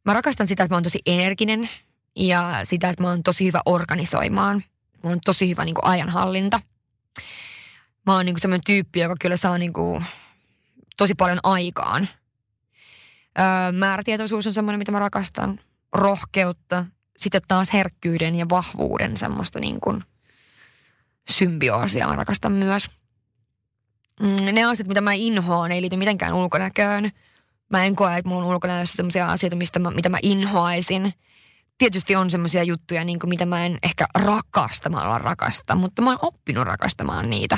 mä 0.05 0.14
rakastan 0.14 0.47
sitä, 0.47 0.64
että 0.64 0.74
mä 0.74 0.78
oon 0.78 0.84
tosi 0.84 0.99
energinen 1.05 1.70
ja 2.16 2.62
sitä, 2.64 2.89
että 2.89 3.03
mä 3.03 3.10
oon 3.10 3.24
tosi 3.24 3.45
hyvä 3.45 3.62
organisoimaan. 3.66 4.64
Mulla 5.03 5.14
on 5.14 5.20
tosi 5.26 5.49
hyvä 5.49 5.66
niin 5.66 5.76
kuin 5.76 5.86
ajanhallinta. 5.86 6.62
Mä 8.05 8.16
oon 8.16 8.26
niin 8.26 8.36
kuin 8.36 8.41
semmoinen 8.41 8.64
tyyppi, 8.66 8.99
joka 8.99 9.16
kyllä 9.20 9.38
saa 9.38 9.58
niin 9.58 9.74
kuin 9.74 10.05
tosi 10.97 11.16
paljon 11.16 11.39
aikaan. 11.43 12.10
Öö, 13.39 13.72
määrätietoisuus 13.72 14.47
on 14.47 14.53
semmoinen, 14.53 14.80
mitä 14.80 14.91
mä 14.91 14.99
rakastan. 14.99 15.60
Rohkeutta. 15.93 16.86
Sitten 17.18 17.41
taas 17.47 17.74
herkkyyden 17.74 18.36
ja 18.36 18.49
vahvuuden 18.49 19.18
semmoista 19.18 19.60
niin 19.60 19.80
kuin 19.80 20.03
symbioosia 21.30 22.07
mä 22.07 22.15
rakastan 22.15 22.51
myös. 22.51 22.89
Mm, 24.21 24.55
ne 24.55 24.63
asiat, 24.63 24.88
mitä 24.88 25.01
mä 25.01 25.13
inhoan, 25.13 25.71
ei 25.71 25.82
liity 25.82 25.95
mitenkään 25.95 26.34
ulkonäköön. 26.34 27.11
Mä 27.69 27.86
en 27.86 27.95
koe, 27.95 28.17
että 28.17 28.30
mulla 28.30 28.43
on 28.43 28.53
ulkonäössä 28.53 28.95
sellaisia 28.95 29.28
asioita, 29.28 29.55
mistä 29.55 29.80
mä, 29.80 29.91
mitä 29.91 30.09
mä 30.09 30.17
inhoaisin. 30.21 31.13
Tietysti 31.78 32.15
on 32.15 32.32
semmoisia 32.32 32.63
juttuja, 32.63 33.03
niin 33.03 33.19
kuin 33.19 33.30
mitä 33.30 33.45
mä 33.45 33.65
en 33.65 33.78
ehkä 33.84 34.05
rakastamalla 34.15 35.17
rakasta, 35.17 35.75
mutta 35.75 36.01
mä 36.01 36.09
oon 36.09 36.19
oppinut 36.21 36.63
rakastamaan 36.63 37.30
niitä. 37.30 37.57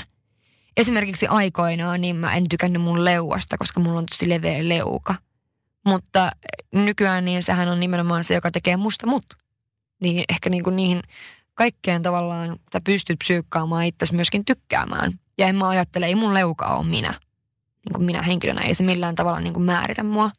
Esimerkiksi 0.78 1.28
aikoinaan 1.28 2.01
niin 2.01 2.15
mä 2.15 2.34
en 2.34 2.49
tykännyt 2.49 2.82
mun 2.82 3.05
leuasta, 3.05 3.57
koska 3.57 3.80
mulla 3.80 3.99
on 3.99 4.05
tosi 4.05 4.30
leveä 4.30 4.70
leuka. 4.70 5.15
Mutta 5.86 6.32
nykyään 6.74 7.26
niin 7.26 7.43
sehän 7.43 7.67
on 7.67 7.80
nimenomaan 7.80 8.24
se, 8.24 8.34
joka 8.34 8.51
tekee 8.51 8.78
musta 8.78 9.07
mut. 9.07 9.26
Niin 10.01 10.24
ehkä 10.30 10.49
niin 10.49 10.63
kuin 10.63 10.76
niihin 10.76 11.01
kaikkeen 11.60 12.01
tavallaan 12.01 12.60
sä 12.74 12.82
pystyt 12.82 13.20
psyykkaamaan 13.20 13.86
itsesi 13.86 14.16
myöskin 14.16 14.45
tykkäämään. 14.45 15.12
Ja 15.38 15.47
en 15.47 15.55
mä 15.55 15.70
ajattele, 15.70 16.05
ei 16.05 16.16
mun 16.16 16.34
leuka 16.34 16.66
ole 16.66 16.86
minä. 16.86 17.10
Niin 17.10 17.93
kuin 17.93 18.03
minä 18.03 18.22
henkilönä, 18.22 18.62
ei 18.62 18.76
se 18.76 18.84
millään 18.84 19.16
tavalla 19.16 19.39
niin 19.39 19.53
kuin 19.53 19.64
määritä 19.64 20.03
mua. 20.03 20.32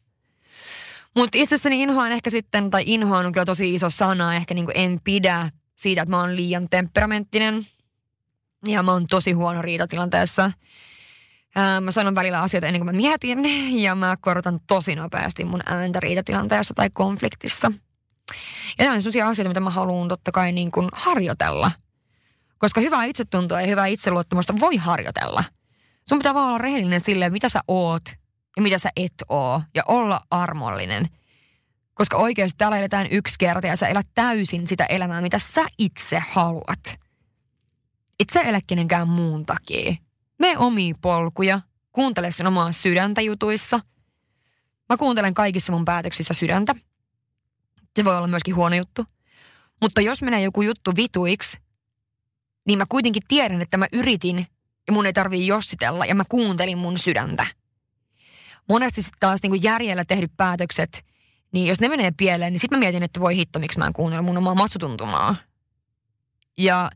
Mutta 1.15 1.37
itsessäni 1.37 1.83
inhoan 1.83 2.11
ehkä 2.11 2.29
sitten, 2.29 2.69
tai 2.69 2.83
inhoan 2.85 3.25
on 3.25 3.31
kyllä 3.31 3.45
tosi 3.45 3.75
iso 3.75 3.89
sana, 3.89 4.35
ehkä 4.35 4.53
niin 4.53 4.65
kuin 4.65 4.77
en 4.77 5.01
pidä 5.03 5.49
siitä, 5.75 6.01
että 6.01 6.09
mä 6.09 6.19
oon 6.19 6.35
liian 6.35 6.67
temperamenttinen. 6.69 7.61
Ja 8.67 8.83
mä 8.83 8.91
oon 8.91 9.07
tosi 9.07 9.31
huono 9.31 9.61
riitatilanteessa. 9.61 10.51
Ää, 11.55 11.81
mä 11.81 11.91
sanon 11.91 12.15
välillä 12.15 12.41
asioita 12.41 12.67
ennen 12.67 12.79
kuin 12.79 12.95
mä 12.95 13.01
mietin, 13.01 13.39
ja 13.83 13.95
mä 13.95 14.17
korotan 14.21 14.59
tosi 14.67 14.95
nopeasti 14.95 15.45
mun 15.45 15.61
ääntä 15.65 15.99
riitatilanteessa 15.99 16.73
tai 16.73 16.89
konfliktissa. 16.93 17.71
Ja 18.77 18.85
nämä 18.85 18.95
on 18.95 19.01
sellaisia 19.01 19.27
asioita, 19.27 19.49
mitä 19.49 19.59
mä 19.59 19.69
haluan 19.69 20.07
totta 20.07 20.31
kai 20.31 20.51
niin 20.51 20.71
kuin 20.71 20.89
harjoitella. 20.93 21.71
Koska 22.57 22.81
hyvää 22.81 23.05
itsetuntoa 23.05 23.61
ja 23.61 23.67
hyvää 23.67 23.85
itseluottamusta 23.85 24.53
voi 24.59 24.75
harjoitella. 24.75 25.43
Sun 26.09 26.17
pitää 26.17 26.33
vaan 26.33 26.47
olla 26.47 26.57
rehellinen 26.57 27.01
silleen, 27.01 27.31
mitä 27.31 27.49
sä 27.49 27.59
oot 27.67 28.03
ja 28.55 28.61
mitä 28.61 28.79
sä 28.79 28.89
et 28.95 29.13
oo. 29.29 29.61
Ja 29.75 29.83
olla 29.87 30.21
armollinen. 30.31 31.09
Koska 31.93 32.17
oikeasti 32.17 32.57
täällä 32.57 32.77
eletään 32.77 33.07
yksi 33.11 33.35
kerta 33.39 33.67
ja 33.67 33.75
sä 33.75 33.87
elät 33.87 34.07
täysin 34.13 34.67
sitä 34.67 34.85
elämää, 34.85 35.21
mitä 35.21 35.39
sä 35.39 35.65
itse 35.77 36.21
haluat. 36.29 36.99
Et 38.19 38.29
sä 38.33 38.41
elä 38.41 38.59
kenenkään 38.67 39.07
muun 39.07 39.45
takia. 39.45 39.95
Me 40.39 40.57
omia 40.57 40.95
polkuja, 41.01 41.61
kuuntele 41.91 42.31
sen 42.31 42.47
omaa 42.47 42.71
sydäntä 42.71 43.21
jutuissa. 43.21 43.79
Mä 44.89 44.97
kuuntelen 44.97 45.33
kaikissa 45.33 45.73
mun 45.73 45.85
päätöksissä 45.85 46.33
sydäntä. 46.33 46.75
Se 47.95 48.05
voi 48.05 48.17
olla 48.17 48.27
myöskin 48.27 48.55
huono 48.55 48.75
juttu. 48.75 49.05
Mutta 49.81 50.01
jos 50.01 50.21
menee 50.21 50.41
joku 50.41 50.61
juttu 50.61 50.95
vituiksi, 50.95 51.57
niin 52.67 52.77
mä 52.77 52.85
kuitenkin 52.89 53.23
tiedän, 53.27 53.61
että 53.61 53.77
mä 53.77 53.87
yritin 53.93 54.47
ja 54.87 54.93
mun 54.93 55.05
ei 55.05 55.13
tarvii 55.13 55.47
jossitella 55.47 56.05
ja 56.05 56.15
mä 56.15 56.23
kuuntelin 56.29 56.77
mun 56.77 56.97
sydäntä. 56.97 57.45
Monesti 58.69 59.01
sitten 59.01 59.19
taas 59.19 59.39
niin 59.43 59.63
järjellä 59.63 60.05
tehdyt 60.05 60.31
päätökset, 60.37 61.05
niin 61.51 61.67
jos 61.67 61.79
ne 61.79 61.89
menee 61.89 62.11
pieleen, 62.17 62.53
niin 62.53 62.59
sitten 62.59 62.79
mä 62.79 62.83
mietin, 62.83 63.03
että 63.03 63.19
voi 63.19 63.35
hitto, 63.35 63.59
miksi 63.59 63.79
mä 63.79 63.87
en 63.87 63.93
kuunnella 63.93 64.23
mun 64.23 64.37
omaa 64.37 64.55
matsutuntumaa. 64.55 65.35
Ja 66.57 66.91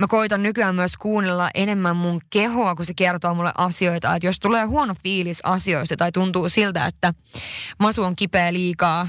mä 0.00 0.06
koitan 0.06 0.42
nykyään 0.42 0.74
myös 0.74 0.96
kuunnella 0.96 1.50
enemmän 1.54 1.96
mun 1.96 2.20
kehoa, 2.30 2.74
kun 2.74 2.86
se 2.86 2.94
kertoo 2.94 3.34
mulle 3.34 3.52
asioita. 3.58 4.14
Että 4.14 4.26
jos 4.26 4.38
tulee 4.38 4.64
huono 4.64 4.94
fiilis 5.02 5.40
asioista 5.42 5.96
tai 5.96 6.12
tuntuu 6.12 6.48
siltä, 6.48 6.86
että 6.86 7.14
masu 7.78 8.02
on 8.02 8.16
kipeä 8.16 8.52
liikaa, 8.52 9.08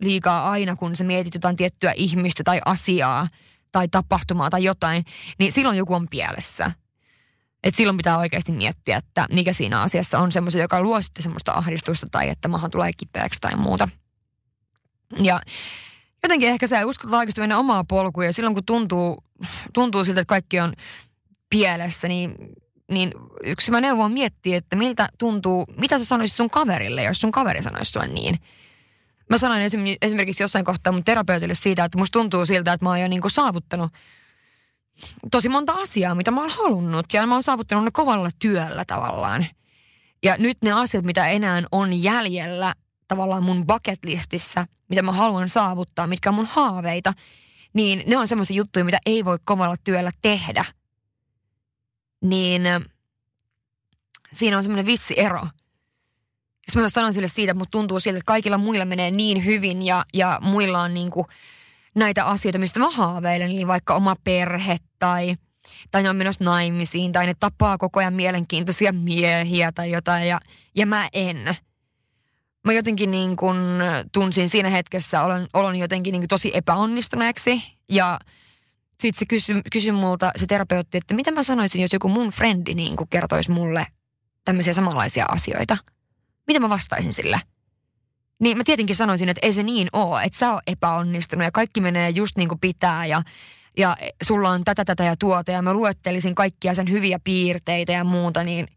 liikaa 0.00 0.50
aina, 0.50 0.76
kun 0.76 0.96
sä 0.96 1.04
mietit 1.04 1.34
jotain 1.34 1.56
tiettyä 1.56 1.92
ihmistä 1.96 2.44
tai 2.44 2.60
asiaa 2.64 3.28
tai 3.72 3.88
tapahtumaa 3.88 4.50
tai 4.50 4.64
jotain, 4.64 5.04
niin 5.38 5.52
silloin 5.52 5.78
joku 5.78 5.94
on 5.94 6.08
pielessä. 6.08 6.70
Et 7.64 7.74
silloin 7.74 7.96
pitää 7.96 8.18
oikeasti 8.18 8.52
miettiä, 8.52 8.96
että 8.96 9.26
mikä 9.32 9.52
siinä 9.52 9.82
asiassa 9.82 10.18
on 10.18 10.32
semmoista, 10.32 10.60
joka 10.60 10.82
luo 10.82 11.00
sitten 11.00 11.22
semmoista 11.22 11.52
ahdistusta 11.52 12.06
tai 12.10 12.28
että 12.28 12.48
mahan 12.48 12.70
tulee 12.70 12.90
kipeäksi 12.96 13.40
tai 13.40 13.56
muuta. 13.56 13.88
Ja 15.22 15.40
jotenkin 16.22 16.48
ehkä 16.48 16.66
se 16.66 16.84
uskotaan 16.84 17.18
oikeasti 17.18 17.40
mennä 17.40 17.58
omaa 17.58 17.84
polkua 17.88 18.24
ja 18.24 18.32
silloin 18.32 18.54
kun 18.54 18.64
tuntuu, 18.64 19.24
tuntuu 19.74 20.04
siltä, 20.04 20.20
että 20.20 20.28
kaikki 20.28 20.60
on 20.60 20.72
pielessä, 21.50 22.08
niin, 22.08 22.34
niin 22.90 23.12
yksi 23.44 23.66
hyvä 23.66 23.80
neuvo 23.80 24.04
on 24.04 24.12
miettiä, 24.12 24.56
että 24.56 24.76
miltä 24.76 25.08
tuntuu, 25.18 25.66
mitä 25.76 25.98
sä 25.98 26.04
sanoisit 26.04 26.36
sun 26.36 26.50
kaverille, 26.50 27.02
jos 27.02 27.20
sun 27.20 27.32
kaveri 27.32 27.62
sanoisi 27.62 27.90
sulle 27.90 28.08
niin. 28.08 28.38
Mä 29.30 29.38
sanoin 29.38 29.62
esimerkiksi 30.02 30.42
jossain 30.42 30.64
kohtaa 30.64 30.92
mun 30.92 31.04
terapeutille 31.04 31.54
siitä, 31.54 31.84
että 31.84 31.98
musta 31.98 32.18
tuntuu 32.18 32.46
siltä, 32.46 32.72
että 32.72 32.86
mä 32.86 32.90
oon 32.90 33.00
jo 33.00 33.08
niin 33.08 33.20
kuin 33.20 33.30
saavuttanut 33.30 33.92
tosi 35.30 35.48
monta 35.48 35.72
asiaa, 35.72 36.14
mitä 36.14 36.30
mä 36.30 36.40
oon 36.40 36.50
halunnut. 36.50 37.06
Ja 37.12 37.26
mä 37.26 37.34
oon 37.34 37.42
saavuttanut 37.42 37.84
ne 37.84 37.90
kovalla 37.90 38.30
työllä 38.38 38.84
tavallaan. 38.84 39.46
Ja 40.22 40.36
nyt 40.38 40.58
ne 40.62 40.72
asiat, 40.72 41.04
mitä 41.04 41.28
enää 41.28 41.62
on 41.72 42.02
jäljellä 42.02 42.74
tavallaan 43.08 43.42
mun 43.42 43.66
bucket 43.66 44.04
listissä, 44.04 44.66
mitä 44.88 45.02
mä 45.02 45.12
haluan 45.12 45.48
saavuttaa, 45.48 46.06
mitkä 46.06 46.28
on 46.28 46.34
mun 46.34 46.46
haaveita, 46.46 47.14
niin 47.72 48.02
ne 48.06 48.16
on 48.16 48.28
semmoisia 48.28 48.56
juttuja, 48.56 48.84
mitä 48.84 48.98
ei 49.06 49.24
voi 49.24 49.38
kovalla 49.44 49.76
työllä 49.84 50.10
tehdä. 50.22 50.64
Niin 52.20 52.62
siinä 54.32 54.56
on 54.56 54.62
semmoinen 54.62 54.86
vissi 54.86 55.14
ero. 55.20 55.46
Jos 56.70 56.82
mä 56.82 56.88
sanon 56.88 57.12
sille 57.12 57.28
siitä, 57.28 57.54
mutta 57.54 57.70
tuntuu 57.70 58.00
siltä, 58.00 58.16
että 58.16 58.26
kaikilla 58.26 58.58
muilla 58.58 58.84
menee 58.84 59.10
niin 59.10 59.44
hyvin 59.44 59.86
ja, 59.86 60.04
ja 60.14 60.38
muilla 60.42 60.80
on 60.80 60.94
niin 60.94 61.10
kuin 61.10 61.26
näitä 61.94 62.24
asioita, 62.24 62.58
mistä 62.58 62.80
mä 62.80 62.90
haaveilen, 62.90 63.48
niin 63.48 63.66
vaikka 63.66 63.94
oma 63.94 64.16
perhe 64.24 64.76
tai, 64.98 65.36
tai 65.90 66.02
ne 66.02 66.10
on 66.10 66.16
menossa 66.16 66.44
naimisiin 66.44 67.12
tai 67.12 67.26
ne 67.26 67.34
tapaa 67.40 67.78
koko 67.78 68.00
ajan 68.00 68.14
mielenkiintoisia 68.14 68.92
miehiä 68.92 69.72
tai 69.72 69.90
jotain 69.90 70.28
ja, 70.28 70.40
ja 70.74 70.86
mä 70.86 71.08
en. 71.12 71.56
Mä 72.64 72.72
jotenkin 72.72 73.10
niin 73.10 73.36
kuin 73.36 73.58
tunsin 74.12 74.48
siinä 74.48 74.70
hetkessä 74.70 75.22
olon, 75.22 75.46
olon 75.52 75.76
jotenkin 75.76 76.12
niin 76.12 76.28
tosi 76.28 76.50
epäonnistuneeksi 76.54 77.62
ja 77.88 78.18
sitten 79.00 79.18
se 79.18 79.26
kysyi, 79.26 79.62
kysyi 79.72 79.92
multa 79.92 80.30
se 80.36 80.46
terapeutti, 80.46 80.98
että 80.98 81.14
mitä 81.14 81.30
mä 81.30 81.42
sanoisin, 81.42 81.82
jos 81.82 81.92
joku 81.92 82.08
mun 82.08 82.28
frendi 82.28 82.74
niin 82.74 82.96
kertoisi 83.10 83.50
mulle 83.50 83.86
tämmöisiä 84.44 84.72
samanlaisia 84.72 85.26
asioita. 85.28 85.76
Mitä 86.46 86.60
mä 86.60 86.68
vastaisin 86.68 87.12
sille? 87.12 87.40
Niin 88.40 88.56
mä 88.56 88.64
tietenkin 88.64 88.96
sanoisin, 88.96 89.28
että 89.28 89.46
ei 89.46 89.52
se 89.52 89.62
niin 89.62 89.88
ole, 89.92 90.22
että 90.22 90.38
sä 90.38 90.52
oot 90.52 90.62
epäonnistunut 90.66 91.44
ja 91.44 91.50
kaikki 91.50 91.80
menee 91.80 92.10
just 92.10 92.36
niin 92.36 92.48
kuin 92.48 92.60
pitää 92.60 93.06
ja, 93.06 93.22
ja 93.76 93.96
sulla 94.22 94.50
on 94.50 94.64
tätä, 94.64 94.84
tätä 94.84 95.04
ja 95.04 95.16
tuota 95.16 95.50
ja 95.50 95.62
mä 95.62 95.72
luettelisin 95.72 96.34
kaikkia 96.34 96.74
sen 96.74 96.90
hyviä 96.90 97.18
piirteitä 97.24 97.92
ja 97.92 98.04
muuta, 98.04 98.44
niin 98.44 98.68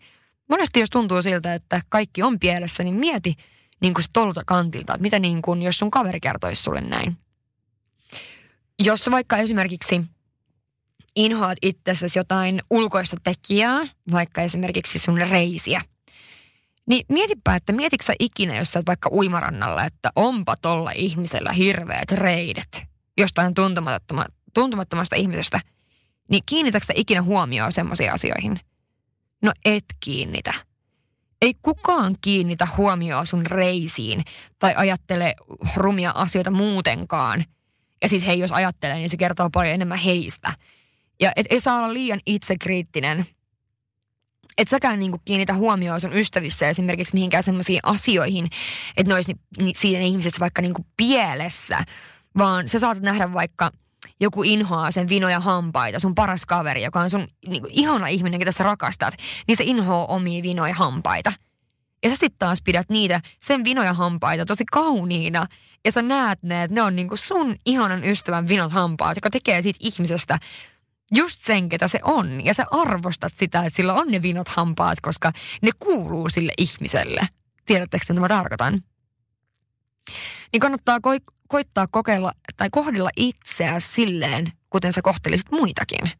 monesti 0.50 0.80
jos 0.80 0.90
tuntuu 0.90 1.22
siltä, 1.22 1.54
että 1.54 1.82
kaikki 1.90 2.24
on 2.24 2.40
pielessä, 2.40 2.84
niin 2.84 2.96
mieti 2.96 3.36
niin 3.82 3.94
kuin 3.94 4.06
tolta 4.14 4.42
kantilta, 4.46 4.94
että 4.94 5.02
mitä 5.02 5.20
niin 5.20 5.42
kuin, 5.42 5.62
jos 5.62 5.80
sun 5.80 5.92
kaveri 5.92 6.20
kertoisi 6.20 6.64
sulle 6.64 6.82
näin. 6.82 7.18
Jos 8.80 9.12
vaikka 9.12 9.38
esimerkiksi 9.38 10.02
inhoat 11.16 11.58
itsessäsi 11.62 12.20
jotain 12.20 12.62
ulkoista 12.70 13.18
tekijää, 13.24 13.88
vaikka 14.12 14.42
esimerkiksi 14.42 15.00
sun 15.00 15.18
reisiä, 15.18 15.82
niin 16.88 17.06
mietipä, 17.10 17.56
että 17.56 17.74
mietitkö 17.74 18.06
sä 18.06 18.14
ikinä, 18.20 18.56
jos 18.56 18.72
sä 18.72 18.80
oot 18.80 18.88
vaikka 18.88 19.10
uimarannalla, 19.14 19.86
että 19.86 20.12
onpa 20.16 20.56
tolla 20.62 20.92
ihmisellä 20.92 21.52
hirveät 21.52 22.12
reidet 22.12 22.84
jostain 23.18 23.54
tuntemattomasta, 23.54 24.34
tuntemattomasta 24.54 25.16
ihmisestä, 25.16 25.62
niin 26.30 26.44
kiinnitätkö 26.46 26.86
sä 26.86 26.94
ikinä 26.96 27.22
huomioon 27.22 27.72
semmoisiin 27.72 28.14
asioihin? 28.14 28.60
No 29.42 29.52
et 29.66 29.86
kiinnitä. 30.00 30.54
Ei 31.42 31.54
kukaan 31.62 32.16
kiinnitä 32.22 32.68
huomioon 32.78 33.28
sun 33.28 33.46
reisiin 33.46 34.24
tai 34.60 34.74
ajattele 34.78 35.36
rumia 35.76 36.12
asioita 36.16 36.52
muutenkaan. 36.52 37.46
Ja 38.02 38.10
siis 38.10 38.26
hei, 38.26 38.40
jos 38.40 38.52
ajattelee, 38.52 38.96
niin 38.96 39.10
se 39.10 39.18
kertoo 39.18 39.50
paljon 39.50 39.74
enemmän 39.74 39.98
heistä. 39.98 40.54
Ja 41.20 41.32
et 41.36 41.46
ei 41.50 41.60
saa 41.60 41.78
olla 41.78 41.94
liian 41.94 42.20
itsekriittinen. 42.26 43.26
Et 44.58 44.68
säkään 44.68 45.00
niinku 45.00 45.22
kiinnitä 45.26 45.54
huomioon 45.54 46.02
sun 46.02 46.14
ystävissä 46.14 46.70
esimerkiksi 46.70 47.14
mihinkään 47.14 47.44
semmoisiin 47.44 47.80
asioihin, 47.84 48.48
että 48.98 49.10
ne 49.10 49.16
olisi 49.16 49.34
ni, 49.34 49.66
ni, 49.66 49.74
siinä 49.78 50.04
ihmisessä 50.04 50.40
vaikka 50.40 50.62
niinku 50.62 50.86
pielessä. 50.98 51.86
Vaan 52.38 52.70
sä 52.70 52.80
saatat 52.80 53.04
nähdä 53.04 53.34
vaikka 53.34 53.72
joku 54.20 54.44
inhoaa 54.44 54.92
sen 54.92 55.10
vinoja 55.10 55.40
hampaita, 55.40 56.00
sun 56.00 56.16
paras 56.16 56.46
kaveri, 56.46 56.84
joka 56.84 57.00
on 57.00 57.10
sun 57.10 57.28
niinku, 57.48 57.68
ihana 57.72 58.08
ihminen, 58.08 58.40
ketä 58.40 58.52
sä 58.52 58.64
rakastat, 58.64 59.14
niin 59.48 59.58
se 59.58 59.64
inhoaa 59.64 60.06
omia 60.06 60.44
vinoja 60.44 60.74
hampaita. 60.74 61.34
Ja 62.04 62.10
sä 62.10 62.16
sitten 62.16 62.40
taas 62.40 62.62
pidät 62.64 62.90
niitä, 62.90 63.22
sen 63.40 63.64
vinoja 63.64 63.94
hampaita 63.94 64.46
tosi 64.46 64.64
kauniina. 64.72 65.48
Ja 65.86 65.92
sä 65.92 66.02
näet 66.02 66.44
ne, 66.44 66.64
että 66.64 66.76
ne 66.76 66.82
on 66.82 66.96
niinku 66.96 67.16
sun 67.16 67.56
ihanan 67.66 68.04
ystävän 68.04 68.48
vinot 68.48 68.72
hampaat, 68.72 69.18
joka 69.18 69.30
tekee 69.30 69.62
siitä 69.62 69.80
ihmisestä 69.82 70.40
just 71.16 71.42
sen, 71.42 71.70
ketä 71.70 71.88
se 71.88 72.00
on. 72.04 72.46
Ja 72.46 72.54
sä 72.54 72.66
arvostat 72.72 73.34
sitä, 73.36 73.60
että 73.60 73.78
sillä 73.78 73.94
on 73.94 74.08
ne 74.08 74.22
vinot 74.22 74.48
hampaat, 74.48 75.02
koska 75.02 75.32
ne 75.62 75.70
kuuluu 75.80 76.30
sille 76.30 76.54
ihmiselle. 76.58 77.28
Tiedättekö, 77.66 78.06
mitä 78.10 78.22
mä 78.22 78.28
tarkoitan? 78.28 78.82
Niin 80.54 80.60
kannattaa 80.60 80.98
ko- 80.98 81.34
koittaa 81.48 81.88
kokeilla 81.88 82.34
tai 82.58 82.70
kohdella 82.72 83.10
itseä 83.18 83.80
silleen, 83.80 84.52
kuten 84.70 84.94
sä 84.94 85.02
kohtelisit 85.02 85.52
muitakin. 85.52 86.12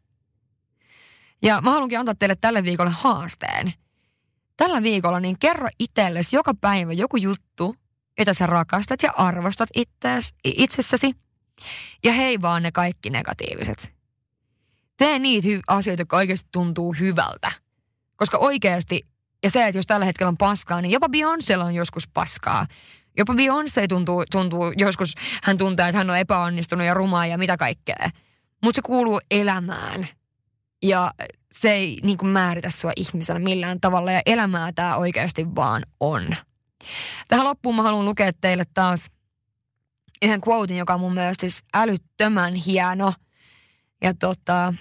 Ja 1.42 1.60
mä 1.60 1.70
haluankin 1.70 1.98
antaa 1.98 2.14
teille 2.14 2.36
tälle 2.40 2.64
viikolle 2.64 2.92
haasteen. 2.94 3.74
Tällä 4.56 4.82
viikolla 4.82 5.20
niin 5.20 5.38
kerro 5.38 5.68
itsellesi 5.78 6.36
joka 6.36 6.54
päivä 6.60 6.92
joku 6.92 7.16
juttu, 7.16 7.76
jota 8.18 8.34
sä 8.34 8.46
rakastat 8.46 9.02
ja 9.02 9.12
arvostat 9.16 9.68
itseäsi, 9.74 10.34
itsessäsi. 10.44 11.14
Ja 12.04 12.12
hei 12.12 12.42
vaan 12.42 12.62
ne 12.62 12.72
kaikki 12.72 13.10
negatiiviset. 13.10 13.93
Tee 14.96 15.18
niitä 15.18 15.48
hy- 15.48 15.62
asioita, 15.66 16.00
jotka 16.00 16.16
oikeasti 16.16 16.48
tuntuu 16.52 16.94
hyvältä. 17.00 17.50
Koska 18.16 18.38
oikeasti, 18.38 19.06
ja 19.42 19.50
se, 19.50 19.66
että 19.66 19.78
jos 19.78 19.86
tällä 19.86 20.06
hetkellä 20.06 20.28
on 20.28 20.36
paskaa, 20.36 20.80
niin 20.80 20.92
jopa 20.92 21.06
Beyoncé 21.08 21.58
on 21.58 21.74
joskus 21.74 22.08
paskaa. 22.08 22.66
Jopa 23.16 23.32
Beyoncé 23.32 23.88
tuntuu, 23.88 24.24
tuntuu 24.30 24.72
joskus, 24.76 25.14
hän 25.42 25.58
tuntee, 25.58 25.88
että 25.88 25.98
hän 25.98 26.10
on 26.10 26.18
epäonnistunut 26.18 26.86
ja 26.86 26.94
rumaa 26.94 27.26
ja 27.26 27.38
mitä 27.38 27.56
kaikkea. 27.56 28.10
Mutta 28.62 28.78
se 28.78 28.82
kuuluu 28.82 29.20
elämään. 29.30 30.08
Ja 30.82 31.12
se 31.52 31.72
ei 31.72 32.00
niin 32.02 32.18
kuin 32.18 32.28
määritä 32.28 32.70
sua 32.70 32.92
ihmisenä 32.96 33.38
millään 33.38 33.80
tavalla 33.80 34.12
ja 34.12 34.22
elämää 34.26 34.72
tämä 34.72 34.96
oikeasti 34.96 35.54
vaan 35.54 35.82
on. 36.00 36.36
Tähän 37.28 37.46
loppuun 37.46 37.76
mä 37.76 37.82
haluan 37.82 38.04
lukea 38.04 38.32
teille 38.40 38.64
taas 38.74 39.10
yhden 40.22 40.40
quotein, 40.48 40.78
joka 40.78 40.94
on 40.94 41.00
mun 41.00 41.14
mielestä 41.14 41.40
siis 41.40 41.62
älyttömän 41.74 42.54
hieno– 42.54 43.12
ja 44.04 44.14
tota, 44.14 44.74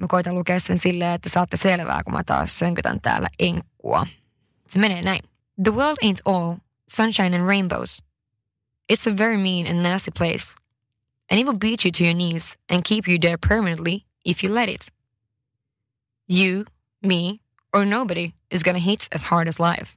mä 0.00 0.06
koitan 0.08 0.34
lukea 0.34 0.60
sen 0.60 0.78
silleen, 0.78 1.14
että 1.14 1.28
saatte 1.28 1.56
selvää, 1.56 2.04
kun 2.04 2.12
mä 2.12 2.24
taas 2.24 2.58
sönkytän 2.58 3.00
täällä 3.00 3.28
enkkua. 3.38 4.06
Se 4.68 4.78
menee 4.78 5.02
näin. 5.02 5.22
The 5.62 5.74
world 5.74 5.96
ain't 6.04 6.20
all 6.24 6.54
sunshine 6.96 7.36
and 7.36 7.46
rainbows. 7.46 8.02
It's 8.92 9.12
a 9.12 9.16
very 9.18 9.36
mean 9.36 9.66
and 9.66 9.82
nasty 9.82 10.10
place. 10.18 10.54
And 11.30 11.40
it 11.40 11.46
will 11.46 11.58
beat 11.58 11.84
you 11.84 11.92
to 11.92 12.04
your 12.04 12.14
knees 12.14 12.58
and 12.70 12.82
keep 12.84 13.08
you 13.08 13.18
there 13.18 13.36
permanently 13.48 14.04
if 14.24 14.44
you 14.44 14.54
let 14.54 14.68
it. 14.68 14.88
You, 16.28 16.64
me, 17.02 17.40
or 17.72 17.84
nobody 17.84 18.32
is 18.50 18.62
gonna 18.62 18.78
hit 18.78 19.08
as 19.12 19.22
hard 19.22 19.48
as 19.48 19.60
life. 19.60 19.96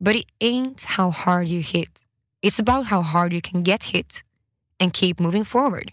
But 0.00 0.16
it 0.16 0.26
ain't 0.40 0.84
how 0.84 1.10
hard 1.10 1.48
you 1.48 1.62
hit. 1.62 2.02
It's 2.42 2.58
about 2.58 2.86
how 2.86 3.02
hard 3.02 3.32
you 3.32 3.40
can 3.40 3.62
get 3.62 3.82
hit 3.84 4.24
and 4.80 4.92
keep 4.92 5.20
moving 5.20 5.44
forward 5.44 5.92